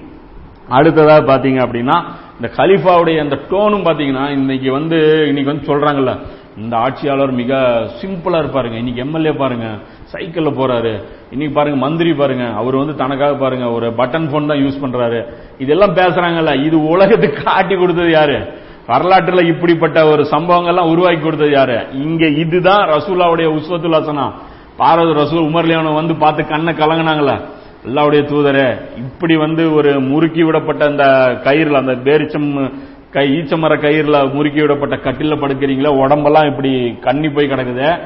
[0.71, 1.97] அடுத்ததா பாத்தீங்க அப்படின்னா
[2.37, 4.99] இந்த கலிஃபாவுடைய அந்த டோனும் பாத்தீங்கன்னா இன்னைக்கு வந்து
[5.29, 6.19] இன்னைக்கு வந்து சொல்றாங்கல்ல
[6.57, 7.53] இந்த ஆட்சியாளர் மிக
[8.01, 8.77] சிம்பிளா இருப்பாருங்க.
[8.83, 9.67] இன்னைக்கு எம்எல்ஏ பாருங்க
[10.13, 10.93] சைக்கிள்ல போறாரு.
[11.31, 12.47] இன்னைக்கு பாருங்க மந்திரி பாருங்க.
[12.55, 15.21] அவர் வந்து தனக்காக பாருங்க ஒரு பட்டன் போன் தான் யூஸ் பண்றாரு.
[15.59, 18.37] இதெல்லாம் பேசுறாங்கல்ல இது உலகத்துக்கு காட்டி கொடுத்தது யாரு?
[18.89, 21.87] வரலாற்றுல இப்படிப்பட்ட ஒரு சம்பவங்கள்லாம் உருவாக்கி கொடுத்தது யாரு?
[21.93, 24.33] இங்க இதுதான் ரசூலாவுடைய உஸ்வத்துல் ஹசனா.
[24.77, 27.37] பாரத ரசூல் உமர்லியானோ வந்து பார்த்து கண்ணை கலங்கினாங்களே
[27.87, 31.05] அல்லாவுடைய தூதரே இப்படி வந்து ஒரு முறுக்கி விடப்பட்ட அந்த
[31.45, 32.49] கயிறுல அந்த பேரிச்சம்
[33.13, 37.99] கை ஈச்சமர கயிறுல முறுக்கி விடப்பட்ட கட்டில படுக்கிறீங்களா உடம்பெல்லாம் இப்படி கண்ணி போய் கிடக்குது.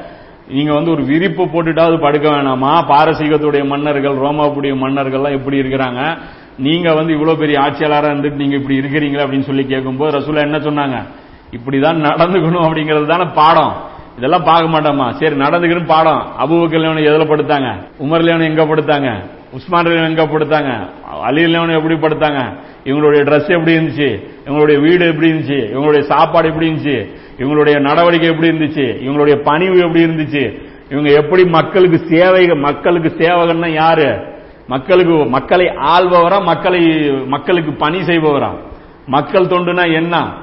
[0.49, 2.71] நீங்க வந்து ஒரு விரிப்பு போட்டுட்டாவது படுக்க வேணாமா?
[2.91, 6.17] பாரசீகத்துடைய மன்னர்கள் ரோமாவுடைய மன்னர்கள்லாம் எப்படி இருக்கிறாங்க.
[6.57, 10.97] நீங்க வந்து இவ்வளவு பெரிய ஆட்சியாளராக இருந்துட்டு நீங்க இப்படி இருக்கிறீங்களா அப்படின்னு சொல்லி கேட்கும்போது ரசூலா என்ன சொன்னாங்க?
[11.51, 13.73] இப்படிதான் நடந்துக்கணும் அப்படிங்கிறது தானே பாடம்.
[14.17, 15.11] இதெல்லாம் பார்க்க மாட்டோமா?
[15.11, 16.21] சரி நடந்துக்கணும் பாடம்.
[16.43, 17.69] அபுபக்கல் எதுல படுத்தாங்க?
[18.03, 19.09] உமர் எங்க படுத்தாங்க?
[19.51, 20.89] உஸ்மான் எங்க படுத்தாங்க?
[21.21, 22.57] அலி எப்படி படுத்தாங்க?
[22.83, 24.27] இவங்களுடைய ட்ரெஸ் எப்படி இருந்துச்சு?
[24.45, 25.75] இவங்களுடைய வீடு எப்படி இருந்துச்சு?
[25.75, 27.07] இவங்களுடைய சாப்பாடு எப்படி இருந்துச்சு?
[27.37, 28.85] இவங்களுடைய நடவடிக்கை எப்படி இருந்துச்சு?
[29.07, 30.61] இவங்களுடைய பணிவு எப்படி இருந்துச்சு?
[30.89, 34.19] இவங்க எப்படி மக்களுக்கு சேவை மக்களுக்கு சேவகன்னா யாரு?
[34.67, 38.55] மக்களுக்கு மக்களை ஆள்பவரா மக்களை மக்களுக்கு பணி செய்பவரா?
[39.07, 40.33] மக்கள் தொண்டுனா என்ன?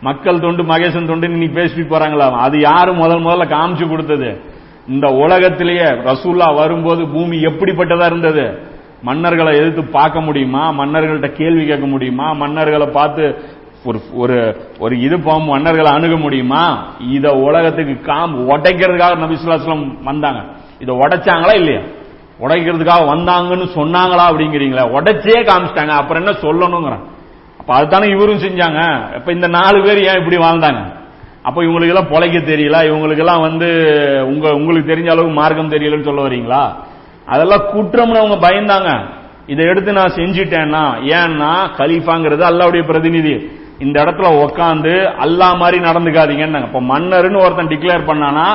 [0.00, 2.30] மக்கள் தொண்டு மகேசன் தொண்டு இன்னைக்கு பேசிட்டு போறாங்களா?
[2.30, 4.52] அது யாரு முதல் முதல்ல காமிச்சு கொடுத்தது?
[4.88, 8.72] இந்த உலகத்திலேயே ரசூல்லா வரும்போது பூமி எப்படிப்பட்டதா இருந்தது?
[9.06, 10.72] மன்னர்களை எதிர்த்து பார்க்க முடியுமா?
[10.72, 12.34] மன்னர்கள்ட்ட கேள்வி கேட்க முடியுமா?
[12.34, 13.42] மன்னர்களை பார்த்து
[13.84, 16.86] ஒரு ஒரு ஒரு இது போகும் மன்னர்களை அணுக முடியுமா?
[17.10, 20.44] இத உலகத்துக்கு காம் உடைக்கிறதுக்காக நபிசுல்லாஸ்லம் வந்தாங்க.
[20.78, 21.80] இதை உடைச்சாங்களா இல்லையா?
[22.40, 24.90] உடைக்கிறதுக்காக வந்தாங்கன்னு சொன்னாங்களா அப்படிங்கிறீங்களா?
[24.90, 25.88] உடைச்சே காமிச்சிட்டாங்க.
[25.88, 27.02] அப்புறம் என்ன சொல்லணுங்கிறான்.
[27.58, 29.00] அப்ப அதுதானே இவரும் செஞ்சாங்க.
[29.14, 31.02] இப்ப இந்த நாலு பேர் ஏன் இப்படி வாழ்ந்தாங்க?
[31.44, 33.68] அப்ப இவங்களுக்கு எல்லாம் பொழைக்க தெரியல இவங்களுக்கு எல்லாம் வந்து
[34.26, 36.62] உங்க உங்களுக்கு தெரிஞ்ச அளவுக்கு மார்க்கம் தெரியலன்னு சொல்ல வரீங்களா?
[37.26, 38.90] அதெல்லாம் குற்றம்னு அவங்க பயந்தாங்க.
[39.46, 40.82] இதை எடுத்து நான் செஞ்சிட்டேன்னா
[41.18, 43.34] ஏன்னா கலீஃபாங்கிறது அல்லாவுடைய பிரதிநிதி.
[43.78, 48.46] இந்த இடத்துல உக்காந்து அல்லா மாதிரி நடந்துக்காதீங்கன்னு இப்ப மன்னர்னு ஒருத்தன் டிக்ளேர் பண்ணானா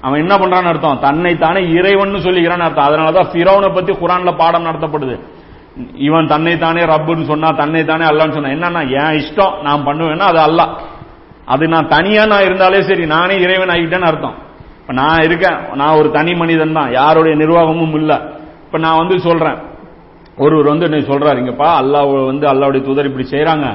[0.00, 0.98] அவன் என்ன பண்றான்னு அர்த்தம்?
[0.98, 2.88] தன்னை தானே இறைவன் சொல்லிக்கிறான்னு அர்த்தம்.
[2.88, 5.16] அதனாலதான் பிறவனை பத்தி குரான்ல பாடம் நடத்தப்படுது.
[5.94, 8.54] இவன் தன்னை தானே ரப்புன்னு சொன்னா தன்னை தானே அல்லான்னு சொன்னா.
[8.56, 10.66] என்னன்னா என் இஷ்டம் நான் பண்ணுவேன்னா அது அல்லா.
[11.46, 14.36] அது நான் தனியா நான் இருந்தாலே சரி நானே இறைவன் ஆகிட்டேன்னு அர்த்தம்.
[14.80, 18.12] இப்ப நான் இருக்கேன் நான் ஒரு தனி மனிதன் தான் யாருடைய நிர்வாகமும் இல்ல.
[18.66, 19.58] இப்ப நான் வந்து சொல்றேன்.
[20.36, 23.66] ஒருவர் வந்து என்ன சொல்றாரு இங்கப்பா அல்லாஹ் வந்து அல்லாவுடைய தூதர் இப்படி செய்யறாங்க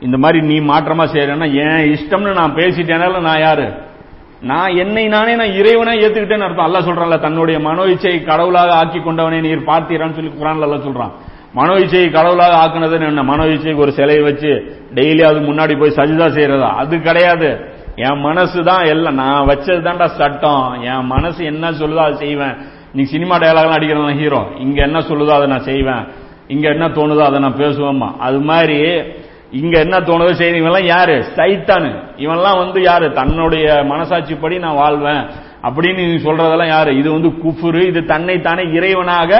[0.00, 3.66] இந்த மாதிரி நீ மாற்றமா செய்யறேன்னா என் இஷ்டம்னு நான் பேசிட்டேனால நான் யாரு?
[4.40, 6.64] நான் என்னை நானே நான் இறைவனா ஏத்துக்கிட்டேன்னு அர்த்தம்.
[6.64, 11.12] அல்ல சொல்றான்ல தன்னுடைய மனோ இச்சை கடவுளாக ஆக்கி கொண்டவனே நீர் பார்த்தீரான்னு சொல்லி குரான்ல எல்லாம் சொல்றான்.
[11.56, 13.22] மனோ இச்சையை கடவுளாக ஆக்குனது என்ன?
[13.22, 14.50] மனோ இச்சைக்கு ஒரு சிலையை வச்சு
[14.94, 16.68] டெய்லி அது முன்னாடி போய் சஜிதா செய்யறதா?
[16.82, 17.74] அது கிடையாது.
[17.96, 20.82] என் மனசு தான் எல்லாம் நான் வச்சது தான்டா சட்டம்.
[20.82, 22.56] என் மனசு என்ன சொல்லுதோ அதை செய்வேன்.
[22.92, 26.04] நீ சினிமா டயலாக்லாம் அடிக்கிறதா ஹீரோ இங்க என்ன சொல்லுதோ அதை நான் செய்வேன்.
[26.48, 28.08] இங்க என்ன தோணுதோ அதை நான் பேசுவேம்மா.
[28.18, 28.78] அது மாதிரி
[29.50, 31.24] இங்க என்ன தோணுதோ செய்யறவங்கலாம் யாரு?
[31.36, 31.90] சைத்தானு.
[32.16, 33.12] இவன்லாம் வந்து யாரு?
[33.12, 35.22] தன்னுடைய மனசாட்சிப்படி நான் வாழ்வேன்.
[35.62, 36.98] அப்படின்னு நீ சொல்றதெல்லாம் யாரு?
[36.98, 37.82] இது வந்து குஃபுரு.
[37.86, 39.30] இது தன்னைத்தானே இறைவனாக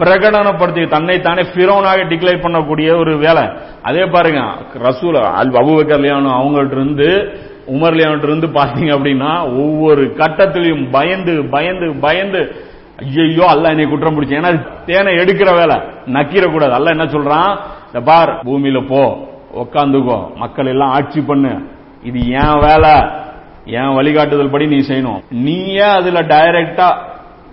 [0.00, 3.44] பிரகடனப்படுத்தி தன்னைத்தானே பிரோனாக டிக்ளேர் பண்ணக்கூடிய ஒரு வேலை.
[3.82, 4.40] அதே பாருங்க
[4.88, 5.18] ரசூல்
[5.60, 7.08] அபுபக்கர்லியானோ அவங்கள்ட்ட இருந்து
[7.74, 9.32] உமர்லியான்ட்டு இருந்து பாத்தீங்க அப்படின்னா
[9.62, 12.40] ஒவ்வொரு கட்டத்திலையும் பயந்து பயந்து பயந்து
[13.02, 14.50] ஐயோ அல்ல என்னை குற்றம் பிடிச்ச ஏன்னா
[14.86, 15.76] தேனை எடுக்கிற வேலை
[16.16, 17.52] நக்கிற கூடாது அல்ல என்ன சொல்றான்?
[17.86, 19.02] இந்த பார் பூமியில போ
[19.62, 21.52] உக்காந்துக்கோ மக்கள் எல்லாம் ஆட்சி பண்ணு.
[22.02, 22.94] இது என் வேலை.
[23.64, 25.22] என் வழிகாட்டுதல் படி நீ செய்யணும்.
[25.30, 26.88] நீயே அதுல டைரக்டா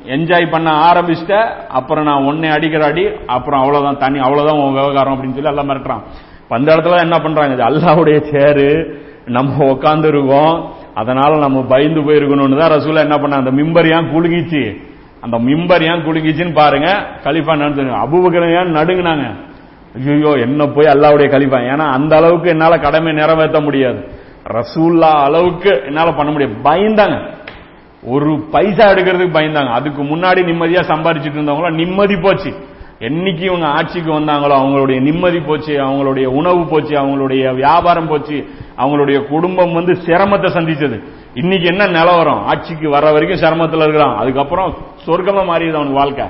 [0.06, 5.34] என்ஜாய் பண்ண ஆரம்பிச்சிட்ட அப்புறம் நான் ஒன்னே அடிக்கிற அடி அப்புறம் அவ்வளவுதான் தனி அவ்வளவுதான் உன் விவகாரம் அப்படின்னு
[5.34, 6.02] சொல்லி எல்லாம் மிரட்டுறான்.
[6.50, 7.54] அந்த இடத்துல என்ன பண்றாங்க?
[7.54, 9.00] இது அல்லாவுடைய சேரு.
[9.26, 14.82] நம்ம உட்கார்ந்து இருக்கோம் அதனால நம்ம பயந்து போயிருக்கணும்னு தான் ரசூலா என்ன பண்ண அந்த மிம்பர் ஏன் குலுங்கிச்சு?
[15.22, 16.88] அந்த மிம்பர் ஏன் குலுங்கிச்சுன்னு பாருங்க.
[17.24, 19.36] கலிஃபா நடந்து அபுபக்கர் ஏன் நடுங்கினாங்க?
[19.96, 21.60] ஐயோ என்ன போய் அல்லாவுடைய கலிஃபா?
[21.74, 24.12] ஏன்னா அந்த அளவுக்கு என்னால கடமை நிறைவேற்ற முடியாது.
[24.48, 26.56] ரசூல்லா அளவுக்கு என்னால பண்ண முடியாது.
[26.64, 27.37] பயந்தாங்க.
[28.04, 29.72] ஒரு பைசா எடுக்கிறதுக்கு பயந்தாங்க.
[29.72, 32.54] அதுக்கு முன்னாடி நிம்மதியா சம்பாரிச்சிட்டு இருந்தவங்கள நிம்மதி போச்சு.
[33.00, 39.74] என்னைக்கு இவங்க ஆட்சிக்கு வந்தாங்களோ அவங்களுடைய நிம்மதி போச்சு அவங்களுடைய உணவு போச்சு அவங்களுடைய வியாபாரம் போச்சு அவங்களுடைய குடும்பம்
[39.74, 41.04] வந்து சிரமத்தை சந்திச்சது.
[41.34, 44.18] இன்னைக்கு என்ன நிலவரம் ஆட்சிக்கு வர வரைக்கும் சிரமத்தில் இருக்கிறான்.
[44.18, 46.26] அதுக்கப்புறம் சொர்க்கமா மாறிடுது அவனுக்கு வாழ்க்கை.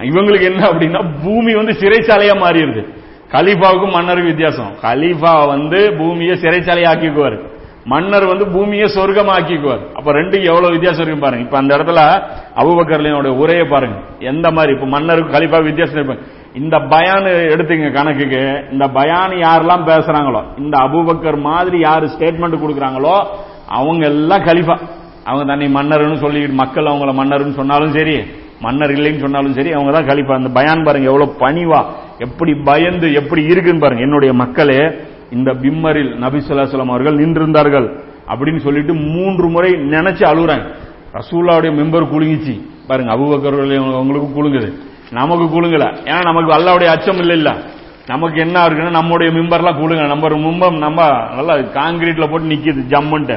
[0.00, 2.84] இவங்களுக்கு என்ன அப்படின்னா பூமி வந்து சிறைச்சாலையா மாறிடுது.
[3.32, 4.72] கலீஃபாவுக்கும் மன்னருக்கு வித்தியாசம்.
[4.82, 7.38] கலீஃபா வந்து பூமியை சிறைச்சாலையா ஆக்கிக்குவாரு
[7.90, 9.82] மன்னர் வந்து பூமியை சொர்க்கமாக்கிக்குவார்.
[9.98, 11.44] அப்ப ரெண்டுக்கு எவ்வளவு வித்தியாசம் இருக்கு பாருங்க.
[11.46, 12.00] இப்ப அந்த இடத்துல
[12.60, 13.96] அபுபக்கர்லினுடைய உரையை பாருங்க.
[14.30, 14.72] எந்த மாதிரி?
[14.76, 16.26] இப்ப மன்னருக்கு கலிப்பா வித்தியாசம் இருப்பாங்க
[16.60, 18.42] இந்த பயான் எடுத்துங்க கணக்குக்கு.
[18.74, 23.16] இந்த பயான் யாரெல்லாம் பேசுறாங்களோ இந்த அபுபக்கர் மாதிரி யாரு ஸ்டேட்மெண்ட் கொடுக்குறாங்களோ
[23.78, 24.76] அவங்க எல்லாம் கலிஃபா.
[25.28, 28.16] அவங்க தன்னை மன்னர்னு சொல்லி மக்கள் அவங்கள மன்னர்னு சொன்னாலும் சரி
[28.66, 30.38] மன்னர் இல்லைன்னு சொன்னாலும் சரி அவங்க தான் கலிஃபா.
[30.40, 31.80] அந்த பயான் பாருங்க எவ்வளவு பணிவா
[32.26, 34.06] எப்படி பயந்து எப்படி இருக்குன்னு பாருங்க.
[34.08, 34.80] என்னுடைய மக்களே
[35.32, 37.88] இந்த பிம்மரில் நபி சொல்லாசலம் அவர்கள் நின்றிருந்தார்கள்
[38.28, 40.66] அப்படின்னு சொல்லிட்டு மூன்று முறை நினைச்சு அழுகுறாங்க
[41.12, 42.54] ரசூல்லாவுடைய மெம்பர் குலுங்கிச்சு.
[42.88, 44.68] பாருங்க அபுபக்கர் உங்களுக்கு குலுங்குது.
[45.10, 45.84] நமக்கு குலுங்கல.
[46.04, 47.50] ஏன்னா நமக்கு அல்லாவுடைய அச்சம் இல்லை இல்ல.
[48.06, 51.04] நமக்கு என்ன இருக்குன்னா நம்முடைய மெம்பர்லாம் குலுங்க நம்ம மும்பம் நம்ம
[51.34, 53.36] நல்லா காங்கிரீட்ல போட்டு நிக்கிது ஜம்முன்ட்டு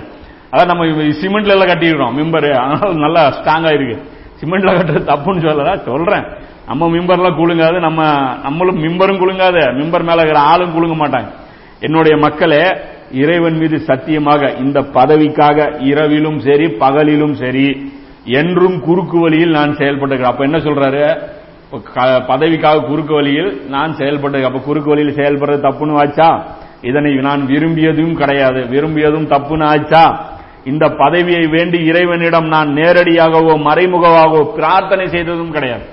[0.52, 0.86] அதான் நம்ம
[1.22, 2.48] சிமெண்ட்ல எல்லாம் கட்டிடுறோம் மெம்பர்.
[2.52, 3.98] அதனால நல்லா ஸ்ட்ராங்கா இருக்கு
[4.40, 6.26] சிமெண்ட்ல கட்டுறது தப்புன்னு சொல்லல சொல்றேன்.
[6.68, 8.04] நம்ம மிம்பர்லாம் குழுங்காது நம்ம
[8.44, 11.30] நம்மளும் மிம்பரும் குழுங்காது மிம்பர் மேல இருக்கிற ஆளும் குழுங்க மாட்டாங்க.
[11.82, 12.72] என்னுடைய மக்களே
[13.12, 17.94] இறைவன் மீது சத்தியமாக இந்த பதவிக்காக இரவிலும் சரி பகலிலும் சரி
[18.26, 20.22] என்றும் குறுக்கு வழியில் நான் செயல்பட்டுக்கிறேன்.
[20.22, 21.22] அப்ப என்ன சொல்றாரு?
[21.94, 26.48] க- பதவிக்காக குறுக்கு வழியில் நான் செயல்பட்டு அப்ப குறுக்கு வழியில் செயல்படுறது தப்புன்னு ஆச்சா?
[26.82, 28.62] இதனை நான் விரும்பியதும் கிடையாது.
[28.62, 30.30] விரும்பியதும் தப்புன்னு ஆச்சா?
[30.66, 35.84] இந்த பதவியை வேண்டி இறைவனிடம் நான் நேரடியாகவோ மறைமுகமாகவோ பிரார்த்தனை செய்ததும் கிடையாது.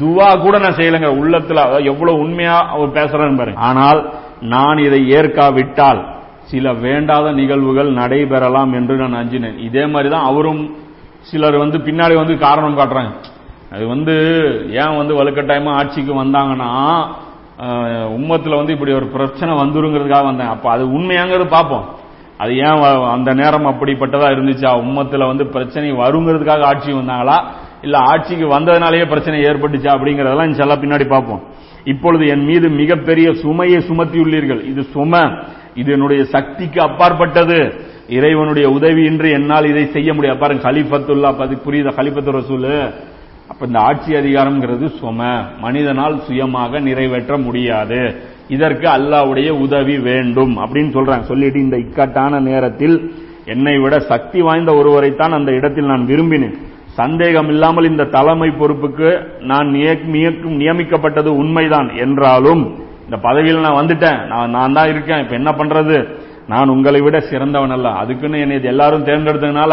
[0.00, 1.08] துவா கூட நான் செய்யலைங்க.
[1.08, 3.60] உள்ளத்துல அதாவது எவ்வளவு உண்மையா அவர் பேசுறாரு பாருங்க.
[3.60, 4.14] ஆனால்
[4.54, 6.00] நான் இதை ஏற்காவிட்டால்
[6.50, 9.58] சில வேண்டாத நிகழ்வுகள் நடைபெறலாம் என்று நான் அஞ்சினேன்.
[9.68, 10.62] இதே மாதிரி தான் அவரும்
[11.28, 13.12] சிலர் வந்து பின்னாடி வந்து காரணம் காட்டுறாங்க.
[13.74, 14.14] அது வந்து
[14.82, 16.70] ஏன் வந்து வலுக்கட்டாயமா ஆட்சிக்கு வந்தாங்கன்னா
[18.18, 20.52] உம்மத்தில் வந்து இப்படி ஒரு பிரச்சனை வந்துருங்கிறதுக்காக வந்தேன்.
[20.54, 21.86] அப்ப அது உண்மையாங்கிறது பார்ப்போம்.
[22.42, 22.82] அது ஏன்
[23.14, 24.70] அந்த நேரம் அப்படிப்பட்டதா இருந்துச்சா?
[24.84, 27.36] உம்மத்தில் வந்து பிரச்சனை வருங்கிறதுக்காக ஆட்சிக்கு வந்தாங்களா?
[27.86, 31.42] இல்ல ஆட்சிக்கு வந்ததுனாலேயே பிரச்சனை ஏற்பட்டுச்சா அப்படிங்கறதெல்லாம் இன்ஷால்லா பின்னாடி பார்ப்போம்.
[31.84, 34.64] இப்பொழுது என் மீது மிகப்பெரிய சுமையை சுமத்தியுள்ளீர்கள்.
[34.64, 35.42] இது சும.
[35.74, 37.74] இது என்னுடைய சக்திக்கு அப்பாற்பட்டது.
[38.08, 41.84] இறைவனுடைய உதவியின்றி என்னால் இதை செய்ய முடியாது பாருங்க ஹலிஃபத்துல்லா பதி புரியுதா?
[41.84, 42.94] கலிஃபத்து ரசூலு.
[43.48, 45.44] அப்ப இந்த ஆட்சி அதிகாரம்ங்கிறது சும.
[45.60, 48.14] மனிதனால் சுயமாக நிறைவேற்ற முடியாது.
[48.48, 51.22] இதற்கு அல்லாஹ்வுடைய உதவி வேண்டும் அப்படின்னு சொல்றாங்க.
[51.22, 53.12] சொல்லிட்டு இந்த இக்கட்டான நேரத்தில்
[53.44, 56.54] என்னை விட சக்தி வாய்ந்த ஒருவரைத்தான் அந்த இடத்தில் நான் விரும்பினேன்.
[56.98, 59.10] சந்தேகம் இல்லாமல் இந்த தலைமை பொறுப்புக்கு
[59.50, 59.68] நான்
[60.62, 62.62] நியமிக்கப்பட்டது உண்மைதான் என்றாலும்
[63.04, 64.18] இந்த பதவியில் நான் வந்துட்டேன்.
[64.32, 65.22] நான் நான் தான் இருக்கேன்.
[65.22, 65.96] இப்ப என்ன பண்றது?
[66.52, 67.88] நான் உங்களை விட சிறந்தவன் அல்ல.
[68.02, 69.72] அதுக்குன்னு என்னை இது எல்லாரும் தேர்ந்தெடுத்ததுனால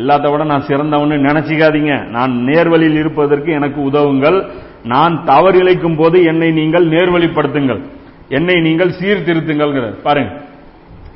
[0.00, 1.94] எல்லாத்த விட நான் சிறந்தவன்னு நினைச்சிக்காதீங்க.
[2.16, 4.38] நான் நேர்வழியில் இருப்பதற்கு எனக்கு உதவுங்கள்.
[4.92, 7.82] நான் தவறு இழைக்கும் போது என்னை நீங்கள் நேர்வழிப்படுத்துங்கள்.
[8.28, 10.32] என்னை நீங்கள் சீர்திருத்துங்கள் பாருங்க.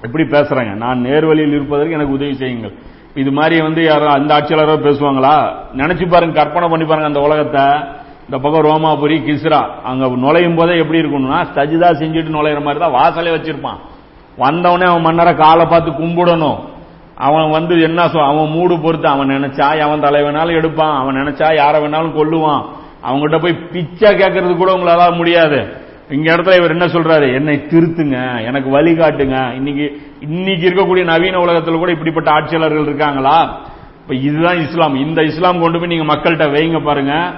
[0.07, 0.73] எப்படி பேசுறாங்க?
[0.85, 2.75] நான் நேர்வழியில் இருப்பதற்கு எனக்கு உதவி செய்யுங்கள்.
[3.21, 5.35] இது மாதிரி வந்து யாரும் அந்த ஆட்சியாளரோ பேசுவாங்களா?
[5.81, 7.65] நினைச்சு பாருங்க கற்பனை பண்ணி பாருங்க அந்த உலகத்தை.
[8.27, 9.61] இந்த பக்கம் ரோமாபுரி கிஸ்ரா.
[9.89, 13.79] அங்க நுழையும் போதே எப்படி இருக்கணும்னா சஜிதா செஞ்சுட்டு நுழையிற மாதிரி தான் வாசலே வச்சிருப்பான்.
[14.43, 16.59] வந்தவனே அவன் மன்னர காலை பார்த்து கும்பிடணும்.
[17.27, 21.49] அவன் வந்து என்ன சொல் அவன் மூடு பொறுத்து அவன் நினைச்சா அவன் தலை வேணாலும் எடுப்பான் அவன் நினைச்சா
[21.63, 22.63] யாரை வேணாலும் கொல்லுவான்.
[23.07, 25.61] அவங்ககிட்ட போய் பிச்சை கேட்கறது கூட உங்களால முடியாது.
[26.11, 27.35] இங்க இடத்துல இவர் என்ன சொல்றாரு?
[27.35, 33.67] என்னை திருத்துங்க எனக்கு வழிகாட்டுங்க இன்னைக்கு இன்னைக்கு இருக்கக்கூடிய நவீன உலகத்துல கூட இப்படிப்பட்ட ஆட்சியாளர்கள் இருக்காங்களா?
[34.03, 34.95] இப்ப இதுதான் இஸ்லாம்.
[34.95, 37.33] இந்த இஸ்லாம் கொண்டு போய் நீங்க மக்கள்கிட்ட வைங்க பாருங்க.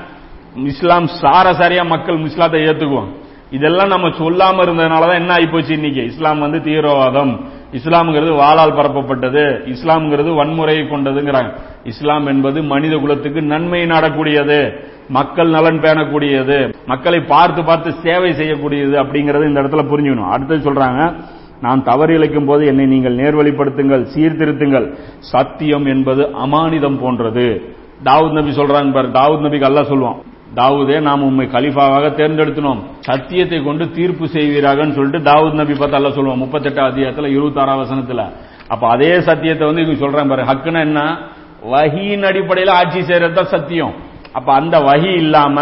[0.64, 3.08] இஸ்லாம் சாரசாரியா மக்கள் இஸ்லாத்தை ஏத்துக்குவோம்.
[3.50, 6.04] இதெல்லாம் நம்ம சொல்லாம இருந்ததுனாலதான் என்ன ஆயிப்போச்சு இன்னைக்கு?
[6.04, 7.48] இஸ்லாம் வந்து தீவிரவாதம்.
[7.72, 9.74] இஸ்லாம்ங்கிறது வாளால் பரப்பப்பட்டது.
[9.74, 11.52] இஸ்லாம்ங்கிறது வன்முறையை கொண்டதுங்கிறாங்க.
[11.84, 14.78] இஸ்லாம் என்பது மனித குலத்துக்கு நன்மை நாடக்கூடியது.
[15.08, 16.74] மக்கள் நலன் பேணக்கூடியது.
[16.86, 20.30] மக்களை பார்த்து பார்த்து சேவை செய்யக்கூடியது அப்படிங்கறது இந்த இடத்துல புரிஞ்சுக்கணும்.
[20.30, 21.14] அடுத்தது சொல்றாங்க
[21.60, 24.94] நான் தவறு இழைக்கும் போது என்னை நீங்கள் நேர்வழிப்படுத்துங்கள் சீர்திருத்துங்கள்.
[25.18, 27.74] சத்தியம் என்பது அமானிதம் போன்றது.
[28.04, 29.08] தாவூத் நபி சொல்றாங்க பாரு.
[29.08, 30.18] தாவூத் நபிக்கு அல்ல சொல்லுவான்
[30.58, 32.80] தாவூதே நாம் உண்மை கலிஃபாவாக தேர்ந்தெடுத்தினோம்.
[33.00, 38.32] சத்தியத்தை கொண்டு தீர்ப்பு செய்வீராகன்னு சொல்லிட்டு தாவூத் நபி பார்த்து சொல்லுவோம் சொல்லுவான் முப்பத்தெட்டு அதிகாரத்தில் இருபத்தாறாம் வசனத்துல.
[38.68, 40.42] அப்ப அதே சத்தியத்தை வந்து இவங்க சொல்றாங்க பாரு.
[40.42, 41.18] ஹக்குன்னா என்ன?
[41.62, 43.94] வகியின் அடிப்படையில் ஆட்சி செய்யறது தான் சத்தியம்.
[44.32, 45.60] அப்ப அந்த வகி இல்லாம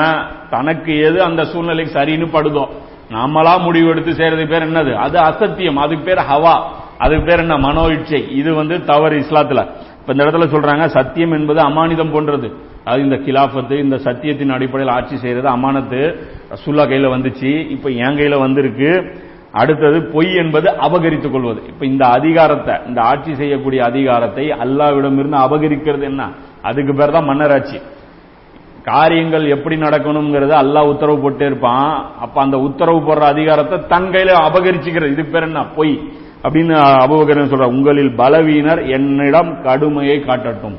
[0.51, 2.68] தனக்கு எது அந்த சூழ்நிலைக்கு சரின்னு படுதோ?
[3.11, 4.94] நாமளா முடிவு எடுத்து செய்யறது பேர் என்னது?
[4.94, 5.76] அது அசத்தியம்.
[5.76, 6.55] அதுக்கு பேர் ஹவா.
[6.99, 7.59] அதுக்கு பேர் என்ன?
[7.59, 9.66] மனோ இச்சை இது வந்து தவறு இஸ்லாத்துல.
[10.07, 12.52] இப்ப இந்த இடத்துல சொல்றாங்க சத்தியம் என்பது அமானிதம் போன்றது.
[12.84, 16.16] அது இந்த கிலாஃபத்து இந்த சத்தியத்தின் அடிப்படையில் ஆட்சி செய்யறது அமானத்து.
[16.50, 19.16] ரசுல்லா கையில வந்துச்சு இப்ப என் கையில வந்திருக்கு.
[19.52, 21.62] அடுத்தது பொய் என்பது அபகரித்துக் கொள்வது.
[21.66, 26.30] இப்ப இந்த அதிகாரத்தை இந்த ஆட்சி செய்யக்கூடிய அதிகாரத்தை அல்லாவிடமிருந்து அபகரிக்கிறது என்ன?
[26.62, 27.80] அதுக்கு பேர் தான் மன்னராட்சி.
[28.84, 32.11] காரியங்கள் எப்படி நடக்கணுங்கிறத அல்லாஹ் உத்தரவு போட்டே இருப்பான்.
[32.20, 35.12] அப்ப அந்த உத்தரவு போடுற அதிகாரத்தை தன் கையில அபகரிச்சுக்கிறது.
[35.12, 35.64] இதுக்கு பேர் என்ன?
[35.66, 36.11] பொய்.
[36.43, 36.74] அப்படின்னு
[37.05, 40.76] அபகரின்னு சொல்ற உங்களில் பலவீனர் என்னிடம் கடுமையை காட்டட்டும்.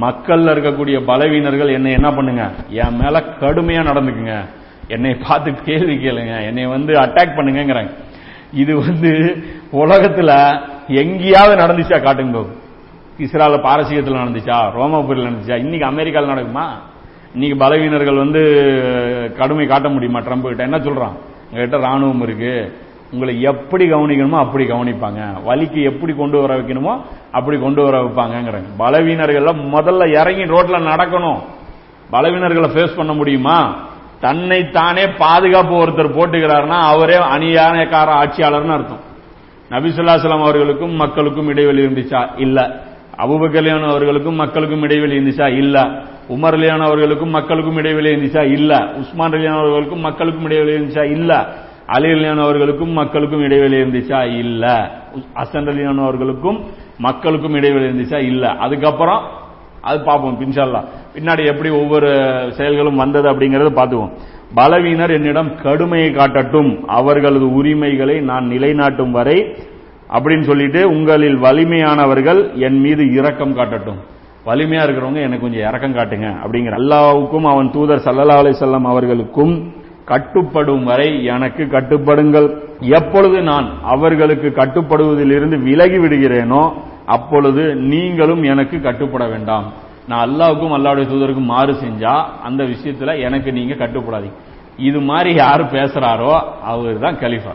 [0.00, 2.50] மக்கள்ல இருக்கக்கூடிய பலவீனர்கள் என்னை என்ன பண்ணுங்க?
[2.68, 4.44] என் மேல கடுமையா நடந்துக்குங்க.
[4.88, 6.44] என்னை பார்த்து கேள்வி கேளுங்க.
[6.44, 7.90] என்னை வந்து அட்டாக் பண்ணுங்கிறாங்க
[8.52, 12.46] இது வந்து உலகத்துல எங்கேயாவது நடந்துச்சா காட்டுங்க பாபு.
[13.18, 14.70] இஸ்ரால பாரசீகத்தில் நடந்துச்சா?
[14.72, 15.56] ரோமாபுரியில் நடந்துச்சா?
[15.58, 16.64] இன்னைக்கு அமெரிக்காவில் நடக்குமா?
[17.32, 18.42] இன்னைக்கு பலவீனர்கள் வந்து
[19.38, 20.18] கடுமை காட்ட முடியுமா?
[20.18, 21.12] ட்ரம்ப் கிட்ட என்ன சொல்றான்?
[21.50, 22.72] உங்ககிட்ட ராணுவம் இருக்கு.
[23.12, 25.34] உங்களை எப்படி கவனிக்கணுமோ அப்படி கவனிப்பாங்க.
[25.46, 27.00] வலிக்கு எப்படி கொண்டு வர வைக்கணுமோ
[27.32, 28.66] அப்படி கொண்டு வர வைப்பாங்கங்கிறாங்க.
[28.76, 31.38] பலவீனர்கள் முதல்ல இறங்கி ரோட்ல நடக்கணும்.
[32.12, 33.86] பலவீனர்களை ஃபேஸ் பண்ண முடியுமா?
[34.20, 39.06] தன்னை தானே பாதுகாப்பு ஒருத்தர் போட்டுக்கிறாருன்னா அவரே அநியாயக்கார ஆட்சியாளர்னு அர்த்தம்.
[39.70, 42.28] நபிசுல்லாசலம் அவர்களுக்கும் மக்களுக்கும் இடைவெளி இருந்துச்சா?
[42.36, 42.80] இல்ல.
[43.16, 45.56] அபுபக்கல்யாணம் அவர்களுக்கும் மக்களுக்கும் இடைவெளி இருந்துச்சா?
[45.56, 45.82] இல்ல.
[46.28, 48.52] உமர் அவர்களுக்கும் மக்களுக்கும் இடைவெளி இருந்துச்சா?
[48.52, 48.88] இல்ல.
[48.96, 51.02] உஸ்மான் அவர்களுக்கும் மக்களுக்கும் இடைவெளி இருந்துச்சா?
[51.02, 51.46] இல்ல.
[51.88, 54.36] அலி அவர்களுக்கும் மக்களுக்கும் இடைவெளி இருந்துச்சா?
[54.38, 54.90] இல்ல.
[55.34, 56.64] அசன் அலியான் அவர்களுக்கும்
[56.98, 58.16] மக்களுக்கும் இடைவெளி இருந்துச்சா?
[58.16, 58.48] இல்ல.
[58.48, 59.22] அதுக்கப்புறம்
[59.80, 60.84] அது பார்ப்போம் இன்ஷால்லா
[61.14, 62.08] பின்னாடி எப்படி ஒவ்வொரு
[62.56, 64.10] செயல்களும் வந்தது அப்படிங்கறத பார்த்துவோம்.
[64.56, 66.80] பலவீனர் என்னிடம் கடுமையை காட்டட்டும்.
[66.86, 69.56] அவர்களது உரிமைகளை நான் நிலைநாட்டும் வரை
[70.12, 73.98] அப்படின்னு சொல்லிட்டு உங்களில் வலிமையானவர்கள் என் மீது இரக்கம் காட்டட்டும்.
[74.46, 76.74] வலிமையா இருக்கிறவங்க எனக்கு கொஞ்சம் இறக்கம் காட்டுங்க அப்படிங்கிற.
[76.76, 79.72] அல்லாவுக்கும் அவன் தூதர் சல்லலாலே செல்லம் அவர்களுக்கும்
[80.10, 82.48] கட்டுப்படும் வரை எனக்கு கட்டுப்படுங்கள்.
[82.98, 86.62] எப்பொழுது நான் அவர்களுக்கு கட்டுப்படுவதிலிருந்து விலகி விடுகிறேனோ
[87.16, 89.66] அப்பொழுது நீங்களும் எனக்கு கட்டுப்பட வேண்டாம்.
[90.10, 92.14] நான் அல்லாவுக்கும் அல்லாவுடைய தூதருக்கும் மாறு செஞ்சா
[92.46, 94.36] அந்த விஷயத்துல எனக்கு நீங்க கட்டுப்படாதீங்க.
[94.88, 96.32] இது மாதிரி யாரு பேசுறாரோ
[96.72, 97.54] அவர் தான் கலிஃபா.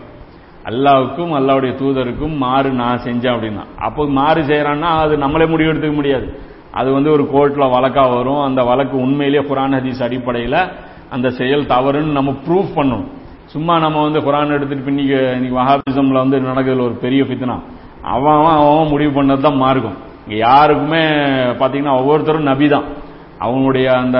[0.69, 3.63] அல்லாவுக்கும் அல்லாவுடைய தூதருக்கும் மாறு நான் செஞ்சேன் அப்படின்னா.
[3.87, 6.27] அப்போ மாறு செய்யறான்னா அது நம்மளே முடிவு எடுத்துக்க முடியாது.
[6.79, 8.43] அது வந்து ஒரு கோர்ட்ல வழக்கா வரும்.
[8.47, 10.59] அந்த வழக்கு உண்மையிலேயே குரான் ஹதீஸ் அடிப்படையில்
[11.13, 13.07] அந்த செயல் தவறுன்னு நம்ம ப்ரூஃப் பண்ணணும்.
[13.45, 17.57] சும்மா நம்ம வந்து குரான் எடுத்துட்டு இன்னைக்கு இன்னைக்கு வஹாபிசம்ல வந்து நடக்கிறதுல ஒரு பெரிய பித்தனா
[18.01, 19.97] அவன் அவன் முடிவு பண்ணது தான் மார்க்கம்.
[20.25, 21.01] இங்க யாருக்குமே
[21.61, 22.87] பாத்தீங்கன்னா ஒவ்வொருத்தரும் நபி தான்
[23.39, 24.17] அவனுடைய அந்த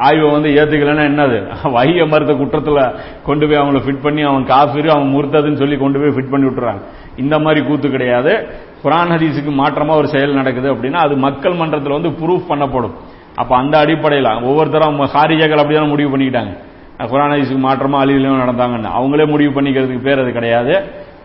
[0.00, 1.38] ஆய்வை வந்து ஏத்துக்கலன்னா என்னது?
[1.76, 2.80] வைய மருத்த குற்றத்துல
[3.22, 6.80] கொண்டு போய் அவங்கள ஃபிட் பண்ணி அவன் காஃபிரு அவன் முர்த்ததுன்னு சொல்லி கொண்டு போய் ஃபிட் பண்ணி விட்டுறாங்க.
[7.16, 8.32] இந்த மாதிரி கூத்து கிடையாது.
[8.84, 12.94] குரான் ஹதீஸுக்கு மாற்றமா ஒரு செயல் நடக்குது அப்படின்னா அது மக்கள் மன்றத்தில் வந்து ப்ரூஃப் பண்ணப்படும்.
[13.40, 16.52] அப்ப அந்த அடிப்படையில் ஒவ்வொருத்தரும் ஹாரிஜாக்கள் அப்படிதான் முடிவு பண்ணிக்கிட்டாங்க.
[17.12, 18.90] குரான் ஹதீஸுக்கு மாற்றமா அழிவிலும் நடந்தாங்கன்னு.
[18.98, 20.74] அவங்களே முடிவு பண்ணிக்கிறதுக்கு பேர் அது கிடையாது.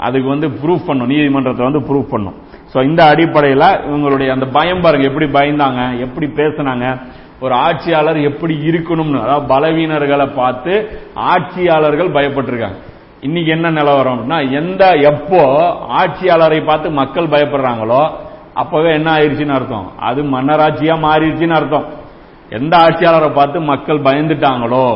[0.08, 2.36] அதுக்கு வந்து ப்ரூஃப் பண்ணும் நீதிமன்றத்தை வந்து ப்ரூஃப் பண்ணும்
[2.72, 6.86] ஸோ இந்த அடிப்படையில் இவங்களுடைய அந்த பயம் பாருங்க எப்படி பயந்தாங்க எப்படி பேசினாங்க
[7.46, 10.74] ஒரு ஆட்சியாளர் எப்படி இருக்கணும்னு அதாவது பலவீனர்களை பார்த்து
[11.32, 12.78] ஆட்சியாளர்கள் பயப்பட்டிருக்காங்க.
[13.28, 15.42] இன்னைக்கு என்ன நிலவரம் அப்படின்னா எந்த எப்போ
[16.00, 18.02] ஆட்சியாளரை பார்த்து மக்கள் பயப்படுறாங்களோ
[18.62, 19.88] அப்பவே என்ன ஆயிருச்சுன்னு அர்த்தம்?
[20.10, 21.88] அது மன்னராட்சியா மாறிடுச்சுன்னு அர்த்தம்.
[22.58, 24.88] எந்த ஆட்சியாளரை பார்த்து மக்கள் பயந்துட்டாங்களோ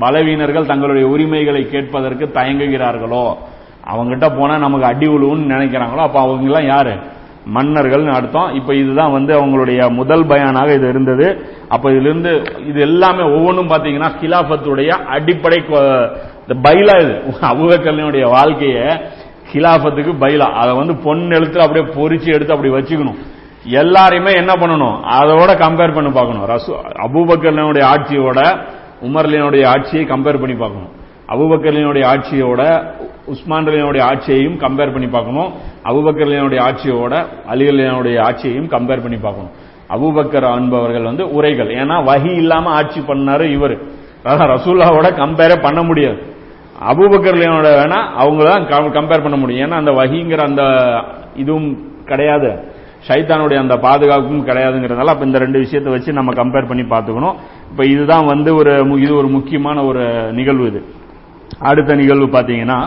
[0.00, 3.26] பலவீனர்கள் தங்களுடைய உரிமைகளை கேட்பதற்கு தயங்குகிறார்களோ
[3.90, 6.94] அவங்ககிட்ட போனா நமக்கு அடி உழுவுன்னு நினைக்கிறாங்களோ அப்ப அவங்க எல்லாம் யாரு?
[7.56, 8.48] மன்னர்கள் அர்த்தம்.
[8.58, 11.26] இப்ப இதுதான் வந்து அவங்களுடைய முதல் பயானாக இது இருந்தது.
[11.74, 12.32] அப்ப இதுல இருந்து
[12.70, 15.58] இது எல்லாமே ஒவ்வொன்றும் பாத்தீங்கன்னா கிலாபத்துடைய அடிப்படை
[16.42, 17.14] இந்த பைலா இது.
[17.52, 18.84] அபுபக்கல்னுடைய வாழ்க்கையை
[19.52, 20.52] கிலாபத்துக்கு பைலா.
[20.52, 23.18] அதை வந்து பொன் எழுத்து அப்படியே பொறிச்சு எடுத்து அப்படி வச்சுக்கணும்.
[23.68, 24.96] எல்லாரையுமே என்ன பண்ணணும்?
[25.20, 26.44] அதோட கம்பேர் பண்ணி பார்க்கணும்.
[26.44, 28.58] ரசூ அபூபக்கர்லினுடைய ஆட்சியோட
[29.02, 30.96] உமர்லினுடைய ஆட்சியை கம்பேர் பண்ணி பார்க்கணும்.
[31.28, 32.86] அபுபக்கர்லினுடைய ஆட்சியோட
[33.28, 35.52] உஸ்மான்லினுடைய ஆட்சியையும் கம்பேர் பண்ணி பார்க்கணும்.
[35.84, 39.50] அபுபக்கர்லினுடைய ஆட்சியோட அலிகளினுடைய ஆட்சியையும் கம்பேர் பண்ணி பார்க்கணும்.
[39.90, 41.74] அபுபக்கர் என்பவர்கள் வந்து உரைகள்.
[41.74, 43.76] ஏன்னா வகி இல்லாம ஆட்சி பண்ணாரு இவர்.
[44.24, 46.27] ரசூல்லாவோட கம்பேரே பண்ண முடியாது.
[46.90, 48.66] அபுபக்கர்லினோட வேணா அவங்க தான்
[48.98, 49.62] கம்பேர் பண்ண முடியும்.
[49.66, 50.64] ஏன்னா அந்த வகிங்கிற அந்த
[51.42, 51.70] இதுவும்
[52.10, 52.50] கிடையாது.
[53.08, 57.36] சைத்தானுடைய அந்த பாதுகாப்பும் கிடையாதுங்கிறதுனால அப்ப இந்த ரெண்டு விஷயத்தை வச்சு நம்ம கம்பேர் பண்ணி பார்த்துக்கணும்.
[57.70, 58.72] இப்ப இதுதான் வந்து ஒரு
[59.04, 60.04] இது ஒரு முக்கியமான ஒரு
[60.38, 60.80] நிகழ்வு இது.
[61.70, 62.78] அடுத்த நிகழ்வு பாத்தீங்கன்னா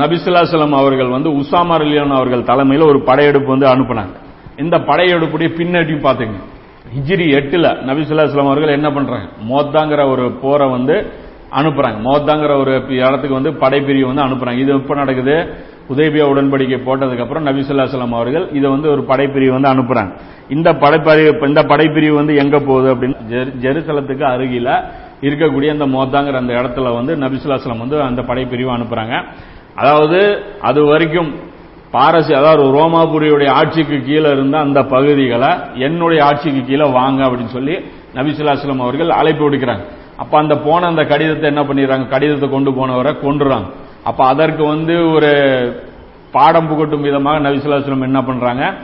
[0.00, 4.14] நபிசுல்லாசலம் அவர்கள் வந்து உசாமா அலியான் அவர்கள் தலைமையில் ஒரு படையெடுப்பு வந்து அனுப்புனாங்க.
[4.62, 6.38] இந்த படையெடுப்புடைய பின்னாடியும் பாத்துங்க
[6.94, 9.26] ஹிஜ்ரி எட்டுல நபிசுல்லாசலம் அவர்கள் என்ன பண்றாங்க?
[9.50, 10.96] மோத்தாங்கிற ஒரு போரை வந்து
[11.58, 11.98] அனுப்புறாங்க.
[12.08, 14.58] மோத்தாங்கிற ஒரு இடத்துக்கு வந்து படைப்பிரிவு வந்து அனுப்புறாங்க.
[14.58, 15.36] இது எப்ப நடக்குது?
[15.92, 20.12] உதேபியா உடன்படிக்கை போட்டதுக்கு அப்புறம் நபிசுல்லாஸ்லாம் அவர்கள் இதை வந்து ஒரு படைப்பிரிவு வந்து அனுப்புறாங்க.
[20.48, 23.16] இந்த படைப்பிரிவு இந்த படைப்பிரிவு வந்து எங்க போகுது அப்படின்னு
[23.64, 24.68] ஜெருசலத்துக்கு அருகில
[25.20, 29.16] இருக்கக்கூடிய அந்த மோத்தாங்கிற அந்த இடத்துல வந்து நபிசுல்லாஸ்லாம் வந்து அந்த படைப்பிரிவு அனுப்புறாங்க.
[29.74, 30.20] அதாவது
[30.60, 31.30] அது வரைக்கும்
[31.90, 37.74] பாரசி அதாவது ரோமாபுரியுடைய ஆட்சிக்கு கீழே இருந்த அந்த பகுதிகளை என்னுடைய ஆட்சிக்கு கீழே வாங்க அப்படின்னு சொல்லி
[38.14, 39.84] நபிசுல்லாஸ்லம் அவர்கள் அழைப்பு விடுக்கிறாங்க.
[40.16, 42.08] அப்ப அந்த போன அந்த கடிதத்தை என்ன பண்ணிடுறாங்க?
[42.08, 43.64] கடிதத்தை கொண்டு போனவரை கொண்டுறாங்க
[44.04, 45.30] அப்ப அதற்கு வந்து ஒரு
[46.30, 48.74] பாடம் புகட்டும் விதமாக நபிசுல்லாஸ்லம் என்ன பண்றாங்க?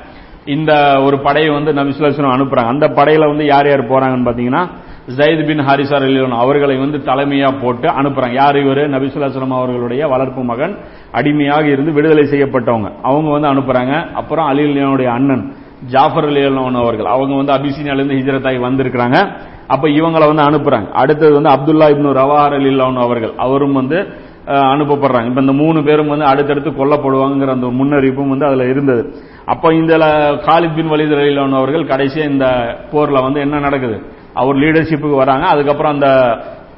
[0.45, 2.67] இந்த ஒரு படையை வந்து நபிசுல்லாஸ்லம் அனுப்புறாங்க.
[2.67, 4.69] அந்த படையில வந்து யார் யார் போறாங்கன்னு பாத்தீங்கன்னா
[5.17, 8.33] ஜயித் பின் ஹாரிசார் அலிலன் அவர்களை வந்து தலைமையா போட்டு அனுப்புறாங்க.
[8.33, 8.91] யார் இவர்?
[8.91, 10.79] நபிசுல்லாஸ்லம் அவர்களுடைய வளர்ப்பு மகன்
[11.13, 12.93] அடிமையாக இருந்து விடுதலை செய்யப்பட்டவங்க.
[13.03, 14.13] அவங்க வந்து அனுப்புறாங்க.
[14.13, 15.55] அப்புறம் அலிலியனுடைய அண்ணன்
[15.87, 17.05] ஜாஃபர் அலியன் அவர்கள்.
[17.05, 19.37] அவங்க வந்து அபிசீனியால ஹிஜரத்தாகி வந்திருக்கிறாங்க.
[19.67, 20.91] அப்ப இவங்களை வந்து அனுப்புறாங்க.
[20.91, 23.33] அடுத்தது வந்து அப்துல்லா இப்னு ரவார் அலில்லான் அவர்கள்.
[23.37, 24.09] அவரும் வந்து
[24.47, 25.27] அனுப்பப்படுறாங்க.
[25.27, 29.15] இப்ப இந்த மூணு பேரும் வந்து அடுத்தடுத்து கொல்லப்படுவாங்கிற அந்த முன்னறிவிப்பும் வந்து அதுல இருந்தது.
[29.45, 29.99] அப்ப இந்த
[30.47, 32.47] காலித் பின் வலித் ரலியல்லாஹு அவர்கள் கடைசியா இந்த
[32.93, 34.03] போர்ல வந்து என்ன நடக்குது?
[34.35, 35.47] அவர் லீடர்ஷிப்புக்கு வராங்க.
[35.47, 36.09] அதுக்கப்புறம் அந்த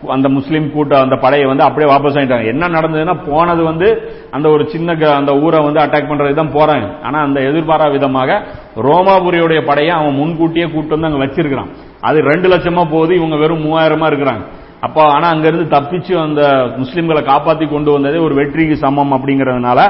[0.07, 4.69] அந்த முஸ்லீம் கூட்டம் அந்த படையை வந்து அப்படியே வாபஸ் ஆயிட்டாங்க என்ன நடந்ததுன்னா போனது வந்து அந்த ஒரு
[4.71, 7.03] சின்ன க- அந்த ஊரை வந்து அட்டாக் பண்றது தான் போறாங்க.
[7.03, 8.43] ஆனா அந்த எதிர்பாரா விதமாக
[8.77, 11.69] ரோமாபுரியுடைய படையை அவன் முன்கூட்டியே கூட்டு வந்து அங்க வச்சிருக்கிறான்.
[12.01, 14.43] அது ரெண்டு லட்சமா போகுது இவங்க வெறும் மூவாயிரமா இருக்கிறாங்க.
[14.87, 16.43] அப்போ ஆனா அங்கிருந்து தப்பிச்சு அந்த
[16.83, 19.81] முஸ்லிம்களை காப்பாத்தி கொண்டு வந்ததே ஒரு வெற்றிக்கு சமம் அப்படிங்கறதுனால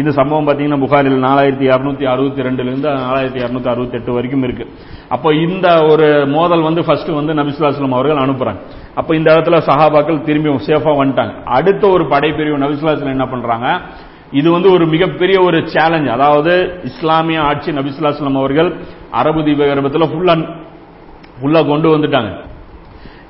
[0.00, 4.66] இந்த சம்பவம் பாத்தீங்கன்னா புகாரில் நாலாயிரத்தி இருநூத்தி அறுபத்தி ரெண்டுல இருந்து நாலாயிரத்தி இருநூத்தி அறுபத்தி எட்டு வரைக்கும் இருக்கு.
[5.14, 8.60] அப்போ இந்த ஒரு மோதல் வந்து ஃபர்ஸ்ட் வந்து நபிசுல்லாஸ்லம் அவர்கள் அனுப்புறாங்க.
[8.94, 11.34] அப்ப இந்த இடத்துல சஹாபாக்கள் திரும்பி சேஃபா வந்துட்டாங்க.
[11.58, 13.68] அடுத்த ஒரு படைப்பிரிவு நபிசுல்லாஸ்லம் என்ன பண்றாங்க?
[14.40, 16.52] இது வந்து ஒரு மிகப்பெரிய ஒரு சேலஞ்ச் அதாவது
[16.90, 18.70] இஸ்லாமிய ஆட்சி நபிசுல்லாஸ்லம் அவர்கள்
[19.20, 20.36] அரபு தீபகற்பத்தில் ஃபுல்லா
[21.40, 22.30] ஃபுல்லா கொண்டு வந்துட்டாங்க.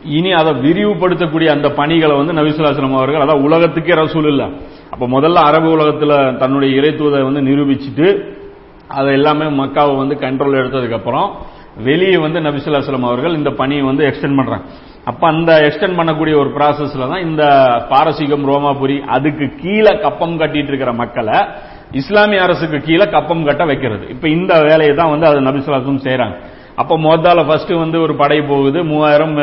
[0.04, 4.42] இனி அதை விரிவுபடுத்தக்கூடிய அந்த பணிகளை வந்து நபிசுல்லாஸ்லம் அவர்கள் அதான் உலகத்துக்கே ரசூல் இல்ல.
[4.90, 8.06] அப்ப முதல்ல அரபு உலகத்துல தன்னுடைய இறைத்துவதை வந்து நிரூபிச்சுட்டு
[8.88, 14.36] அதை எல்லாமே மக்காவை வந்து கண்ட்ரோல் எடுத்ததுக்கு அப்புறம் வெளியே வந்து நபிசுல்லாஸ்லம் அவர்கள் இந்த பணியை வந்து எக்ஸ்டெண்ட்
[14.36, 14.64] பண்றாங்க.
[15.04, 17.42] அப்ப அந்த எக்ஸ்டெண்ட் பண்ணக்கூடிய ஒரு ப்ராசஸ்ல தான் இந்த
[17.88, 21.38] பாரசீகம் ரோமாபுரி அதுக்கு கீழே கப்பம் கட்டிட்டு இருக்கிற மக்களை
[21.92, 24.08] இஸ்லாமிய அரசுக்கு கீழே கப்பம் கட்ட வைக்கிறது.
[24.08, 26.36] இப்ப இந்த வேலையை தான் வந்து அது நபிசுல்லாஸ்லம் செய்கிறாங்க
[26.80, 28.78] அப்ப மொத்தால ஃபர்ஸ்ட் வந்து ஒரு படை போகுது.
[28.90, 29.34] மூவாயிரம்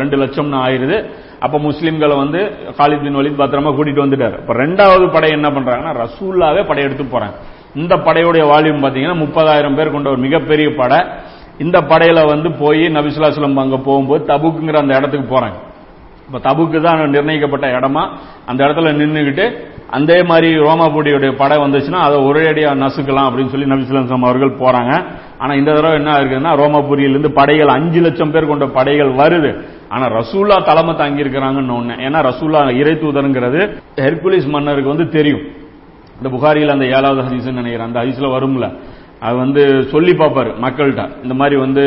[0.00, 0.98] ரெண்டு லட்சம்னு ஆயிருது.
[1.46, 2.40] அப்ப முஸ்லிம்களை வந்து
[2.78, 4.36] காலித் பின் வலித் பத்திரமா கூட்டிட்டு வந்துட்டாரு.
[4.42, 7.36] இப்ப ரெண்டாவது படை என்ன பண்றாங்கன்னா ரசூல்லாவே படையெடுத்து போறாங்க.
[7.82, 11.00] இந்த படையுடைய வால்யூம் பாத்தீங்கன்னா முப்பதாயிரம் பேர் கொண்ட ஒரு மிகப்பெரிய படை.
[11.64, 15.58] இந்த படையில வந்து போய் நபிசுல்லாஸ்லம் அங்க போகும்போது தபுக்குங்கிற அந்த இடத்துக்கு போறாங்க.
[16.32, 18.02] இப்ப தபுக்கு தான் நிர்ணயிக்கப்பட்ட இடமா
[18.46, 19.44] அந்த இடத்துல நின்றுக்கிட்டு
[19.96, 24.92] அதே மாதிரி ரோமாபுடியுடைய படை வந்துச்சுன்னா அதை ஒரேடியா நசுக்கலாம் அப்படின்னு சொல்லி நபிசுலாம் அவர்கள் போறாங்க.
[25.38, 29.50] ஆனா இந்த தடவை என்ன இருக்குதுன்னா ரோமாபுரியிலிருந்து படைகள் அஞ்சு லட்சம் பேர் கொண்ட படைகள் வருது.
[29.88, 31.96] ஆனா ரசூல்லா தலைமை தாங்கி இருக்கிறாங்கன்னு ஒண்ணு.
[32.06, 33.60] ஏன்னா ரசூல்லா இறை தூதருங்கிறது
[34.04, 35.44] ஹெர்குலிஸ் மன்னருக்கு வந்து தெரியும்.
[36.16, 37.88] இந்த புகாரியில் அந்த ஏழாவது ஹதீஸ் நினைக்கிறேன்.
[37.88, 38.68] அந்த ஹதீஸ்ல வரும்ல.
[39.24, 39.62] அது வந்து
[39.92, 41.02] சொல்லி பார்ப்பாரு மக்கள்கிட்ட.
[41.22, 41.82] இந்த மாதிரி வந்து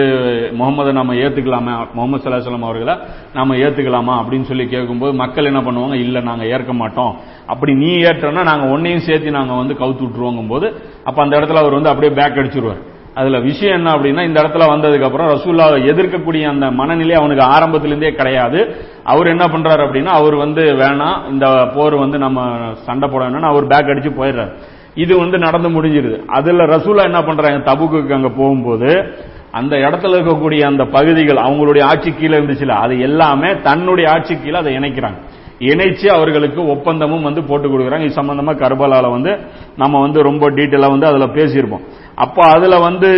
[0.60, 2.96] முகமதை நாம ஏத்துக்கலாமா முகமது சலாசலம் அவர்களை
[3.34, 7.14] நாம ஏத்துக்கலாமா அப்படின்னு சொல்லி கேட்கும்போது மக்கள் என்ன பண்ணுவாங்க இல்ல நாங்க ஏற்க மாட்டோம்.
[7.46, 10.68] அப்படி நீ ஏற்றோம்னா நாங்க ஒன்னையும் சேர்த்து நாங்க வந்து கவுத்து விட்டுருவோங்கும் போது
[11.04, 12.84] அப்ப அந்த இடத்துல அவர் வந்து அப்படியே பேக் அடிச்சிருவார்.
[13.20, 18.62] அதுல விஷயம் என்ன அப்படின்னா இந்த இடத்துல வந்ததுக்கு அப்புறம் ரசூல்லாவை எதிர்க்கக்கூடிய அந்த மனநிலை அவனுக்கு ஆரம்பத்திலிருந்தே கிடையாது.
[19.04, 22.48] அவர் என்ன பண்றாரு அப்படின்னா அவர் வந்து வேணாம் இந்த போர் வந்து நம்ம
[22.88, 24.54] சண்டை போட வேணும்னு அவர் பேக் அடிச்சு போயிடுறாரு.
[24.96, 26.26] இது வந்து நடந்து முடிஞ்சிருது.
[26.28, 27.74] அதுல ரசூலா என்ன பண்றாங்க?
[27.74, 29.14] தபுக்கு அங்க போகும்போது
[29.52, 34.78] அந்த இடத்துல இருக்கக்கூடிய அந்த பகுதிகள் அவங்களுடைய ஆட்சி கீழே இருந்துச்சுல அது எல்லாமே தன்னுடைய ஆட்சி கீழே அதை
[34.78, 35.20] இணைக்கிறாங்க.
[35.60, 38.00] இணைச்சு அவர்களுக்கு ஒப்பந்தமும் வந்து போட்டு கொடுக்குறாங்க.
[38.00, 39.40] இது சம்பந்தமா கர்பலால வந்து
[39.78, 41.86] நம்ம வந்து ரொம்ப டீட்டெயிலா வந்து அதுல பேசியிருப்போம்.
[42.16, 43.10] அப்போ அதுல வந்து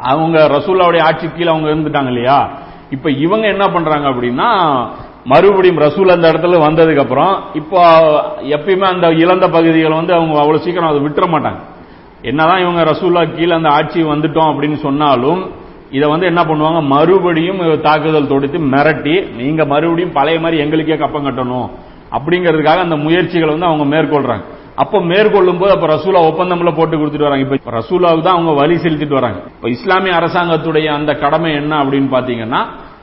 [0.00, 2.50] அவங்க ரசூல்லாவுடைய ஆட்சி கீழே அவங்க இருந்துட்டாங்க இல்லையா?
[2.90, 4.48] இப்ப இவங்க என்ன பண்றாங்க அப்படின்னா
[5.26, 7.80] மறுபடியும் ரசூல் அந்த இடத்துல வந்ததுக்கு அப்புறம் இப்போ
[8.56, 11.60] எப்பயுமே அந்த இழந்த பகுதிகளை வந்து அவங்க அவ்வளவு சீக்கிரம் அதை விட்டுற மாட்டாங்க.
[12.30, 15.42] என்னதான் இவங்க ரசூல்லா கீழே அந்த ஆட்சி வந்துட்டோம் அப்படின்னு சொன்னாலும்
[15.90, 16.80] இதை வந்து என்ன பண்ணுவாங்க?
[16.94, 21.68] மறுபடியும் தாக்குதல் தொடுத்து மிரட்டி நீங்க மறுபடியும் பழைய மாதிரி எங்களுக்கே கப்பம் கட்டணும்
[22.16, 24.44] அப்படிங்கிறதுக்காக அந்த முயற்சிகளை வந்து அவங்க மேற்கொள்றாங்க.
[24.76, 27.56] அப்ப மேற்கொள்ளும் போது அப்ப ரசூலா ஒப்பந்தம்ல போட்டு கொடுத்துட்டு வராங்க.
[27.56, 29.40] இப்ப ரசூலாவுக்கு தான் அவங்க வழி செலுத்திட்டு வராங்க.
[29.56, 32.60] இப்ப இஸ்லாமிய அரசாங்கத்துடைய அந்த கடமை என்ன அப்படின்னு பாத்தீங்கன்னா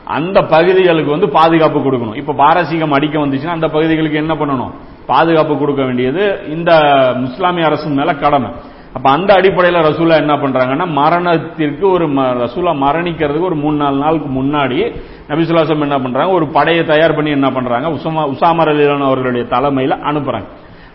[0.07, 2.15] அந்த பகுதிகளுக்கு வந்து பாதுகாப்பு கொடுக்கணும்.
[2.15, 4.71] இப்ப பாரசீகம் அடிக்க வந்துச்சுன்னா அந்த பகுதிகளுக்கு என்ன பண்ணணும்?
[5.05, 6.73] பாதுகாப்பு கொடுக்க வேண்டியது இந்த
[7.15, 8.49] முஸ்லாமிய அரசு மேல கடமை.
[8.93, 14.43] அப்ப அந்த அடிப்படையில் ரசூலா என்ன பண்றாங்கன்னா மரணத்திற்கு ஒரு ம- ரசூலா மரணிக்கிறதுக்கு ஒரு மூணு நாலு நாளுக்கு
[14.43, 14.95] முன்னாடி
[15.29, 16.33] நபிசுல்லாசம் என்ன பண்றாங்க?
[16.33, 17.87] ஒரு படையை தயார் பண்ணி என்ன பண்றாங்க?
[17.87, 20.47] உசாமா உசாமர் அலிலான் அவர்களுடைய தலைமையில் அனுப்புறாங்க.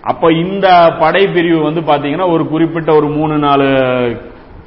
[0.02, 3.64] அப்ப இந்த படை பிரிவு வந்து பாத்தீங்கன்னா ஒரு குறிப்பிட்ட ஒரு மூணு நாலு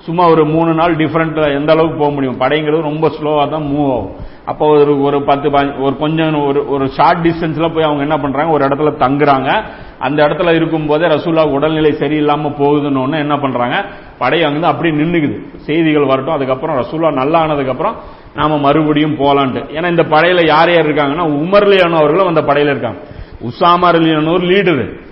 [0.05, 2.39] சும்மா ஒரு மூணு நாள் டிஃபரெண்ட் எந்த அளவுக்கு போக முடியும்.
[2.39, 4.11] படைங்கிறது ரொம்ப ஸ்லோவாக தான் மூவ் ஆகும்.
[4.45, 8.53] அப்போ ஒரு ஒரு பத்து பாஞ்சு- ஒரு கொஞ்சம் ஒரு ஒரு ஷார்ட் டிஸ்டன்ஸ்ல போய் அவங்க என்ன பண்றாங்க?
[8.53, 9.63] ஒரு இடத்துல தங்குறாங்க.
[9.99, 13.85] அந்த இடத்துல இருக்கும் போதே ரசூல்லா உடல்நிலை சரியில்லாம போகுதுன்னு என்ன பண்றாங்க?
[14.17, 16.33] படை அங்கிருந்து அப்படியே நின்றுக்குது செய்திகள் வரட்டும்.
[16.33, 17.93] அதுக்கப்புறம் ரசூல்லா நல்லா ஆனதுக்கப்புறம்
[18.35, 19.65] நாம மறுபடியும் போலான்ட்டு.
[19.75, 22.99] ஏன்னா இந்த படையில யார் யார் இருக்காங்கன்னா உமர்லியானோ அவர்களும் அந்த படையில இருக்காங்க.
[23.43, 23.91] உசாமா
[24.31, 25.03] லீடரு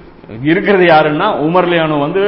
[0.51, 2.21] இருக்கிறது யாருன்னா உமர்லியானு வந்து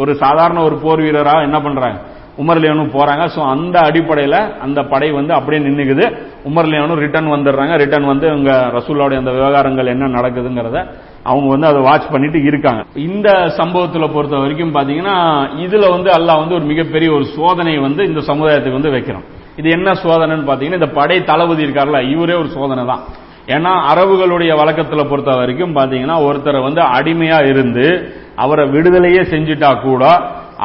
[0.00, 1.98] ஒரு சாதாரண ஒரு போர் வீரரா என்ன பண்றாங்க?
[2.42, 3.22] உமர்லியானு போறாங்க.
[3.34, 6.04] ஸோ அந்த அடிப்படையில் அந்த படை வந்து அப்படியே நின்றுக்குது
[6.48, 7.74] உமர்லியானு ரிட்டர்ன் வந்துடுறாங்க.
[7.82, 10.80] ரிட்டர்ன் வந்து உங்க ரசூல்லாவுடைய அந்த விவகாரங்கள் என்ன நடக்குதுங்கிறத
[11.30, 12.82] அவங்க வந்து அதை வாட்ச் பண்ணிட்டு இருக்காங்க.
[13.08, 13.28] இந்த
[13.60, 15.16] சம்பவத்தில் பொறுத்த வரைக்கும் பாத்தீங்கன்னா
[15.64, 19.26] இதுல வந்து அல்லாஹ் வந்து ஒரு மிகப்பெரிய ஒரு சோதனை வந்து இந்த சமுதாயத்துக்கு வந்து வைக்கிறோம்
[19.60, 23.02] இது என்ன சோதனைன்னு பாத்தீங்கன்னா இந்த படை தளபதி இருக்கார்ல இவரே ஒரு சோதனை தான்
[23.48, 27.86] ஏன்னா அரபுகளுடைய வழக்கத்துல பொறுத்த வரைக்கும் பாத்தீங்கன்னா ஒருத்தரை வந்து அடிமையா இருந்து
[28.36, 30.04] அவரை விடுதலையே செஞ்சுட்டா கூட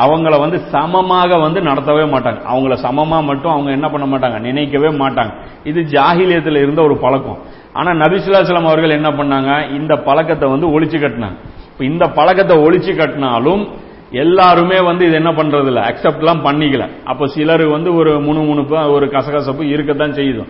[0.04, 2.40] அவங்கள வந்து சமமாக வந்து நடத்தவே மாட்டாங்க.
[2.52, 4.40] அவங்கள சமமா மட்டும் அவங்க என்ன பண்ண மாட்டாங்க?
[4.40, 5.34] நினைக்கவே மாட்டாங்க.
[5.64, 7.38] இது ஜாகிலியத்தில் இருந்த ஒரு பழக்கம்.
[7.74, 9.72] ஆனா நபிசுல்லாஸ்லாம் அவர்கள் என்ன பண்ணாங்க?
[9.72, 11.38] இந்த பழக்கத்தை வந்து ஒழிச்சு கட்டினாங்க.
[11.72, 13.64] இப்போ இந்த பழக்கத்தை ஒழிச்சு கட்டினாலும்
[14.12, 16.88] எல்லாருமே வந்து இது என்ன பண்றது இல்லை அக்செப்ட்லாம் பண்ணிக்கல.
[17.06, 20.44] அப்ப சிலர் வந்து ஒரு முணுமுணுப்பு ஒரு கசகசப்பு இருக்கத்தான் செய்யுது.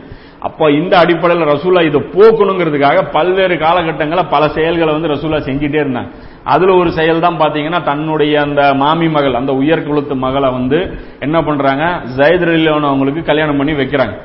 [0.48, 6.12] அப்ப இந்த அடிப்படையில் ரசூலா இதை போக்கணுங்கிறதுக்காக பல்வேறு காலகட்டங்களில் பல செயல்களை வந்து ரசூலா செஞ்சுட்டே இருந்தாங்க
[6.54, 10.80] அதுல ஒரு செயல் தான் பாத்தீங்கன்னா தன்னுடைய அந்த மாமி மகள் அந்த உயர்குலத்து மகளை வந்து
[11.20, 11.84] என்ன பண்றாங்க
[12.18, 12.46] ஜயத்
[12.92, 14.16] அவங்களுக்கு கல்யாணம் பண்ணி வைக்கிறாங்க.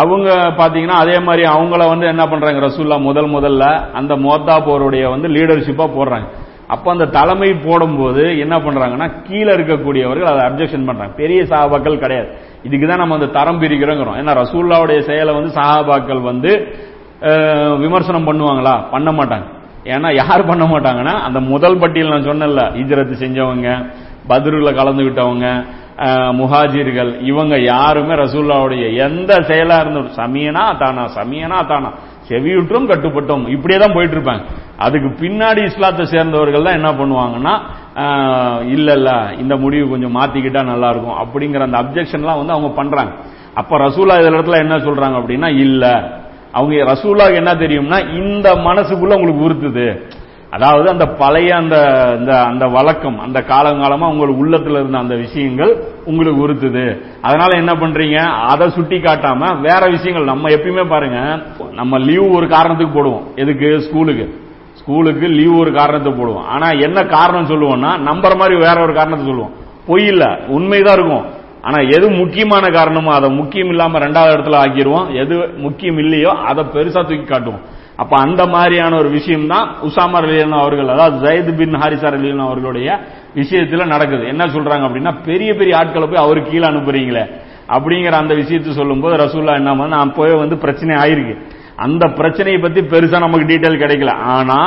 [0.00, 0.28] அவங்க
[0.60, 3.64] பாத்தீங்கன்னா அதே மாதிரி அவங்கள வந்து என்ன பண்றாங்க ரசூல்லா முதல் முதல்ல
[4.00, 6.28] அந்த மோத்தா போருடைய வந்து லீடர்ஷிப்பா போடுறாங்க.
[6.74, 11.14] அப்ப அந்த தலைமை போடும்போது என்ன பண்றாங்கன்னா கீழே இருக்கக்கூடியவர்கள் அதை அப்ஜெக்ஷன் பண்றாங்க.
[11.20, 12.30] பெரிய சஹாபாக்கள் கிடையாது.
[12.66, 14.18] இதுக்கு தான் நம்ம அந்த தரம் பிரிக்கிறோங்கிறோம்.
[14.20, 16.52] ஏன்னா ரசூல்லாவுடைய செயலை வந்து சஹாபாக்கள் வந்து
[17.84, 18.74] விமர்சனம் பண்ணுவாங்களா?
[18.92, 19.46] பண்ண மாட்டாங்க.
[19.94, 23.68] ஏன்னா யார் பண்ண மாட்டாங்கன்னா அந்த முதல் பட்டியல் நான் சொன்னேன்ல இஜரத்து செஞ்சவங்க
[24.30, 25.46] பத்ருல கலந்துகிட்டவங்க
[26.40, 31.90] முஹாஜிர்கள் இவங்க யாருமே ரசூல்லாவுடைய எந்த செயலா இருந்தும் சமியனா தானா சமியனா தானா.
[32.30, 33.44] செவியுற்றும் கட்டுப்பட்டோம்.
[33.56, 34.42] இப்படியே தான் போயிட்டு இருப்பாங்க
[34.86, 37.54] அதுக்கு பின்னாடி இஸ்லாத்தை சேர்ந்தவர்கள் தான் என்ன பண்ணுவாங்கன்னா
[38.74, 39.10] இல்ல இல்ல
[39.42, 43.12] இந்த முடிவு கொஞ்சம் மாத்திக்கிட்டா நல்லா இருக்கும் அப்படிங்கிற அந்த அப்ஜெக்ஷன்லாம் வந்து அவங்க பண்றாங்க.
[43.60, 45.84] அப்ப ரசூலா இதுல இடத்துல என்ன சொல்றாங்க அப்படின்னா இல்ல.
[46.58, 49.86] அவங்க ரசூலாக்கு என்ன தெரியும்னா இந்த மனசுக்குள்ள உங்களுக்கு உறுத்துது.
[50.50, 51.76] அதாவது அந்த பழைய அந்த
[52.18, 57.00] இந்த அந்த வழக்கம் அந்த காலங்காலமா உங்களுக்கு உள்ளத்துல இருந்த அந்த விஷயங்கள் உங்களுக்கு உறுத்துது.
[57.22, 58.18] அதனால என்ன பண்றீங்க?
[58.52, 63.26] அதை சுட்டி காட்டாம வேற விஷயங்கள் நம்ம எப்பயுமே பாருங்க நம்ம லீவ் ஒரு காரணத்துக்கு போடுவோம்.
[63.34, 63.80] எதுக்கு?
[63.80, 64.26] ஸ்கூலுக்கு.
[64.74, 66.44] ஸ்கூலுக்கு லீவ் ஒரு காரணத்தை போடுவோம்.
[66.44, 69.52] ஆனா என்ன காரணம் சொல்லுவோம்னா நம்புற மாதிரி வேற ஒரு காரணத்தை சொல்லுவோம்.
[69.86, 71.24] பொய் இல்ல உண்மைதான் இருக்கும்.
[71.62, 76.92] ஆனா எது முக்கியமான காரணமோ அதை முக்கியம் இல்லாம ரெண்டாவது இடத்துல ஆக்கிடுவோம் எது முக்கியம் இல்லையோ அதை பெருசா
[76.92, 77.78] தூக்கி காட்டுவோம்.
[78.02, 82.88] அப்ப அந்த மாதிரியான ஒரு விஷயம் தான் உசாமர் அலியன் அவர்கள் அதாவது ஜயத் பின் ஹாரிசார் அலியன் அவர்களுடைய
[83.40, 84.24] விஷயத்துல நடக்குது.
[84.32, 87.24] என்ன சொல்றாங்க அப்படின்னா பெரிய பெரிய ஆட்களை போய் அவருக்கு கீழே அனுப்புறீங்களே
[87.74, 91.34] அப்படிங்கிற அந்த விஷயத்தை சொல்லும்போது ரசூல்லா என்ன பண்ண, நான் போய் வந்து பிரச்சனை ஆயிருக்கு.
[91.84, 94.14] அந்த பிரச்சனையை பத்தி பெருசா நமக்கு டீட்டெயில் கிடைக்கல.
[94.36, 94.58] ஆனா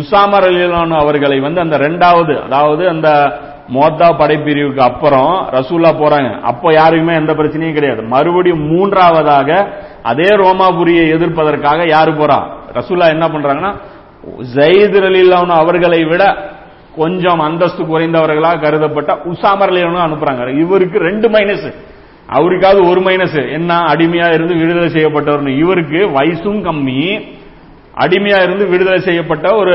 [0.00, 3.08] உசாமர் அலிலான் அவர்களை வந்து அந்த ரெண்டாவது அதாவது அந்த
[3.74, 6.30] மோத்தா படைப்பிரிவுக்கு அப்புறம் ரசூல்லா போறாங்க.
[6.50, 8.02] அப்போ யாருக்குமே எந்த பிரச்சனையும் கிடையாது.
[8.14, 9.50] மறுபடியும் மூன்றாவதாக
[10.10, 12.38] அதே ரோமாபுரியை எதிர்ப்பதற்காக யாரு போறா?
[12.74, 13.74] ரசூல்லா என்ன பண்றாங்கன்னா
[14.54, 16.50] ஜெயித் அலிலான் அவர்களை விட
[16.96, 20.58] கொஞ்சம் அந்தஸ்து குறைந்தவர்களாக கருதப்பட்ட உசாமர் அலிலானும் அனுப்புறாங்க.
[20.58, 21.74] இவருக்கு ரெண்டு மைனஸ்
[22.32, 23.78] அவருக்காவது ஒரு மைனஸ் என்ன?
[23.78, 27.22] அடிமையா இருந்து விடுதலை செய்யப்பட்டவர் இவருக்கு வயசும் கம்மி.
[27.98, 29.74] அடிமையா இருந்து விடுதலை செய்யப்பட்ட ஒரு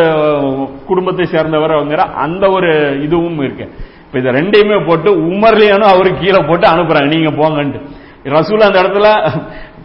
[0.86, 3.72] குடும்பத்தை சேர்ந்தவர் அவங்கிற அந்த ஒரு இதுவும் இருக்கு.
[4.06, 7.08] இப்ப இதை ரெண்டையுமே போட்டு உமர்லியானும் அவருக்கு கீழே போட்டு அனுப்புறாங்க.
[7.08, 7.82] நீங்க போங்கன்ட்டு.
[8.24, 9.32] ரசூல் அந்த இடத்துல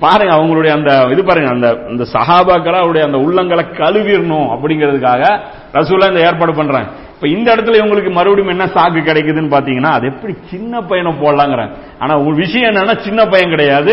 [0.05, 5.23] பாருங்க அவங்களுடைய அந்த இது பாருங்க அந்த இந்த சஹாபாக்கள அவருடைய அந்த உள்ளங்களை கழுவிடணும் அப்படிங்கிறதுக்காக
[5.79, 6.89] ரசூலா இந்த ஏற்பாடு பண்றாங்க.
[7.15, 12.15] இப்ப இந்த இடத்துல இவங்களுக்கு மறுபடியும் என்ன சாக்கு கிடைக்குதுன்னு பாத்தீங்கன்னா அது எப்படி சின்ன பையனை போடலாங்கிறாங்க ஆனா
[12.27, 13.93] ஒரு விஷயம் என்னன்னா சின்ன பையன் கிடையாது.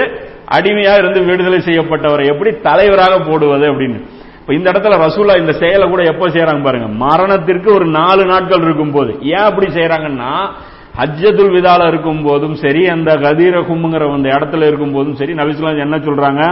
[0.58, 4.00] அடிமையா இருந்து விடுதலை செய்யப்பட்டவரை எப்படி தலைவராக போடுவது அப்படின்னு.
[4.42, 8.96] இப்ப இந்த இடத்துல ரசூலா இந்த செயலை கூட எப்ப செய்யறாங்க பாருங்க மரணத்திற்கு ஒரு நாலு நாட்கள் இருக்கும்
[8.98, 10.32] போது ஏன் அப்படி செய்யறாங்கன்னா
[10.98, 16.44] ஹஜ்ஜத்துல் விதால இருக்கும் போதும் சரி அந்த கதீரகும்ங்கிற அந்த இடத்துல இருக்கும் போதும் சரி நபிசுலாம் என்ன சொல்றாங்க?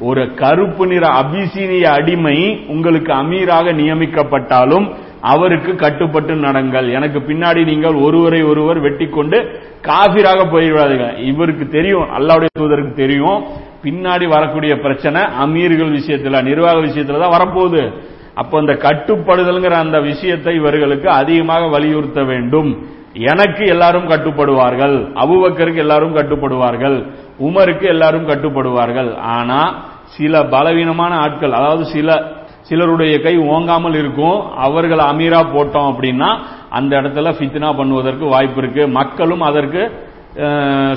[0.00, 2.38] ஒரு கருப்பு நிற அபிசீனிய அடிமை
[2.68, 4.86] உங்களுக்கு அமீராக நியமிக்கப்பட்டாலும்
[5.20, 6.88] அவருக்கு கட்டுப்பட்டு நடங்கள்.
[6.96, 9.38] எனக்கு பின்னாடி நீங்கள் ஒருவரை ஒருவர் வெட்டி கொண்டு
[9.80, 13.40] காபிராக போயிடாதீங்க இவருக்கு தெரியும் அல்லாவுடைய தூதருக்கு தெரியும்
[13.84, 17.82] பின்னாடி வரக்கூடிய பிரச்சனை அமீர்கள் விஷயத்துல நிர்வாக விஷயத்துல தான் வரப்போகுது.
[18.34, 22.70] அப்ப அந்த கட்டுப்படுதல்ங்கிற அந்த விஷயத்தை இவர்களுக்கு அதிகமாக வலியுறுத்த வேண்டும்.
[23.24, 26.96] எனக்கு எல்லாரும் கட்டுப்படுவார்கள் அபுபக்கருக்கு எல்லாரும் கட்டுப்படுவார்கள்
[27.46, 29.10] உமருக்கு எல்லாரும் கட்டுப்படுவார்கள்.
[29.36, 29.60] ஆனா
[30.16, 32.18] சில பலவீனமான ஆட்கள் அதாவது சில
[32.68, 36.30] சிலருடைய கை ஓங்காமல் இருக்கும் அவர்கள் அமீரா போட்டோம் அப்படின்னா
[36.78, 38.82] அந்த இடத்துல ஃபித்னா பண்ணுவதற்கு வாய்ப்பு இருக்கு.
[38.98, 39.82] மக்களும் அதற்கு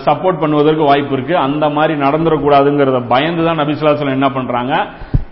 [0.08, 1.36] சப்போர்ட் பண்ணுவதற்கு வாய்ப்பு இருக்கு.
[1.48, 4.74] அந்த மாதிரி நடந்துடக்கூடாதுங்கிறத பயந்து தான் நபிசுலாசலம் என்ன பண்றாங்க?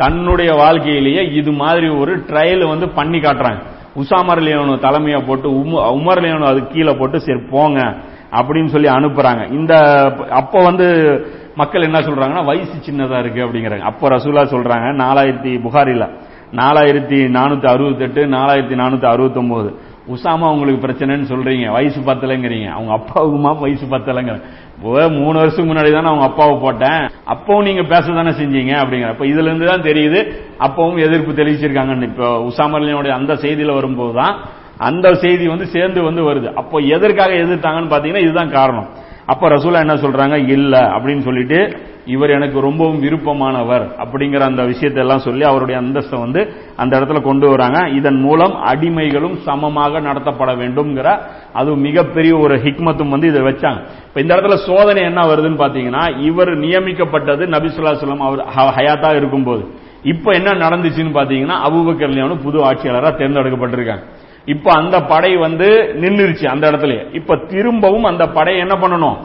[0.01, 3.61] தன்னுடைய வாழ்க்கையிலேயே இது மாதிரி ஒரு ட்ரையல் வந்து பண்ணி காட்டுறாங்க.
[3.97, 7.79] உசாமர் லியோனு தலைமையை போட்டு உம- உமர் லியோனு அது கீழே போட்டு சரி போங்க
[8.31, 9.51] அப்படின்னு சொல்லி அனுப்புறாங்க.
[9.51, 9.73] இந்த
[10.29, 10.87] அப்ப வந்து
[11.55, 13.79] மக்கள் என்ன சொல்றாங்கன்னா வயசு சின்னதா இருக்கு அப்படிங்கிறாங்க.
[13.79, 16.09] அப்ப ரசூலா சொல்றாங்க நாலாயிரத்தி புகாரில
[16.51, 19.75] நாலாயிரத்தி நானூத்தி அறுபத்தி எட்டு நாலாயிரத்தி நானூத்தி அறுபத்தி ஒன்பது
[20.07, 22.67] உசாமா உங்களுக்கு பிரச்சனைன்னு சொல்றீங்க வயசு பத்தலைங்கிறீங்க.
[22.67, 24.41] அவங்க அப்பாவுக்குமா வயசு பத்தலைங்க
[24.83, 27.01] மூணு வருஷத்துக்கு முன்னாடி தானே அவங்க அப்பாவை போட்டேன்.
[27.33, 30.19] அப்பவும் நீங்க பேச தானே செஞ்சீங்க அப்படிங்கிற அப்ப இதுல இருந்து தான் தெரியுது.
[30.65, 34.35] அப்பவும் எதிர்ப்பு தெரிவிச்சிருக்காங்கன்னு இப்போ உசாமலினுடைய அந்த செய்தியில வரும்போது தான்
[34.89, 36.49] அந்த செய்தி வந்து சேர்ந்து வந்து வருது.
[36.61, 38.89] அப்போ எதற்காக எதிர்த்தாங்கன்னு பாத்தீங்கன்னா இதுதான் காரணம்.
[39.27, 40.47] அப்ப ரசூலா என்ன சொல்றாங்க?
[40.47, 46.53] இல்ல அப்படின்னு சொல்லிட்டு இவர் எனக்கு ரொம்பவும் விருப்பமானவர் அப்படிங்கிற அந்த விஷயத்தை எல்லாம் சொல்லி அவருடைய அந்தஸ்தை வந்து
[46.75, 47.89] அந்த இடத்துல கொண்டு வராங்க.
[47.89, 51.19] இதன் மூலம் அடிமைகளும் சமமாக நடத்தப்பட வேண்டும்ங்கிற
[51.53, 53.81] அது மிகப்பெரிய ஒரு ஹிக்மத்தும் வந்து இதை வச்சாங்க.
[54.07, 59.65] இப்ப இந்த இடத்துல சோதனை என்ன வருதுன்னு பாத்தீங்கன்னா இவர் நியமிக்கப்பட்டது நபிசுல்லா சொல்லம் அவர் ஹ- ஹயாத்தா இருக்கும்போது.
[60.03, 64.03] இப்ப என்ன நடந்துச்சுன்னு பாத்தீங்கன்னா அபூபக்கர் புது ஆட்சியாளராக தேர்ந்தெடுக்கப்பட்டிருக்காங்க.
[64.53, 65.67] இப்ப அந்த படை வந்து
[66.01, 66.93] நின்னுருச்சு அந்த இடத்துல.
[67.13, 69.17] இப்ப திரும்பவும் அந்த படையை என்ன பண்ணணும்?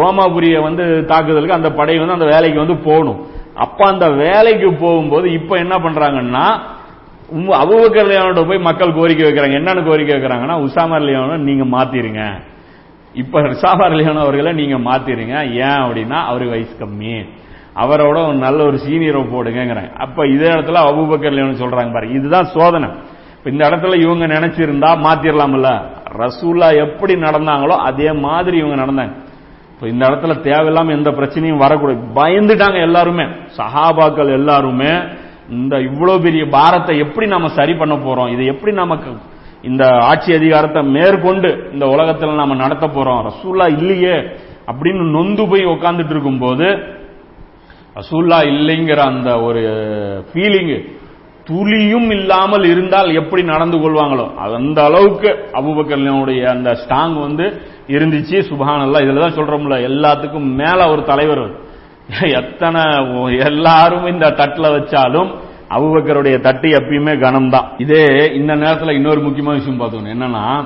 [0.00, 3.20] ரோமாபுரிய வந்து தாக்குதலுக்கு அந்த படை வந்து அந்த வேலைக்கு வந்து போகணும்.
[3.54, 6.44] அப்ப அந்த வேலைக்கு போகும்போது இப்ப என்ன பண்றாங்கன்னா
[7.62, 9.58] அபுபக்கர் லியானோட போய் மக்கள் கோரிக்கை வைக்கிறாங்க.
[9.60, 12.22] என்னன்னு கோரிக்கை வைக்கிறாங்கன்னா உசாமா லியானோ நீங்க மாத்திருங்க.
[13.14, 15.36] இப்ப ரிசாபார் லியானோ அவர்களை நீங்க மாத்திருங்க.
[15.66, 17.14] ஏன் அப்படின்னா அவரு வயசு கம்மி.
[17.82, 22.90] அவரோட ஒரு நல்ல ஒரு சீனியரை போடுங்கிறாங்க அப்ப இதே இடத்துல அபூபக்கர் லியானோ சொல்றாங்க பாருங்க இதுதான் சோதனை.
[23.44, 25.82] இந்த இடத்துல இவங்க நினைச்சிருந்தா மாத்திரலாம்ல.
[26.18, 29.14] ரசூல்லா எப்படி நடந்தாங்களோ அதே மாதிரி இவங்க நடந்தாங்க.
[29.74, 32.00] இப்ப இந்த இடத்துல தேவையில்லாம எந்த பிரச்சனையும் வரக்கூடாது.
[32.14, 33.24] பயந்துட்டாங்க எல்லாருமே.
[33.56, 34.92] சஹாபாக்கள் எல்லாருமே
[35.50, 38.32] இந்த இவ்வளவு பெரிய பாரத்தை எப்படி நாம சரி பண்ண போறோம்?
[38.32, 39.10] இதை எப்படி நமக்கு
[39.62, 43.30] இந்த ஆட்சி அதிகாரத்தை மேற்கொண்டு இந்த உலகத்துல நாம நடத்த போறோம்?
[43.30, 44.14] ரசூல்லா இல்லையே
[44.66, 46.64] அப்படின்னு நொந்து போய் உட்கார்ந்துட்டு இருக்கும்போது
[47.94, 49.62] ரசூல்லா இல்லைங்கிற அந்த ஒரு
[50.32, 50.84] ஃபீலிங்
[51.44, 54.34] துளியும் இல்லாமல் இருந்தால் எப்படி நடந்து கொள்வாங்களோ?
[54.36, 58.42] அந்த அளவுக்கு அபுபக்கர்னுடைய அந்த ஸ்டாங் வந்து இருந்துச்சு.
[58.50, 61.60] சுபஹானல்லாஹ் இதுல தான் சொல்றோம்ல எல்லாத்துக்கும் மேல ஒரு தலைவர்
[62.20, 62.82] எத்தனை
[63.38, 65.34] எல்லாரும் இந்த தட்டில் வச்சாலும்
[65.70, 67.64] அபுபக்கருடைய தட்டு எப்பயுமே கனம்தான்.
[67.78, 70.04] இதே இந்த நேரத்தில் இன்னொரு முக்கியமான விஷயம் பார்த்தோம்.
[70.04, 70.64] என்னன்னா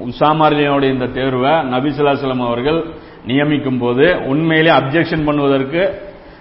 [0.00, 2.84] உசாமாரியோடைய இந்த தேர்வை நபிசுல்லாசலம் அவர்கள்
[3.26, 5.90] நியமிக்கும் போது உண்மையிலே அப்ஜெக்ஷன் பண்ணுவதற்கு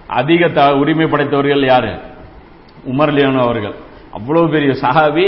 [0.07, 1.93] அதிக த- உரிமை படைத்தவர்கள் யாரு?
[2.91, 3.75] உமர்லியான அவர்கள்.
[4.13, 5.25] அவ்வளவு பெரிய சஹாபி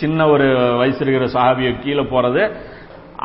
[0.00, 0.46] சின்ன ஒரு
[0.80, 2.42] வயசு இருக்கிற சஹாபியை கீழே போறது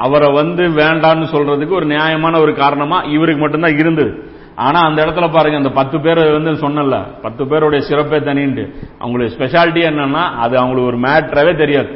[0.05, 4.13] அவரை வந்து வேண்டான்னு சொல்றதுக்கு ஒரு நியாயமான ஒரு காரணமா இவருக்கு மட்டும்தான் இருந்தது.
[4.55, 8.63] ஆனா அந்த இடத்துல பாருங்க அந்த பத்து பேர் வந்து சொன்னல பத்து பேருடைய சிறப்பே தனின்ட்டு.
[9.01, 11.91] அவங்களுடைய ஸ்பெஷாலிட்டி என்னன்னா அது அவங்களுக்கு ஒரு மேட்ரவே தெரியாது.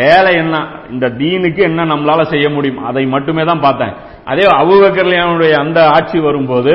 [0.00, 0.56] வேலை என்ன
[0.90, 3.94] இந்த தீனுக்கு என்ன நம்மளால செய்ய முடியும் அதை மட்டுமே தான் பார்த்தேன்.
[4.24, 6.74] அதே அபுபக்கர்லியானுடைய அந்த ஆட்சி வரும்போது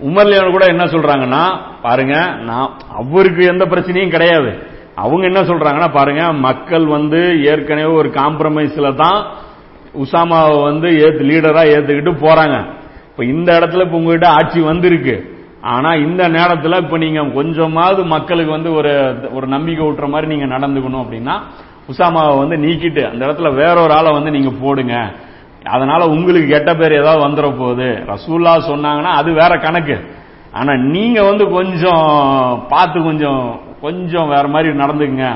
[0.00, 4.58] உமர்லியான் கூட என்ன சொல்றாங்கன்னா பாருங்க நான் அவருக்கு எந்த பிரச்சனையும் கிடையாது.
[4.94, 9.26] அவங்க என்ன சொல்றாங்கன்னா பாருங்க மக்கள் வந்து ஏற்கனவே ஒரு காம்ப்ரமைஸ்ல தான்
[9.94, 12.66] உசாமாவை வந்து ஏத்து லீடரா ஏத்துக்கிட்டு போறாங்க.
[13.10, 15.34] இப்ப இந்த இடத்துல இப்ப உங்ககிட்ட ஆட்சி வந்திருக்கு.
[15.62, 21.04] ஆனா இந்த நேரத்தில் இப்ப நீங்க கொஞ்சமாவது மக்களுக்கு வந்து ஒரு ஒரு நம்பிக்கை ஊட்டுற மாதிரி நீங்க நடந்துக்கணும்
[21.04, 21.40] அப்படின்னா
[21.92, 25.12] உசாமாவை வந்து நீக்கிட்டு அந்த இடத்துல வேற ஒரு ஆளை வந்து நீங்க போடுங்க.
[25.66, 28.04] அதனால உங்களுக்கு கெட்ட பேர் ஏதாவது வந்துட போகுது.
[28.12, 29.96] ரசூல்லா சொன்னாங்கன்னா அது வேற கணக்கு.
[30.52, 32.06] ஆனா நீங்க வந்து கொஞ்சம்
[32.68, 35.28] பார்த்து கொஞ்சம் கொஞ்சம் வேற மாதிரி நடந்துக்குங்க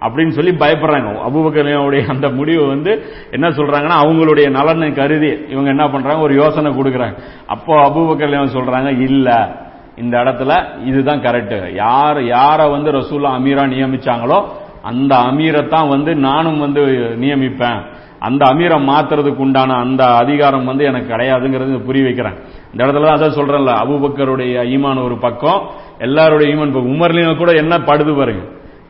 [0.00, 1.10] அப்படின்னு சொல்லி பயப்படுறாங்க.
[1.28, 2.92] அபுபக்கரையுடைய அந்த முடிவு வந்து
[3.30, 6.20] என்ன சொல்றாங்கன்னா அவங்களுடைய நலனை கருதி இவங்க என்ன பண்றாங்க?
[6.20, 7.16] ஒரு யோசனை கொடுக்குறாங்க.
[7.46, 9.56] அப்போ அபுபக்கர் சொல்றாங்க இல்ல
[9.96, 10.52] இந்த இடத்துல
[10.84, 14.44] இதுதான் கரெக்ட் யார் யாரை வந்து ரசூல்லா அமீரா நியமிச்சாங்களோ
[14.82, 16.82] அந்த அமீரை தான் வந்து நானும் வந்து
[17.18, 17.80] நியமிப்பேன்.
[18.28, 22.36] அந்த அமீரை மாத்துறதுக்கு உண்டான அந்த அதிகாரம் வந்து எனக்கு கிடையாதுங்கிறது புரிய வைக்கிறேன்.
[22.72, 25.60] இந்த இடத்துல தான் அதான் சொல்றேன்ல அபுபக்கருடைய ஈமான் ஒரு பக்கம்
[26.06, 26.92] எல்லாருடைய ஈமான் பக்கம்.
[26.96, 28.44] உமர்லையும் கூட என்ன படுது பாருங்க.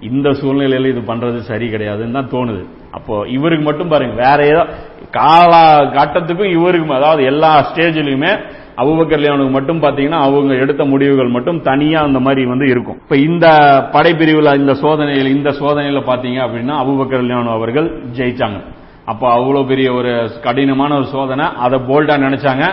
[0.08, 2.62] இந்த சூழ்நிலையில இது பண்றது சரி கிடையாதுன்னு தான் தோணுது.
[2.96, 4.62] அப்போ இவருக்கு மட்டும் பாருங்க வேற ஏதோ
[5.16, 5.62] காலா
[5.96, 8.32] கட்டத்துக்கும் இவருக்கு அதாவது எல்லா ஸ்டேஜ்லயுமே
[8.82, 12.98] அபுபக்கர் மட்டும் பாத்தீங்கன்னா அவங்க எடுத்த முடிவுகள் மட்டும் தனியா அந்த மாதிரி வந்து இருக்கும்.
[13.04, 13.46] இப்ப இந்த
[13.94, 17.88] படைப்பிரிவுல இந்த சோதனையில் இந்த சோதனையில பாத்தீங்க அப்படின்னா அபுபக்கர் லியானு அவர்கள்
[18.18, 18.58] ஜெயிச்சாங்க.
[19.06, 20.12] அப்போ அவ்வளவு பெரிய ஒரு
[20.42, 21.46] கடினமான ஒரு சோதனை.
[21.56, 22.66] அதை போல்டா நினைச்சாங்க.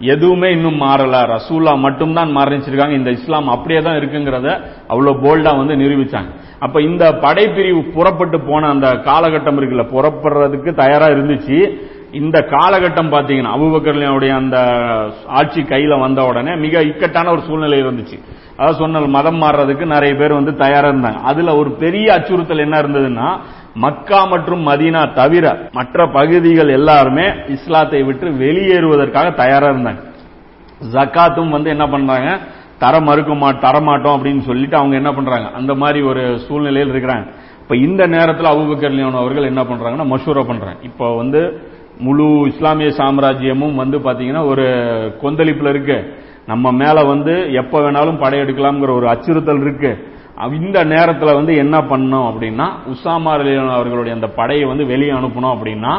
[0.00, 1.16] எதுவுமே இன்னும் மாறல.
[1.34, 2.90] ரசூல்லா மட்டும்தான் மாறிச்சிருக்காங்க.
[2.90, 4.48] இந்த இஸ்லாம் அப்படியே தான் இருக்குங்கிறத
[4.88, 6.30] அவ்வளவு போல்டா வந்து நிரூபிச்சாங்க.
[6.58, 11.58] அப்ப இந்த படைப்பிரிவு புறப்பட்டு போன அந்த காலகட்டம் இருக்குல்ல புறப்படுறதுக்கு தயாரா இருந்துச்சு.
[12.12, 14.56] இந்த காலகட்டம் பாத்தீங்கன்னா அபுபக்கர்லியாவுடைய அந்த
[15.26, 18.18] ஆட்சி கையில வந்த உடனே மிக இக்கட்டான ஒரு சூழ்நிலை இருந்துச்சு.
[18.56, 21.20] அதாவது சொன்ன மதம் மாறுறதுக்கு நிறைய பேர் வந்து தயாரா இருந்தாங்க.
[21.22, 23.28] அதுல ஒரு பெரிய அச்சுறுத்தல் என்ன இருந்ததுன்னா
[23.74, 30.00] மக்கா மற்றும் மதீனா தவிர மற்ற பகுதிகள் எல்லாருமே இஸ்லாத்தை விட்டு வெளியேறுவதற்காக தயாரா இருந்தாங்க.
[30.92, 32.38] ஜக்காத்தும் வந்து என்ன பண்றாங்க?
[32.78, 35.48] தர மறுக்க மா தரமாட்டோம் அப்படின்னு சொல்லிட்டு அவங்க என்ன பண்றாங்க?
[35.54, 37.26] அந்த மாதிரி ஒரு சூழ்நிலையில் இருக்கிறாங்க.
[37.60, 40.76] இப்ப இந்த நேரத்தில் அபுபக்கர் லியோன் அவர்கள் என்ன பண்றாங்கன்னா மஷூரா பண்றாங்க.
[40.82, 41.60] இப்போ வந்து
[41.98, 44.66] முழு இஸ்லாமிய சாம்ராஜ்யமும் வந்து பாத்தீங்கன்னா ஒரு
[45.22, 46.14] கொந்தளிப்புல இருக்கு.
[46.46, 50.08] நம்ம மேல வந்து எப்ப வேணாலும் படையெடுக்கலாம்ங்கிற ஒரு அச்சுறுத்தல் இருக்கு.
[50.46, 53.32] இந்த நேரத்தில் வந்து என்ன பண்ணோம் அப்படின்னா உசாமா
[53.70, 55.92] அவர்களுடைய அந்த படையை வந்து வெளியே அனுப்பணும் அப்படின்னா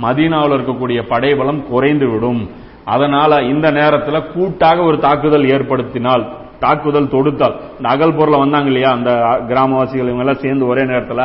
[0.00, 2.48] மதீனாவில் இருக்கக்கூடிய படைபலம் குறைந்து விடும்
[2.84, 6.24] அதனால இந்த நேரத்தில் கூட்டாக ஒரு தாக்குதல் ஏற்படுத்தினால்
[6.60, 9.10] தாக்குதல் தொடுத்தால் இந்த அகல் பொருளை வந்தாங்க இல்லையா அந்த
[9.48, 11.24] கிராமவாசிகள் இவங்க எல்லாம் சேர்ந்து ஒரே நேரத்தில்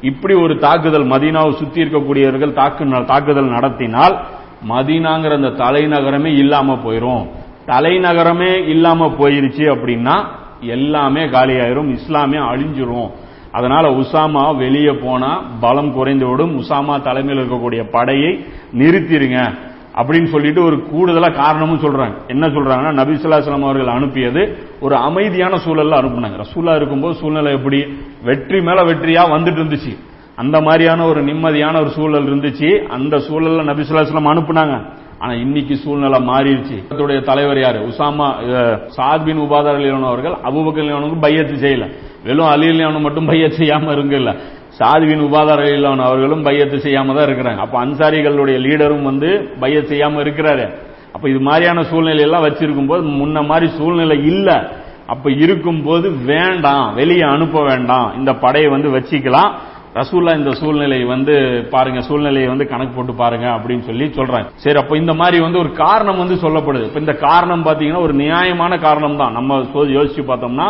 [0.00, 4.14] இப்படி ஒரு தாக்குதல் மதீனாவை சுத்தி இருக்கக்கூடியவர்கள் தாக்கு தாக்குதல் நடத்தினால்
[4.68, 7.24] மதீனாங்கிற அந்த தலைநகரமே இல்லாம போயிரும்.
[7.66, 10.16] தலைநகரமே இல்லாம போயிருச்சு அப்படின்னா
[10.66, 13.10] எல்லாமே காலியாயிரும் இஸ்லாமே அழிஞ்சிரும்.
[13.52, 19.54] அதனால உசாமா வெளியே போனா பலம் குறைந்துவிடும் உசாமா தலைமையில் இருக்கக்கூடிய படையை நிறுத்திடுங்க
[19.96, 22.14] அப்படின்னு சொல்லிட்டு ஒரு கூடுதலா காரணமும் சொல்றாங்க.
[22.26, 26.44] என்ன சொல்றாங்கன்னா நபிசுல்லாஸ்லாம் அவர்கள் அனுப்பியது ஒரு அமைதியான சூழல்ல அனுப்புனாங்க.
[26.44, 27.84] ரசூலா இருக்கும்போது சூழ்நிலை எப்படி?
[28.22, 29.96] வெற்றி மேல வெற்றியா வந்துட்டு இருந்துச்சு.
[30.36, 32.82] அந்த மாதிரியான ஒரு நிம்மதியான ஒரு சூழல் இருந்துச்சு.
[32.86, 35.02] அந்த சூழல்ல நபிசுல்லாஸ்லாம் அனுப்புனாங்க.
[35.24, 36.82] ஆனா இன்னைக்கு சூழ்நிலை மாறிடுச்சு.
[36.90, 37.78] அதோடைய தலைவர் யாரு?
[37.78, 38.32] உசாமா
[38.96, 41.92] சாத்பின் உபாதார அவர்கள் அபுபக்கர் லியோனுக்கு பையத்து செய்யல.
[42.24, 44.36] வெறும் அலி லியோனு மட்டும் பையத் செய்யாம இருங்கல்ல.
[44.78, 47.56] சாதுவின் உபாதார இல்லாம அவர்களும் பையத்து செய்யாம தான் இருக்கிறாங்க.
[47.56, 50.74] அப்ப அன்சாரிகளுடைய லீடரும் வந்து பையத் செய்யாம இருக்கிறாரு.
[51.12, 54.72] அப்ப இது மாதிரியான சூழ்நிலை எல்லாம் வச்சிருக்கும் போது முன்ன மாதிரி சூழ்நிலை இல்ல.
[55.06, 58.12] அப்ப இருக்கும்போது வேண்டாம் வெளியே அனுப்ப வேண்டாம்.
[58.18, 59.50] இந்த படையை வந்து வச்சுக்கலாம்.
[59.98, 61.34] ரசூல்லா இந்த சூழ்நிலை வந்து
[61.74, 64.48] பாருங்க சூழ்நிலையை வந்து கணக்கு போட்டு பாருங்க அப்படின்னு சொல்லி சொல்றாங்க.
[64.64, 66.88] சரி அப்ப இந்த மாதிரி வந்து ஒரு காரணம் வந்து சொல்லப்படுது.
[66.88, 69.34] இப்ப இந்த காரணம் பாத்தீங்கன்னா ஒரு நியாயமான காரணம் தான்.
[69.38, 69.58] நம்ம
[69.96, 70.68] யோசிச்சு பார்த்தோம்னா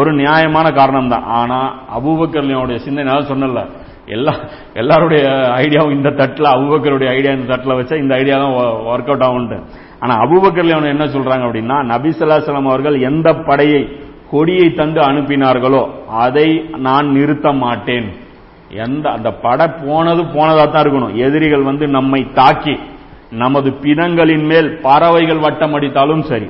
[0.00, 1.26] ஒரு நியாயமான காரணம் தான்.
[1.40, 1.58] ஆனா
[1.96, 3.62] அபூபக்கர்லையோடைய சிந்தனை சொன்னல
[4.14, 4.32] எல்லா
[4.80, 5.24] எல்லாருடைய
[5.64, 8.54] ஐடியாவும் இந்த தட்டில் அபுபக்கருடைய ஐடியா இந்த தட்டில் வச்சா இந்த ஐடியா தான்
[8.92, 9.58] ஒர்க் அவுட் ஆகும்ட்டு
[10.02, 13.82] ஆனா அபுபக்கர்லையோன என்ன சொல்றாங்க அப்படின்னா நபிசல்லாசலம் அவர்கள் எந்த படையை
[14.32, 15.84] கொடியை தந்து அனுப்பினார்களோ
[16.24, 16.48] அதை
[16.86, 18.08] நான் நிறுத்த மாட்டேன்.
[18.72, 21.14] எந்த அந்த படை போனது போனதா தான் இருக்கணும்.
[21.14, 22.78] எதிரிகள் வந்து நம்மை தாக்கி
[23.30, 26.48] நமது பிணங்களின் மேல் பறவைகள் வட்டம் அடித்தாலும் சரி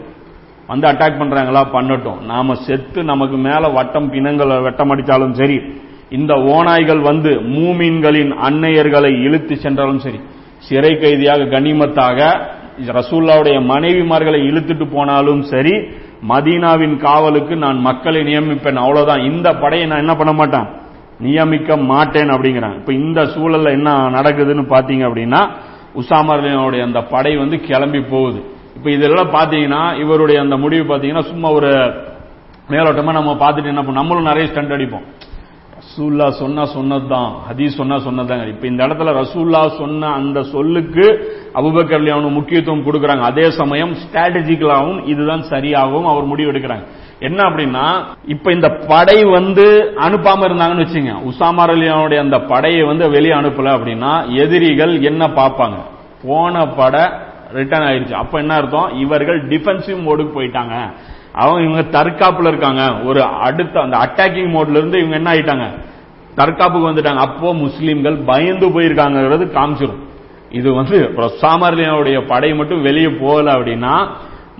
[0.67, 1.63] வந்து அட்டாக் பண்றாங்களா?
[1.73, 2.21] பண்ணட்டும்.
[2.21, 5.63] நாம செத்து நமக்கு மேல வட்டம் பிணங்கள் வட்டம் அடித்தாலும் சரி
[6.11, 10.21] இந்த ஓநாய்கள் வந்து மூமீன்களின் அன்னையர்களை இழுத்து சென்றாலும் சரி
[10.59, 12.19] சிறை கைதியாக கனிமத்தாக
[12.87, 15.75] ரசூல்லாவுடைய மனைவிமார்களை இழுத்துட்டு போனாலும் சரி
[16.29, 18.75] மதீனாவின் காவலுக்கு நான் மக்களை நியமிப்பேன்.
[18.75, 19.21] அவ்வளவுதான்.
[19.21, 20.67] இந்த படையை நான் என்ன பண்ண மாட்டேன்?
[21.25, 22.79] நியமிக்க மாட்டேன் அப்படிங்கிறாங்க.
[22.81, 25.41] இப்ப இந்த சூழல்ல என்ன நடக்குதுன்னு பாத்தீங்க அப்படின்னா
[26.01, 28.41] உசாமர்லினுடைய அந்த படை வந்து கிளம்பி போகுது.
[28.77, 31.71] இப்ப இதெல்லாம் பாத்தீங்கன்னா இவருடைய அந்த முடிவு பாத்தீங்கன்னா சும்மா ஒரு
[32.71, 35.07] மேலோட்டமா நம்ம பார்த்துட்டு என்ன பண்ணோம் நம்மளும் நிறைய ஸ்டண்ட் அடிப்போம்.
[35.93, 37.35] ரசூல்லா சொன்னா சொன்னதுதான்.
[37.51, 41.05] ஹதீஸ் சொன்னா சொன்னதாங்க இப்ப இந்த இடத்துல ரசூல்லா சொன்ன அந்த சொல்லுக்கு
[41.55, 43.21] அபுபக்கர் முக்கியத்துவம் கொடுக்கறாங்க.
[43.21, 46.85] அதே சமயம் ஸ்ட்ராட்டஜிக்கலாகவும் இதுதான் சரியாகவும் அவர் முடிவு எடுக்கிறாங்க.
[47.19, 51.13] என்ன அப்படின்னா இப்ப இந்த படை வந்து அனுப்பாம இருந்தாங்கன்னு வச்சுங்க.
[51.31, 55.77] உசாமர் அலியானுடைய அந்த படையை வந்து வெளியே அனுப்பல அப்படின்னா எதிரிகள் என்ன பார்ப்பாங்க?
[56.25, 57.05] போன படை
[57.53, 58.99] ரிட்டர்ன் ஆயிடுச்சு அப்ப என்ன அர்த்தம்?
[58.99, 60.93] இவர்கள் டிஃபென்சிவ் மோடுக்கு போயிட்டாங்க.
[61.35, 62.83] அவங்க இவங்க தற்காப்புல இருக்காங்க.
[63.05, 65.67] ஒரு அடுத்த அந்த அட்டாக்கிங் மோட்ல இருந்து இவங்க என்ன ஆயிட்டாங்க?
[66.35, 67.23] தற்காப்புக்கு வந்துட்டாங்க.
[67.27, 70.01] அப்போ முஸ்லீம்கள் பயந்து போயிருக்காங்கிறது காமிச்சிடும்
[70.51, 74.07] இது வந்து சாமர்லியாவுடைய படை மட்டும் வெளியே போகல அப்படின்னா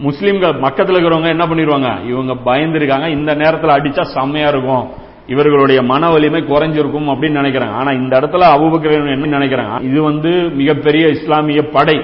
[0.03, 3.07] முஸ்லீம்கள் பக்கத்தில் இருக்கிறவங்க என்ன பண்ணிடுவாங்க இவங்க பயந்துருக்காங்க.
[3.07, 4.89] இந்த நேரத்தில் அடிச்சா செம்மையா இருக்கும்.
[5.27, 7.71] இவர்களுடைய மன வலிமை குறைஞ்சிருக்கும் அப்படின்னு நினைக்கிறாங்க.
[7.71, 9.83] ஆனா இந்த இடத்துல அபுபக்கர் என்ன நினைக்கிறாங்க?
[9.83, 12.03] இது வந்து மிகப்பெரிய இஸ்லாமிய படை.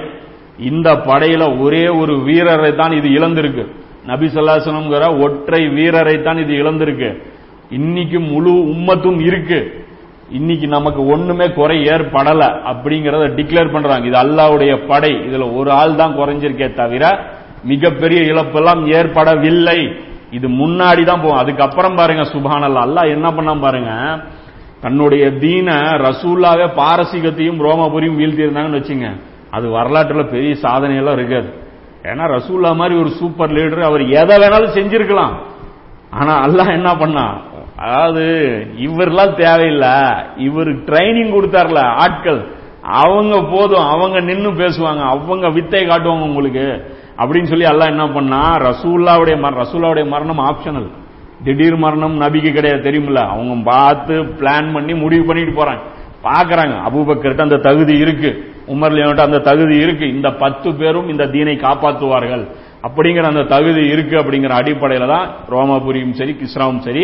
[0.59, 3.65] இந்த படையில ஒரே ஒரு வீரரை தான் இது இழந்திருக்கு.
[4.05, 7.09] நபி சொல்லாசனம்ங்கிற ஒற்றை வீரரை தான் இது இழந்திருக்கு.
[7.69, 9.87] இன்னைக்கு முழு உம்மத்தும் இருக்கு.
[10.29, 14.05] இன்னைக்கு நமக்கு ஒண்ணுமே குறை ஏற்படல அப்படிங்கறத டிக்ளேர் பண்றாங்க.
[14.07, 15.13] இது அல்லாவுடைய படை.
[15.27, 17.03] இதுல ஒரு ஆள் தான் குறைஞ்சிருக்கே தவிர
[17.63, 19.79] மிகப்பெரிய இழப்பெல்லாம் ஏற்படவில்லை.
[20.31, 21.41] இது முன்னாடி தான் போகும்.
[21.43, 23.91] அதுக்கப்புறம் பாருங்க சுபானல்லா அல்லா என்ன பண்ண பாருங்க
[24.81, 25.69] தன்னுடைய தீன
[26.07, 29.09] ரசூல்லாவே பாரசீகத்தையும் ரோமபுரியும் வீழ்த்தி இருந்தாங்கன்னு வச்சுங்க.
[29.51, 31.49] அது வரலாற்றுல பெரிய சாதனையெல்லாம் இருக்காது
[32.03, 35.33] ஏன்னா ரசூல்லா மாதிரி ஒரு சூப்பர் லீடர் அவர் எதை வேணாலும் செஞ்சிருக்கலாம்.
[36.09, 37.37] ஆனா அல்லாஹ் என்ன பண்ணா?
[37.77, 38.23] அதாவது
[38.77, 39.97] இவர்லாம் தேவையில்லை.
[40.37, 42.47] இவர் ட்ரைனிங் கொடுத்தார்ல ஆட்கள்.
[42.81, 44.99] அவங்க போதும் அவங்க நின்று பேசுவாங்க.
[44.99, 46.95] அவங்க வித்தை காட்டுவாங்க உங்களுக்கு.
[47.17, 48.57] அப்படின்னு சொல்லி அல்லாஹ் என்ன பண்ணா?
[48.57, 50.87] ரசூல்லாவுடைய ரசூல்லாவுடைய மரணம் ஆப்ஷனல்
[51.43, 53.15] திடீர் மரணம் நபிக்கு கிடையாது தெரியுமில்ல?
[53.15, 55.81] அவங்க பார்த்து பிளான் பண்ணி முடிவு பண்ணிட்டு போறாங்க.
[56.23, 56.75] பாக்குறாங்க.
[56.87, 58.31] அபூபக்கர்கிட்ட அந்த தகுதி இருக்கு.
[58.67, 60.05] உமர்லியோட அந்த தகுதி இருக்கு.
[60.09, 62.43] இந்த பத்து பேரும் இந்த தீனை காப்பாற்றுவார்கள்.
[62.87, 67.03] அப்படிங்கிற அந்த தகுதி இருக்கு அப்படிங்கிற அடிப்படையில தான் ரோமாபுரியும் சரி கிஸ்ராவும் சரி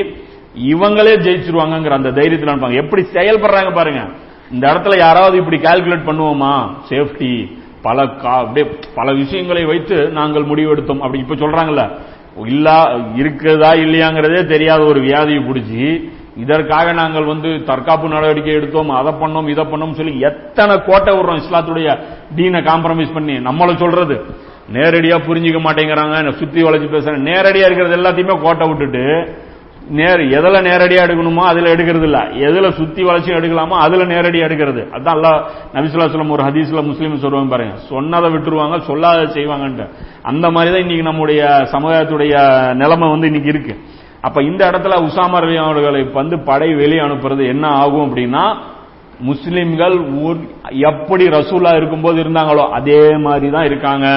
[0.74, 2.74] இவங்களே ஜெயிச்சிருவாங்கங்கிற அந்த தைரியத்தில் இருப்பாங்க.
[2.74, 4.02] எப்படி செயல்படுறாங்க பாருங்க.
[4.52, 6.54] இந்த இடத்துல யாராவது இப்படி கால்குலேட் பண்ணுவோமா?
[6.90, 7.52] சேஃப்டி
[7.82, 11.00] பல அப்படியே பல விஷயங்களை வைத்து நாங்கள் முடிவெடுத்தோம்.
[11.00, 11.84] அப்படி இப்ப சொல்றாங்கல்ல.
[12.46, 12.78] இல்லா
[13.16, 15.84] இருக்கிறதா இல்லையாங்கிறதே தெரியாத ஒரு வியாதியை பிடிச்சி
[16.44, 21.90] இதற்காக நாங்கள் வந்து தற்காப்பு நடவடிக்கை எடுத்தோம் அதை பண்ணோம் இதை பண்ணோம் சொல்லி எத்தனை கோட்டை விடுறோம் இஸ்லாத்துடைய
[22.38, 23.36] டீனை காம்ப்ரமைஸ் பண்ணி.
[23.48, 24.18] நம்மளை சொல்றது
[24.76, 29.03] நேரடியா புரிஞ்சுக்க மாட்டேங்கிறாங்க சுத்தி வளைச்சு பேசுறாங்க நேரடியா இருக்கிறது எல்லாத்தையுமே கோட்டை விட்டுட்டு
[29.98, 34.82] நேர் எதுல நேரடியா எடுக்கணுமோ அதுல எடுக்கிறது இல்ல எதுல சுத்தி வளர்ச்சி எடுக்கலாமோ அதுல நேரடியா எடுக்கிறது.
[34.95, 35.32] அதான் அல்லா
[35.74, 39.86] நபிசுல்லா சொல்லம் ஒரு ஹதீஸ்ல முஸ்லீம் சொல்லுவாங்க பாருங்க சொன்னதை விட்டுருவாங்க சொல்லாத செய்வாங்கன்ட்டு.
[40.24, 41.41] அந்த மாதிரி தான் இன்னைக்கு நம்முடைய
[41.74, 42.34] சமுதாயத்துடைய
[42.82, 43.76] நிலைமை வந்து இன்னைக்கு இருக்கு.
[44.26, 48.46] அப்ப இந்த இடத்துல உசாமர் அவர்களை வந்து படை வெளியே அனுப்புறது என்ன ஆகும் அப்படின்னா
[49.30, 49.96] முஸ்லிம்கள்
[50.90, 54.08] எப்படி ரசூலா இருக்கும்போது இருந்தாங்களோ அதே மாதிரி தான் இருக்காங்க.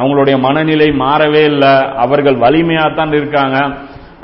[0.00, 1.72] அவங்களுடைய மனநிலை மாறவே இல்லை.
[2.04, 3.58] அவர்கள் வலிமையா தான் இருக்காங்க.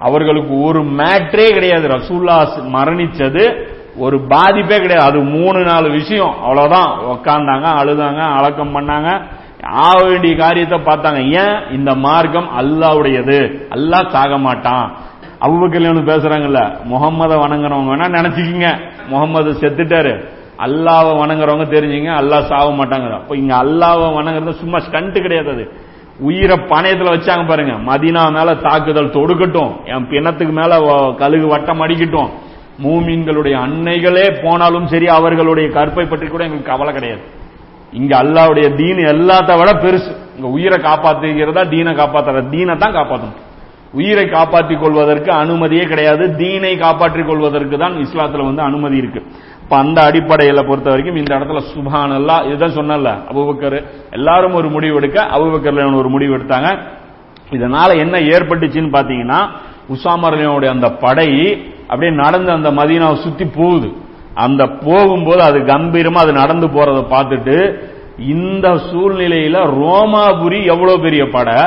[0.01, 1.87] அவர்களுக்கு ஒரு மேட்ரே கிடையாது.
[1.89, 2.37] ரசூல்லா
[2.75, 3.45] மரணிச்சது
[3.99, 5.09] ஒரு பாதிப்பே கிடையாது.
[5.09, 6.35] அது மூணு நாலு விஷயம்.
[6.43, 6.91] அவ்வளவுதான்.
[7.13, 9.11] உக்காந்தாங்க அழுதாங்க அழக்கம் பண்ணாங்க.
[9.87, 11.21] ஆக வேண்டிய காரியத்தை பார்த்தாங்க.
[11.43, 11.57] ஏன்?
[11.73, 13.39] இந்த மார்க்கம் அல்லாவுடையது.
[13.77, 14.87] அல்லாஹ் சாக மாட்டான்
[15.45, 16.61] அபுபக்கல்யாணம் பேசுறாங்கல்ல
[16.93, 18.69] முகம்மத வணங்குறவங்க வேணா நினைச்சுக்கிங்க.
[19.13, 20.13] முகம்மது செத்துட்டாரு.
[20.65, 23.09] அல்லாவை வணங்குறவங்க தெரிஞ்சுங்க அல்லாஹ் சாக மாட்டாங்க.
[23.21, 25.65] அப்ப இங்க அல்லாவை வணங்குறது சும்மா ஸ்டண்ட் கிடையாது அது.
[26.29, 29.73] உயிரை பணையத்துல வச்சாங்க பாருங்க மதினா மேல தாக்குதல் தொடுக்கட்டும்.
[29.93, 30.73] என் பிணத்துக்கு மேல
[31.23, 32.31] கழுகு வட்டம் அடிக்கட்டும்.
[32.85, 37.23] மூமீன்களுடைய அன்னைகளே போனாலும் சரி அவர்களுடைய கற்பை பற்றி கூட எங்களுக்கு கவலை கிடையாது.
[37.99, 40.11] இங்க அல்லாவுடைய தீன் எல்லாத்த விட பெருசு.
[40.37, 43.39] இங்க உயிரை காப்பாத்துகிறதா தீனை காப்பாத்துற தீனை தான் காப்பாற்றணும்
[43.97, 46.25] உயிரை காப்பாற்றிக் கொள்வதற்கு அனுமதியே கிடையாது.
[46.37, 49.21] தீனை காப்பாற்றிக் கொள்வதற்கு தான் இஸ்லாத்துல வந்து அனுமதி இருக்கு.
[49.63, 53.79] இப்ப அந்த அடிப்படையில பொறுத்த வரைக்கும் இந்த இடத்துல சுபான் அல்லா இதுதான் சொன்னல அபுபக்கர்.
[54.11, 56.71] எல்லாரும் ஒரு முடிவு எடுக்க அபுபக்கர்ல ஒரு முடிவு எடுத்தாங்க.
[57.51, 59.41] இதனால என்ன ஏற்பட்டுச்சுன்னு பாத்தீங்கன்னா
[59.95, 61.31] உசாமர்லியனுடைய அந்த படை
[61.89, 63.89] அப்படியே நடந்து அந்த மதீனாவை சுத்தி போகுது.
[64.45, 67.57] அந்த போகும்போது அது கம்பீரமா அது நடந்து போறதை பார்த்துட்டு
[68.35, 71.59] இந்த சூழ்நிலையில ரோமாபுரி எவ்வளவு பெரிய படை?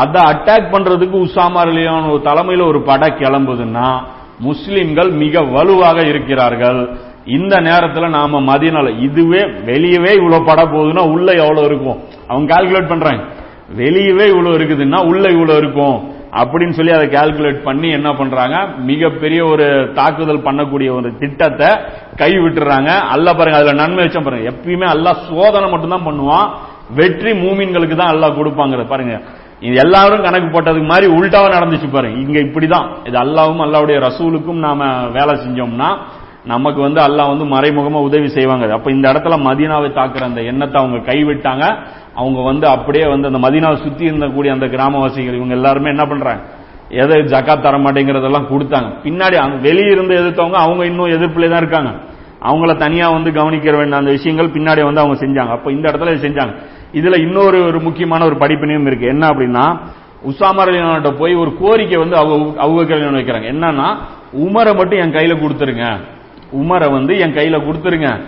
[0.00, 1.62] அதை அட்டாக் பண்றதுக்கு உசாமா
[2.12, 3.88] ஒரு தலைமையில் ஒரு படை கிளம்புதுன்னா
[4.46, 6.80] முஸ்லிம்கள் மிக வலுவாக இருக்கிறார்கள்.
[7.36, 11.98] இந்த நேரத்தில் நாம மதியனால இதுவே வெளியவே இவ்வளவு பட போகுதுன்னா உள்ள எவ்வளவு இருக்கும்?
[12.28, 13.22] அவங்க கால்குலேட் பண்றாங்க.
[13.80, 15.98] வெளியவே இவ்வளவு இருக்குதுன்னா உள்ள இவ்வளவு இருக்கும்.
[16.40, 18.56] அப்படின்னு சொல்லி அதை கால்குலேட் பண்ணி என்ன பண்றாங்க?
[18.90, 19.66] மிகப்பெரிய ஒரு
[19.98, 21.70] தாக்குதல் பண்ணக்கூடிய ஒரு திட்டத்தை
[22.20, 24.50] கை விட்டுறாங்க அல்ல பாருங்க அதுல நன்மை வச்சா பாருங்க.
[24.52, 26.48] எப்பயுமே அல்லாஹ் சோதனை மட்டும்தான் பண்ணுவான்.
[26.98, 29.16] வெற்றி மூமின்களுக்கு தான் அல்லாஹ் கொடுப்பாங்க பாருங்க
[29.62, 32.86] இது எல்லாரும் கணக்கு போட்டதுக்கு மாதிரி உள்டாவா நடந்துச்சு பாருங்க இங்க இப்படிதான்.
[33.04, 35.90] இது அல்லாவும் அல்லாவுடைய ரசூலுக்கும் நாம வேலை செஞ்சோம்னா
[36.44, 38.72] நமக்கு வந்து அல்லாஹ் வந்து மறைமுகமா உதவி செய்வாங்க.
[38.72, 41.64] அப்ப இந்த இடத்துல மதீனாவை தாக்குற அந்த எண்ணத்தை அவங்க கைவிட்டாங்க.
[42.14, 46.42] அவங்க வந்து அப்படியே வந்து அந்த மதீனாவை சுத்தி இருந்தக்கூடிய அந்த கிராமவாசிகள் இவங்க எல்லாருமே என்ன பண்றாங்க?
[46.88, 48.88] எதை ஜக்காத் தர மாட்டேங்கிறதெல்லாம் கொடுத்தாங்க.
[49.04, 51.92] பின்னாடி அவங்க வெளியே இருந்து எதிர்த்தவங்க அவங்க இன்னும் எதிர்ப்புல தான் இருக்காங்க.
[52.42, 55.48] அவங்கள தனியா வந்து கவனிக்க வேண்டிய அந்த விஷயங்கள் பின்னாடி வந்து அவங்க செஞ்சாங்க.
[55.48, 56.54] அப்ப இந்த இடத்துல செஞ்சாங்க.
[56.92, 59.06] இதுல இன்னொரு ஒரு முக்கியமான ஒரு படிப்பினையும் இருக்கு.
[59.06, 59.78] என்ன அப்படின்னா
[60.28, 63.48] உசாமரலினாட்ட போய் ஒரு கோரிக்கை வந்து அவங்க வைக்கிறாங்க.
[63.54, 63.96] என்னன்னா
[64.36, 66.00] உமரை மட்டும் என் கையில கொடுத்துருங்க.
[66.56, 68.20] உமரை வந்து என் கையில கொடுத்துருங்க.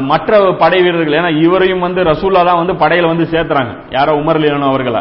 [0.00, 3.76] மற்ற படை வீரர்கள் ஏன்னா இவரையும் வந்து ரசூல்லா தான் வந்து படையில வந்து சேர்த்துறாங்க.
[3.90, 5.00] யாரோ உமர் லியானோ அவர்களை.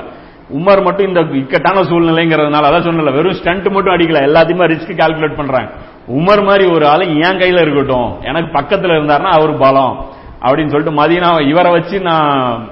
[0.53, 4.22] உமர் மட்டும் இந்த இக்கட்டான சூழ்நிலைங்கிறதுனால அதான் சொன்னல வெறும் ஸ்டண்ட் மட்டும் அடிக்கல.
[4.30, 5.72] எல்லாத்தையுமே ரிஸ்க் கால்குலேட் பண்றாங்க.
[6.07, 8.22] உமர் மாதிரி ஒரு ஆளு என் கையில இருக்கட்டும்.
[8.22, 10.05] எனக்கு பக்கத்துல இருந்தாருன்னா அவர் பலம்.
[10.41, 12.68] அப்படின்னு சொல்லிட்டு மதியம் இவரை வச்சு நான்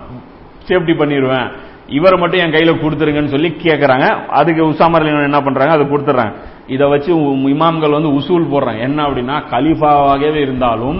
[0.69, 1.49] சேஃப்டி பண்ணிடுவேன்
[1.97, 4.05] இவரை மட்டும் என் கையில கொடுத்துருங்கன்னு சொல்லி கேட்கறாங்க
[4.39, 5.73] அதுக்கு உசாமர் என்ன பண்றாங்க?
[5.77, 6.33] அதை கொடுத்துறாங்க
[6.73, 7.11] இதை வச்சு
[7.53, 8.79] இமாம்கள் வந்து உசூல் போடுறாங்க.
[8.88, 10.99] என்ன அப்படின்னா கலீஃபாவாகவே இருந்தாலும்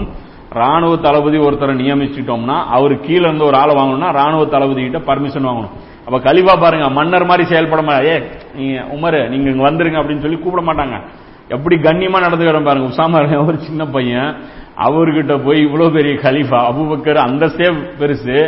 [0.60, 5.76] ராணுவ தளபதி ஒருத்தரை நியமிச்சுட்டோம்னா அவர் கீழே இருந்து ஒரு ஆளை வாங்கணும்னா ராணுவ தளபதி கிட்ட பர்மிஷன் வாங்கணும்.
[6.06, 8.16] அப்ப கலிஃபா பாருங்க மன்னர் மாதிரி செயல்பட ஏ
[8.56, 10.98] நீங்க உமரு நீங்க இங்க வந்துருங்க அப்படின்னு சொல்லி கூப்பிட மாட்டாங்க.
[11.54, 14.30] எப்படி கண்ணியமா நடந்துக்கிறோம் பாருங்க உசாமா ஒரு சின்ன பையன்.
[14.86, 17.68] அவர்கிட்ட போய் இவ்வளவு பெரிய கலீஃபா அபுபக்கர் அந்தஸ்தே
[18.00, 18.38] பெருசு.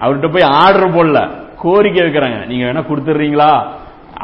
[0.00, 1.20] அவர்கிட்ட போய் ஆர்டர் போடல.
[1.56, 2.46] கோரிக்கை வைக்கிறாங்க.
[2.46, 3.50] நீங்க வேணா கொடுத்துறீங்களா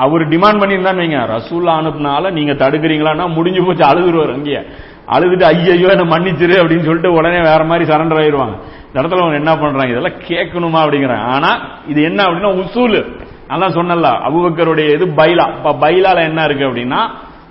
[0.04, 1.20] அவர் டிமாண்ட் பண்ணியிருந்தான்னு வைங்க.
[1.34, 4.62] ரசூல்லா அனுப்புனால நீங்க தடுக்கிறீங்களான்னா முடிஞ்சு போச்சு அழுதுருவார் அங்கேயே.
[5.14, 8.56] அழுதுட்டு ஐயோ என்ன மன்னிச்சிரு அப்படின்னு சொல்லிட்டு உடனே வேற மாதிரி சரண்டர் ஆயிடுவாங்க
[8.88, 9.92] இந்த இடத்துல அவங்க என்ன பண்றாங்க?
[9.94, 11.26] இதெல்லாம் கேட்கணுமா அப்படிங்கிறாங்க.
[11.34, 11.50] ஆனா
[11.86, 12.98] இது என்ன அப்படின்னா உசூல்.
[13.48, 15.46] அதான் சொன்னல அபுபக்கருடைய இது பைலா.
[15.56, 17.00] இப்ப பைலால என்ன இருக்கு அப்படின்னா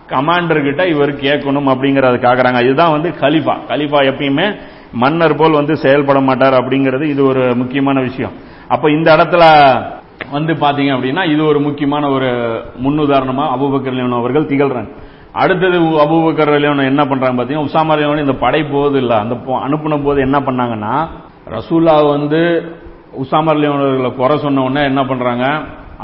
[0.09, 3.55] கமாண்டர் கிட்ட இவர் கேட்கணும் அப்படிங்கறது கேக்குறாங்க இதுதான் வந்து கலிஃபா.
[3.69, 4.47] கலிஃபா எப்பயுமே
[5.01, 8.33] மன்னர் போல் வந்து செயல்பட மாட்டார் அப்படிங்கிறது இது ஒரு முக்கியமான விஷயம்.
[8.67, 9.43] அப்ப இந்த இடத்துல
[10.31, 12.29] வந்து பாத்தீங்க அப்படின்னா இது ஒரு முக்கியமான ஒரு
[12.85, 14.91] முன்னுதாரணமா அபுபக்கர் லியோன் அவர்கள் திகழ்றாங்க.
[15.41, 19.13] அடுத்தது அபுபக்கர் அபூபக்கர் லியோன் என்ன பண்றாங்க பாத்தீங்கன்னா உசாமா லியோன் இந்த படை போது இல்ல.
[19.23, 19.35] அந்த
[19.67, 20.93] அனுப்புன போது என்ன பண்ணாங்கன்னா
[21.55, 22.41] ரசூல்லா வந்து
[23.23, 25.43] உசாமர் லியோனர்களை குறை சொன்ன உடனே என்ன பண்றாங்க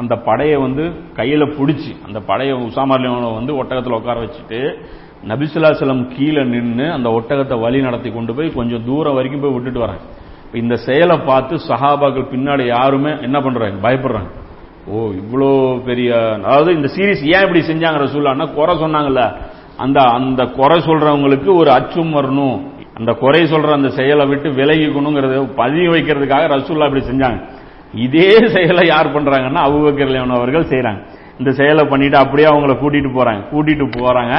[0.01, 0.83] அந்த படையை வந்து
[1.17, 4.59] கையில பிடிச்சி அந்த படையை உசாமர் லியோனை வந்து ஒட்டகத்தில் உட்கார வச்சுட்டு
[5.27, 10.01] நபிசுல்லாசலம் கீழே நின்று அந்த ஒட்டகத்தை வழி நடத்தி கொண்டு போய் கொஞ்சம் தூரம் வரைக்கும் போய் விட்டுட்டு வராங்க.
[10.53, 13.89] இந்த செயலை பார்த்து சஹாபாக்கள் பின்னாடி யாருமே என்ன பண்றாங்க?
[13.89, 14.29] பயப்படுறாங்க.
[14.87, 19.33] ஓ இவ்வளோ பெரிய அதாவது இந்த சீரீஸ் ஏன் இப்படி செஞ்சாங்க ரசூல்லான்னா குறை சொன்னாங்கல்ல.
[19.77, 22.57] அந்த அந்த குறை சொல்றவங்களுக்கு ஒரு அச்சும் வரணும்.
[22.95, 27.39] அந்த குறை சொல்ற அந்த செயலை விட்டு விலகிக்கணுங்கிறத பதிவு வைக்கிறதுக்காக ரசூல்லா இப்படி செஞ்சாங்க.
[27.93, 31.01] இதே செயலை யார் பண்றாங்கன்னா அபூபக்கர் அவர்கள் செய்யறாங்க
[31.39, 33.41] இந்த செயலை பண்ணிட்டு அப்படியே அவங்கள கூட்டிட்டு போறாங்க.
[33.53, 34.35] கூட்டிட்டு போறாங்க.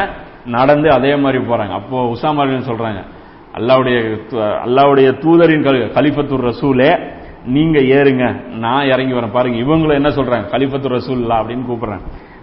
[0.46, 1.72] நடந்து அதே மாதிரி போறாங்க.
[1.72, 3.02] அப்போ உசாமா சொல்றாங்க
[3.54, 5.90] அல்லாவுடைய அல்லாவுடைய தூதரின் கலி-
[6.50, 7.10] ரசூலே
[7.44, 8.46] நீங்க ஏறுங்க.
[8.46, 9.30] நான் இறங்கி வரேன்.
[9.30, 10.40] பாருங்க இவங்களும் என்ன சொல்றாங்க?
[10.40, 12.00] கலிபத்து ரசூல்லா அப்படின்னு கூப்பிடுறாங்க.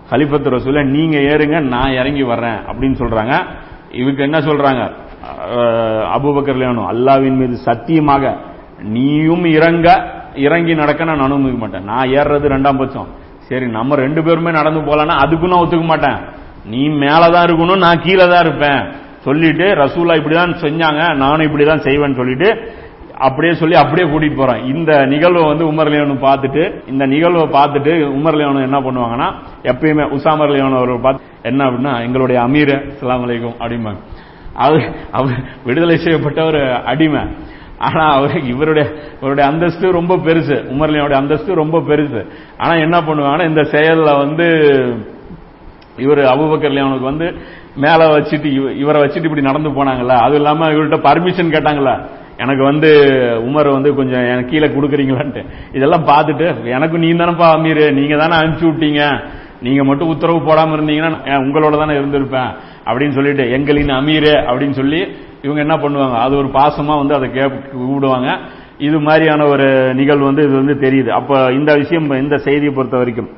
[0.09, 3.45] கலிபத்து ரசூலே நீங்க ஏறுங்க நான் இறங்கி வர்றேன் அப்படின்னு சொல்றாங்க.
[3.91, 4.91] இவங்க என்ன சொல்றாங்க?
[6.17, 8.37] அபுபக்கர் அபூபக்கர் அல்லாவின் மீது சத்தியமாக
[8.81, 11.83] நீயும் இறங்க இறங்கி நடக்க நான் அனுமதிக்க மாட்டேன்.
[11.83, 13.07] நான் ஏறுறது ரெண்டாம் பட்சம்.
[13.37, 16.17] சரி நம்ம ரெண்டு பேருமே நடந்து போலான்னா அதுக்கும் நான் ஒத்துக்க மாட்டேன்.
[16.71, 18.81] நீ மேலதான் இருக்கணும் நான் கீழே தான் இருப்பேன்.
[19.23, 22.49] சொல்லிட்டு ரசூலா இப்படிதான் செஞ்சாங்க நானும் இப்படிதான் செய்வேன்னு சொல்லிட்டு
[23.27, 24.61] அப்படியே சொல்லி அப்படியே கூட்டிட்டு போறேன்.
[24.73, 29.27] இந்த நிகழ்வை வந்து உமர் லியோனு பார்த்துட்டு இந்த நிகழ்வை பார்த்துட்டு உமர் லியோனு என்ன பண்ணுவாங்கன்னா
[29.71, 34.01] எப்பயுமே உசாமர் லியோன் அவர்கள் பார்த்து என்ன அப்படின்னா எங்களுடைய அமீர் அஸ்லாம் அலைக்கும் அப்படிம்பாங்க
[34.65, 37.23] அவர் அவர் விடுதலை செய்யப்பட்ட ஒரு அடிமை.
[37.87, 38.85] ஆனா அவர் இவருடைய
[39.19, 40.55] இவருடைய அந்தஸ்து ரொம்ப பெருசு.
[40.73, 42.21] உமர்லியோட அந்தஸ்து ரொம்ப பெருசு.
[42.57, 44.47] ஆனா என்ன பண்ணுவாங்கன்னா இந்த செயல்ல வந்து
[45.99, 47.35] இவர் அபுபக்கர் அவனுக்கு வந்து
[47.75, 51.99] மேல வச்சுட்டு இவரை வச்சுட்டு இப்படி நடந்து போனாங்கல்ல அது இல்லாம இவர்கிட்ட பர்மிஷன் கேட்டாங்களா?
[52.37, 53.07] எனக்கு வந்து
[53.47, 55.45] உமர் வந்து கொஞ்சம் எனக்கு கீழே கொடுக்குறீங்களான்ட்டு.
[55.73, 57.93] இதெல்லாம் பார்த்துட்டு எனக்கு நீ தானப்பா அமீர்.
[57.93, 59.23] நீங்க தானே அனுப்பிச்சு விட்டீங்க.
[59.61, 62.55] நீங்க மட்டும் உத்தரவு போடாம இருந்தீங்கன்னா உங்களோட தானே இருந்திருப்பேன்.
[62.85, 64.29] அப்படின்னு சொல்லிட்டு எங்களின் அமீர்.
[64.51, 65.07] அப்படின்னு சொல்லி
[65.41, 66.15] இவங்க என்ன பண்ணுவாங்க?
[66.15, 68.37] அது ஒரு பாசமா வந்து அதை கே கூப்பிடுவாங்க.
[68.77, 71.07] இது மாதிரியான ஒரு நிகழ்வு வந்து இது வந்து தெரியுது.
[71.07, 73.29] அப்ப இந்த விஷயம் இந்த செய்தியை பொறுத்த வரைக்கும்.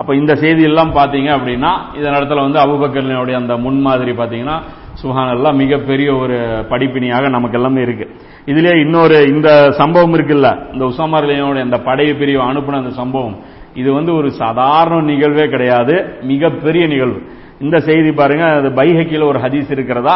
[0.00, 4.56] அப்ப இந்த செய்தி எல்லாம் பாத்தீங்க அப்படின்னா இதன் இடத்துல வந்து அபுபக்கரனுடைய அந்த முன்மாதிரி பாத்தீங்கன்னா
[5.02, 6.36] சுஹானெல்லாம் மிகப்பெரிய ஒரு
[6.70, 8.06] படிப்பினியாக நமக்கு எல்லாமே இருக்கு.
[8.50, 9.48] இதுலயே இன்னொரு இந்த
[9.80, 13.36] சம்பவம் இருக்குல்ல இந்த உசாமர்லியோட அந்த படை பிரிவு அனுப்பின அந்த சம்பவம்
[13.80, 15.94] இது வந்து ஒரு சாதாரண நிகழ்வே கிடையாது
[16.30, 17.20] மிகப்பெரிய நிகழ்வு.
[17.64, 20.14] இந்த செய்தி பாருங்க அது பைஹக்கில ஒரு ஹதீஸ் இருக்கிறதா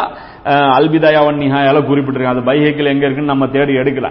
[0.77, 2.37] அல்பிதாயாவன் நிஹாயால குறிப்பிட்டிருக்காங்க.
[2.37, 4.09] அது பைஹக்கில் எங்க இருக்குன்னு நம்ம தேடி எடுக்கல.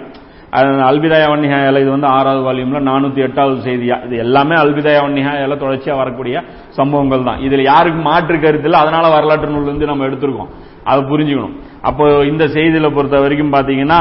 [0.59, 1.45] அல்பிதாயா அல்பிதாயாவன்
[1.83, 6.37] இது வந்து ஆறாவது வால்யூம்ல நானூத்தி எட்டாவது செய்தியா இது எல்லாமே அல்பிதாயாவன் நிஹாயால தொடர்ச்சியா வரக்கூடிய
[6.79, 7.43] சம்பவங்கள் தான்.
[7.47, 10.51] இதுல யாருக்கு மாற்று கருத்து இல்லை அதனால வரலாற்று நூல் வந்து நம்ம எடுத்திருக்கோம்.
[10.91, 11.55] அதை புரிஞ்சுக்கணும்.
[11.89, 14.01] அப்போ இந்த செய்தியில பொறுத்த வரைக்கும் பாத்தீங்கன்னா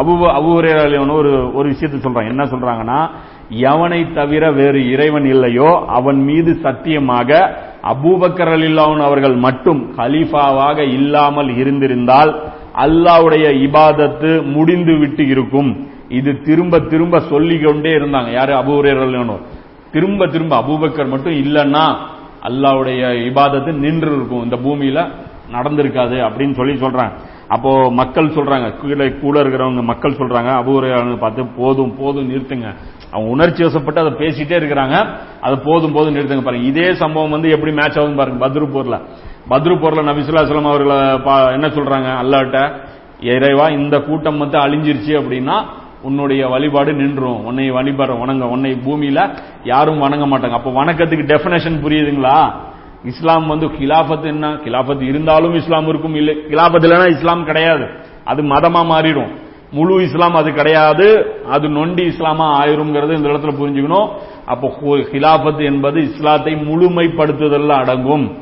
[0.00, 2.32] அபு அபுரேலியவனு ஒரு ஒரு விஷயத்தை சொல்றாங்க.
[2.34, 2.98] என்ன சொல்றாங்கன்னா
[3.70, 7.30] எவனை தவிர வேறு இறைவன் இல்லையோ அவன் மீது சத்தியமாக
[7.92, 12.30] அபூபக்கர் அலில்லாவுன் அவர்கள் மட்டும் கலீஃபாவாக இல்லாமல் இருந்திருந்தால்
[12.74, 15.88] அல்லாவுடைய இபாதத்து முடிந்து விட்டு இருக்கும்.
[16.08, 18.32] இது திரும்ப திரும்ப சொல்லிக்கொண்டே இருந்தாங்க.
[18.32, 18.54] யாரு?
[18.54, 19.38] அபூரேரோ
[19.92, 21.96] திரும்ப திரும்ப அபூபக்கர் மட்டும் இல்லைன்னா
[22.42, 24.42] அல்லாவுடைய இபாதத்து நின்று இருக்கும்.
[24.42, 25.08] இந்த பூமியில
[25.52, 27.12] நடந்திருக்காது அப்படின்னு சொல்லி சொல்றாங்க.
[27.48, 28.80] அப்போ மக்கள் சொல்றாங்க.
[28.80, 30.50] கீழே கூட இருக்கிறவங்க மக்கள் சொல்றாங்க.
[30.60, 32.74] அபூரையான பார்த்து போதும் போதும் நிறுத்துங்க.
[33.14, 35.06] அவங்க உணர்ச்சி வசப்பட்டு அதை பேசிட்டே இருக்கிறாங்க.
[35.40, 36.66] அது போதும் போதும் நிறுத்துங்க பாருங்க.
[36.66, 38.48] இதே சம்பவம் வந்து எப்படி மேட்ச் ஆகும் பாருங்க.
[38.48, 39.00] பத்ரு போர்ல.
[39.50, 42.24] பத்ரு போர்ல நபிசுல்லாஸ்லாம் அவர்களை பா- என்ன சொல்றாங்க?
[42.24, 42.72] அல்லாட்ட
[43.20, 45.64] இறைவா இந்த கூட்டம் வந்து அழிஞ்சிருச்சு அப்படின்னா
[46.02, 47.44] உன்னுடைய வழிபாடு நின்றும்.
[47.44, 48.46] உன்னை வழிபாடு வணங்க.
[48.46, 50.50] உன்னை பூமியில யாரும் வணங்க மாட்டாங்க.
[50.50, 52.52] அப்ப வணக்கத்துக்கு டெபினேஷன் புரியுதுங்களா?
[53.04, 54.48] இஸ்லாம் வந்து கிலாபத் என்ன?
[54.48, 57.86] கிலாபத் இருந்தாலும் இஸ்லாம் இருக்கும் இல்லை கிலாபத் இல்லைன்னா இஸ்லாம் கிடையாது.
[58.24, 59.42] அது மதமா மாறிடும்.
[59.74, 61.06] முழு இஸ்லாம் அது கிடையாது.
[61.50, 64.08] அது நொண்டி இஸ்லாமா ஆயிரும்ங்கிறது இந்த இடத்துல புரிஞ்சுக்கணும்.
[64.46, 64.68] அப்போ
[65.12, 68.36] ஹிலாபத் என்பது இஸ்லாத்தை முழுமைப்படுத்துதல் அடங்கும்.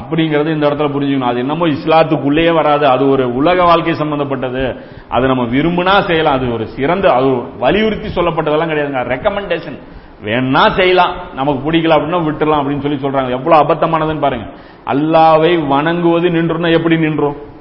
[0.00, 1.30] அப்படிங்கறது இந்த இடத்துல புரிஞ்சுக்கணும்.
[1.30, 2.86] அது என்னமோ இஸ்லாத்துக்குள்ளேயே வராது.
[2.86, 4.76] அது ஒரு உலக வாழ்க்கை சம்பந்தப்பட்டது.
[5.08, 6.32] அது நம்ம விரும்பினா செய்யலாம்.
[6.32, 9.04] அது ஒரு சிறந்த அது வலியுறுத்தி சொல்லப்பட்டதெல்லாம் கிடையாதுங்க.
[9.14, 9.78] ரெக்கமெண்டேஷன்
[10.24, 11.14] வேணா செய்யலாம்.
[11.34, 13.30] நமக்கு பிடிக்கல அப்படின்னா விட்டுலாம் அப்படின்னு சொல்லி சொல்றாங்க.
[13.30, 14.46] எவ்வளவு அபத்தமானதுன்னு பாருங்க.
[14.86, 17.52] அல்லாவை வணங்குவது நின்றுனா எப்படி நின்றோம்?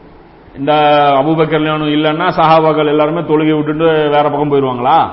[0.57, 0.73] இந்த
[1.19, 5.11] அபுபக்கர்லானும் இல்லைன்னா சஹாபாக்கள் எல்லாருமே தொழுகை விட்டுட்டு வேற பக்கம் போயிருவாங்களா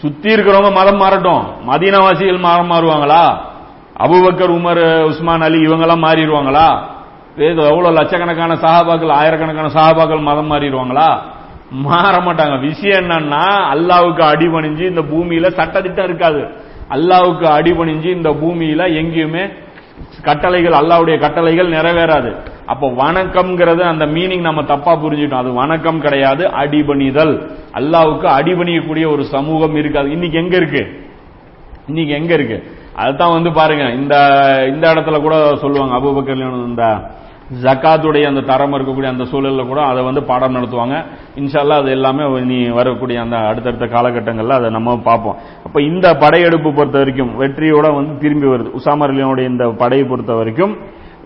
[0.00, 1.44] சுத்தி இருக்கிறவங்க மதம் மாறட்டும்.
[1.68, 3.22] மதீனவாசிகள் மதம் மாறுவாங்களா?
[3.98, 6.68] Abu Bakr Umar Usman Ali இவங்கெல்லாம் மாறிடுவாங்களா?
[7.36, 11.20] எவ்வளவு லட்சக்கணக்கான சஹாபாக்கள் ஆயிரக்கணக்கான சஹாபாக்கள் மதம் மாறிடுவாங்களா?
[11.70, 12.60] மாற மாட்டாங்க.
[12.60, 13.44] விஷயம் என்னன்னா
[13.74, 16.42] அல்லாவுக்கு அடிபணிஞ்சு இந்த பூமியில சட்டத்திட்டம் இருக்காது.
[16.88, 19.44] அல்லாவுக்கு அடிபணிஞ்சு இந்த பூமியில எங்கேயுமே
[20.22, 22.36] கட்டளைகள் அல்லாவுடைய கட்டளைகள் நிறைவேறாது.
[22.66, 27.50] அப்போ வணக்கம்ங்கிறது அந்த மீனிங் நம்ம தப்பா புரிஞ்சுட்டோம் அது வணக்கம் கிடையாது அடிபணிதல்.
[27.74, 30.10] அல்லாவுக்கு அடிபணியக்கூடிய ஒரு சமூகம் இருக்காது.
[30.10, 31.10] இன்னைக்கு எங்க இருக்கு?
[31.86, 32.70] இன்னைக்கு எங்க இருக்கு?
[32.94, 33.84] அதுதான் வந்து பாருங்க.
[33.84, 34.16] இந்த
[34.68, 37.00] இந்த இடத்துல கூட சொல்லுவாங்க அபூபக்கர் இந்த
[37.62, 41.04] ஜக்காத்துடைய அந்த தரம் இருக்கக்கூடிய அந்த சூழலில் கூட அதை வந்து பாடம் நடத்துவாங்க.
[41.34, 45.36] இன்ஷால்லா அது எல்லாமே நீ வரக்கூடிய அந்த அடுத்தடுத்த காலகட்டங்களில் அதை நம்ம பார்ப்போம்.
[45.64, 48.70] அப்ப இந்த படையெடுப்பு பொறுத்த வரைக்கும் வெற்றியோட வந்து திரும்பி வருது.
[48.72, 50.76] உசாமர்லியனுடைய இந்த படையை பொறுத்த வரைக்கும்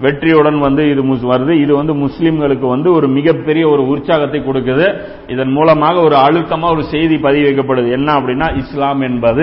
[0.00, 1.50] வெற்றியுடன் வந்து இது முஸ்- வருது.
[1.50, 5.00] இது வந்து முஸ்லிம்களுக்கு வந்து ஒரு மிகப்பெரிய ஒரு உற்சாகத்தை கொடுக்குது.
[5.26, 7.90] இதன் மூலமாக ஒரு அழுத்தமா ஒரு செய்தி பதிவு வைக்கப்படுது.
[7.90, 9.42] என்ன அப்படின்னா இஸ்லாம் என்பது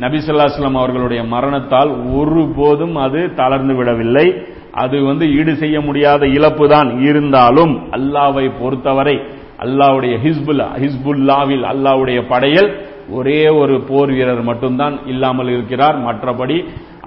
[0.00, 4.34] நபிசல்லா ஸல்லல்லாஹு அவர்களுடைய மரணத்தால் ஒருபோதும் அது தளர்ந்து விடவில்லை.
[4.76, 9.16] அது வந்து ஈடு செய்ய முடியாத இழப்பு தான் இருந்தாலும் அல்லாவை பொறுத்தவரை
[9.64, 12.70] அல்லாவுடைய ஹிஸ்புல் ஹிஸ்புல்லாவில் அல்லாவுடைய படையில்
[13.10, 15.96] ஒரே ஒரு போர் வீரர் மட்டும்தான் இல்லாமல் இருக்கிறார்.
[16.06, 16.56] மற்றபடி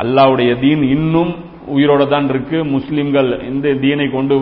[0.04, 1.32] அல்லாவுடைய தீன் இன்னும்
[1.76, 4.36] உயிரோட தான் இருக்கு முஸ்லிம்கள் இந்த தீனை கொண்டு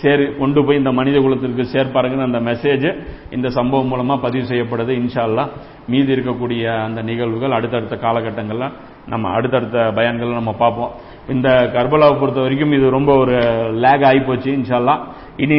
[0.00, 2.86] சேர் கொண்டு போய் இந்த மனித குலத்திற்கு சேர்ப்பாருங்கன்னு அந்த மெசேஜ்
[3.36, 4.92] இந்த சம்பவம் மூலமா பதிவு செய்யப்படுது.
[5.02, 5.44] இன்ஷால்லா
[5.92, 8.68] மீதி இருக்கக்கூடிய அந்த நிகழ்வுகள் அடுத்தடுத்த காலகட்டங்கள்ல
[9.12, 10.92] நம்ம அடுத்தடுத்த பயன்களை நம்ம பார்ப்போம்.
[11.34, 13.36] இந்த கர்பலாவை பொறுத்த வரைக்கும் இது ரொம்ப ஒரு
[13.84, 14.96] லேக் ஆகிப்போச்சு இன்ஷால்லா
[15.44, 15.58] இனி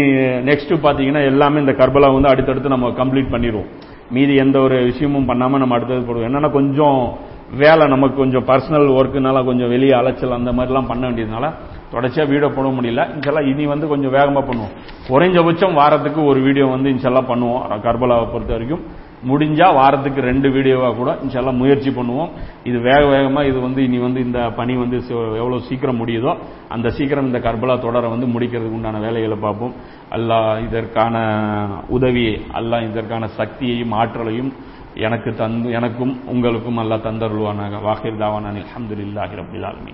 [0.50, 3.70] நெக்ஸ்ட் பார்த்தீங்கன்னா எல்லாமே இந்த கர்பலா வந்து அடுத்தடுத்து நம்ம கம்ப்ளீட் பண்ணிடுவோம்.
[4.16, 6.28] மீதி எந்த ஒரு விஷயமும் பண்ணாமல் நம்ம அடுத்தது போடுவோம்.
[6.30, 7.00] என்னன்னா கொஞ்சம்
[7.62, 11.48] வேலை நமக்கு கொஞ்சம் பர்சனல் ஒர்க்குனால கொஞ்சம் வெளியே அலைச்சல் அந்த மாதிரிலாம் பண்ண வேண்டியதுனால
[11.94, 13.02] தொடர்ச்சியாக வீடியோ போட முடியல.
[13.16, 14.74] இன்ஷால்லாம் இனி வந்து கொஞ்சம் வேகமாக பண்ணுவோம்.
[15.10, 17.64] குறைஞ்சபட்சம் வாரத்துக்கு ஒரு வீடியோ வந்து இன்ஷால்லாம் பண்ணுவோம்.
[17.86, 18.86] கர்பலாவை பொறுத்த வரைக்கும்.
[19.30, 22.32] முடிஞ்சா வாரத்துக்கு ரெண்டு வீடியோவா கூட இன்ஷால்லாம் முயற்சி பண்ணுவோம்.
[22.70, 24.98] இது வேக வேகமாக இது வந்து இனி வந்து இந்த பணி வந்து
[25.42, 26.32] எவ்வளோ சீக்கிரம் முடியுதோ
[26.76, 29.74] அந்த சீக்கிரம் இந்த கர்பலா தொடரை வந்து முடிக்கிறதுக்கு உண்டான வேலைகளை பார்ப்போம்.
[30.18, 31.16] அல்லா இதற்கான
[31.98, 34.52] உதவியை அல்லா இதற்கான சக்தியையும் ஆற்றலையும்
[34.96, 37.82] எனக்கு தந்து எனக்கும் உங்களுக்கும் அல்லா தந்தருள்வானாக.
[37.82, 39.94] வாஹிர் தாவானான் அலமதுல்லாஹி ரபுல்லாலுமே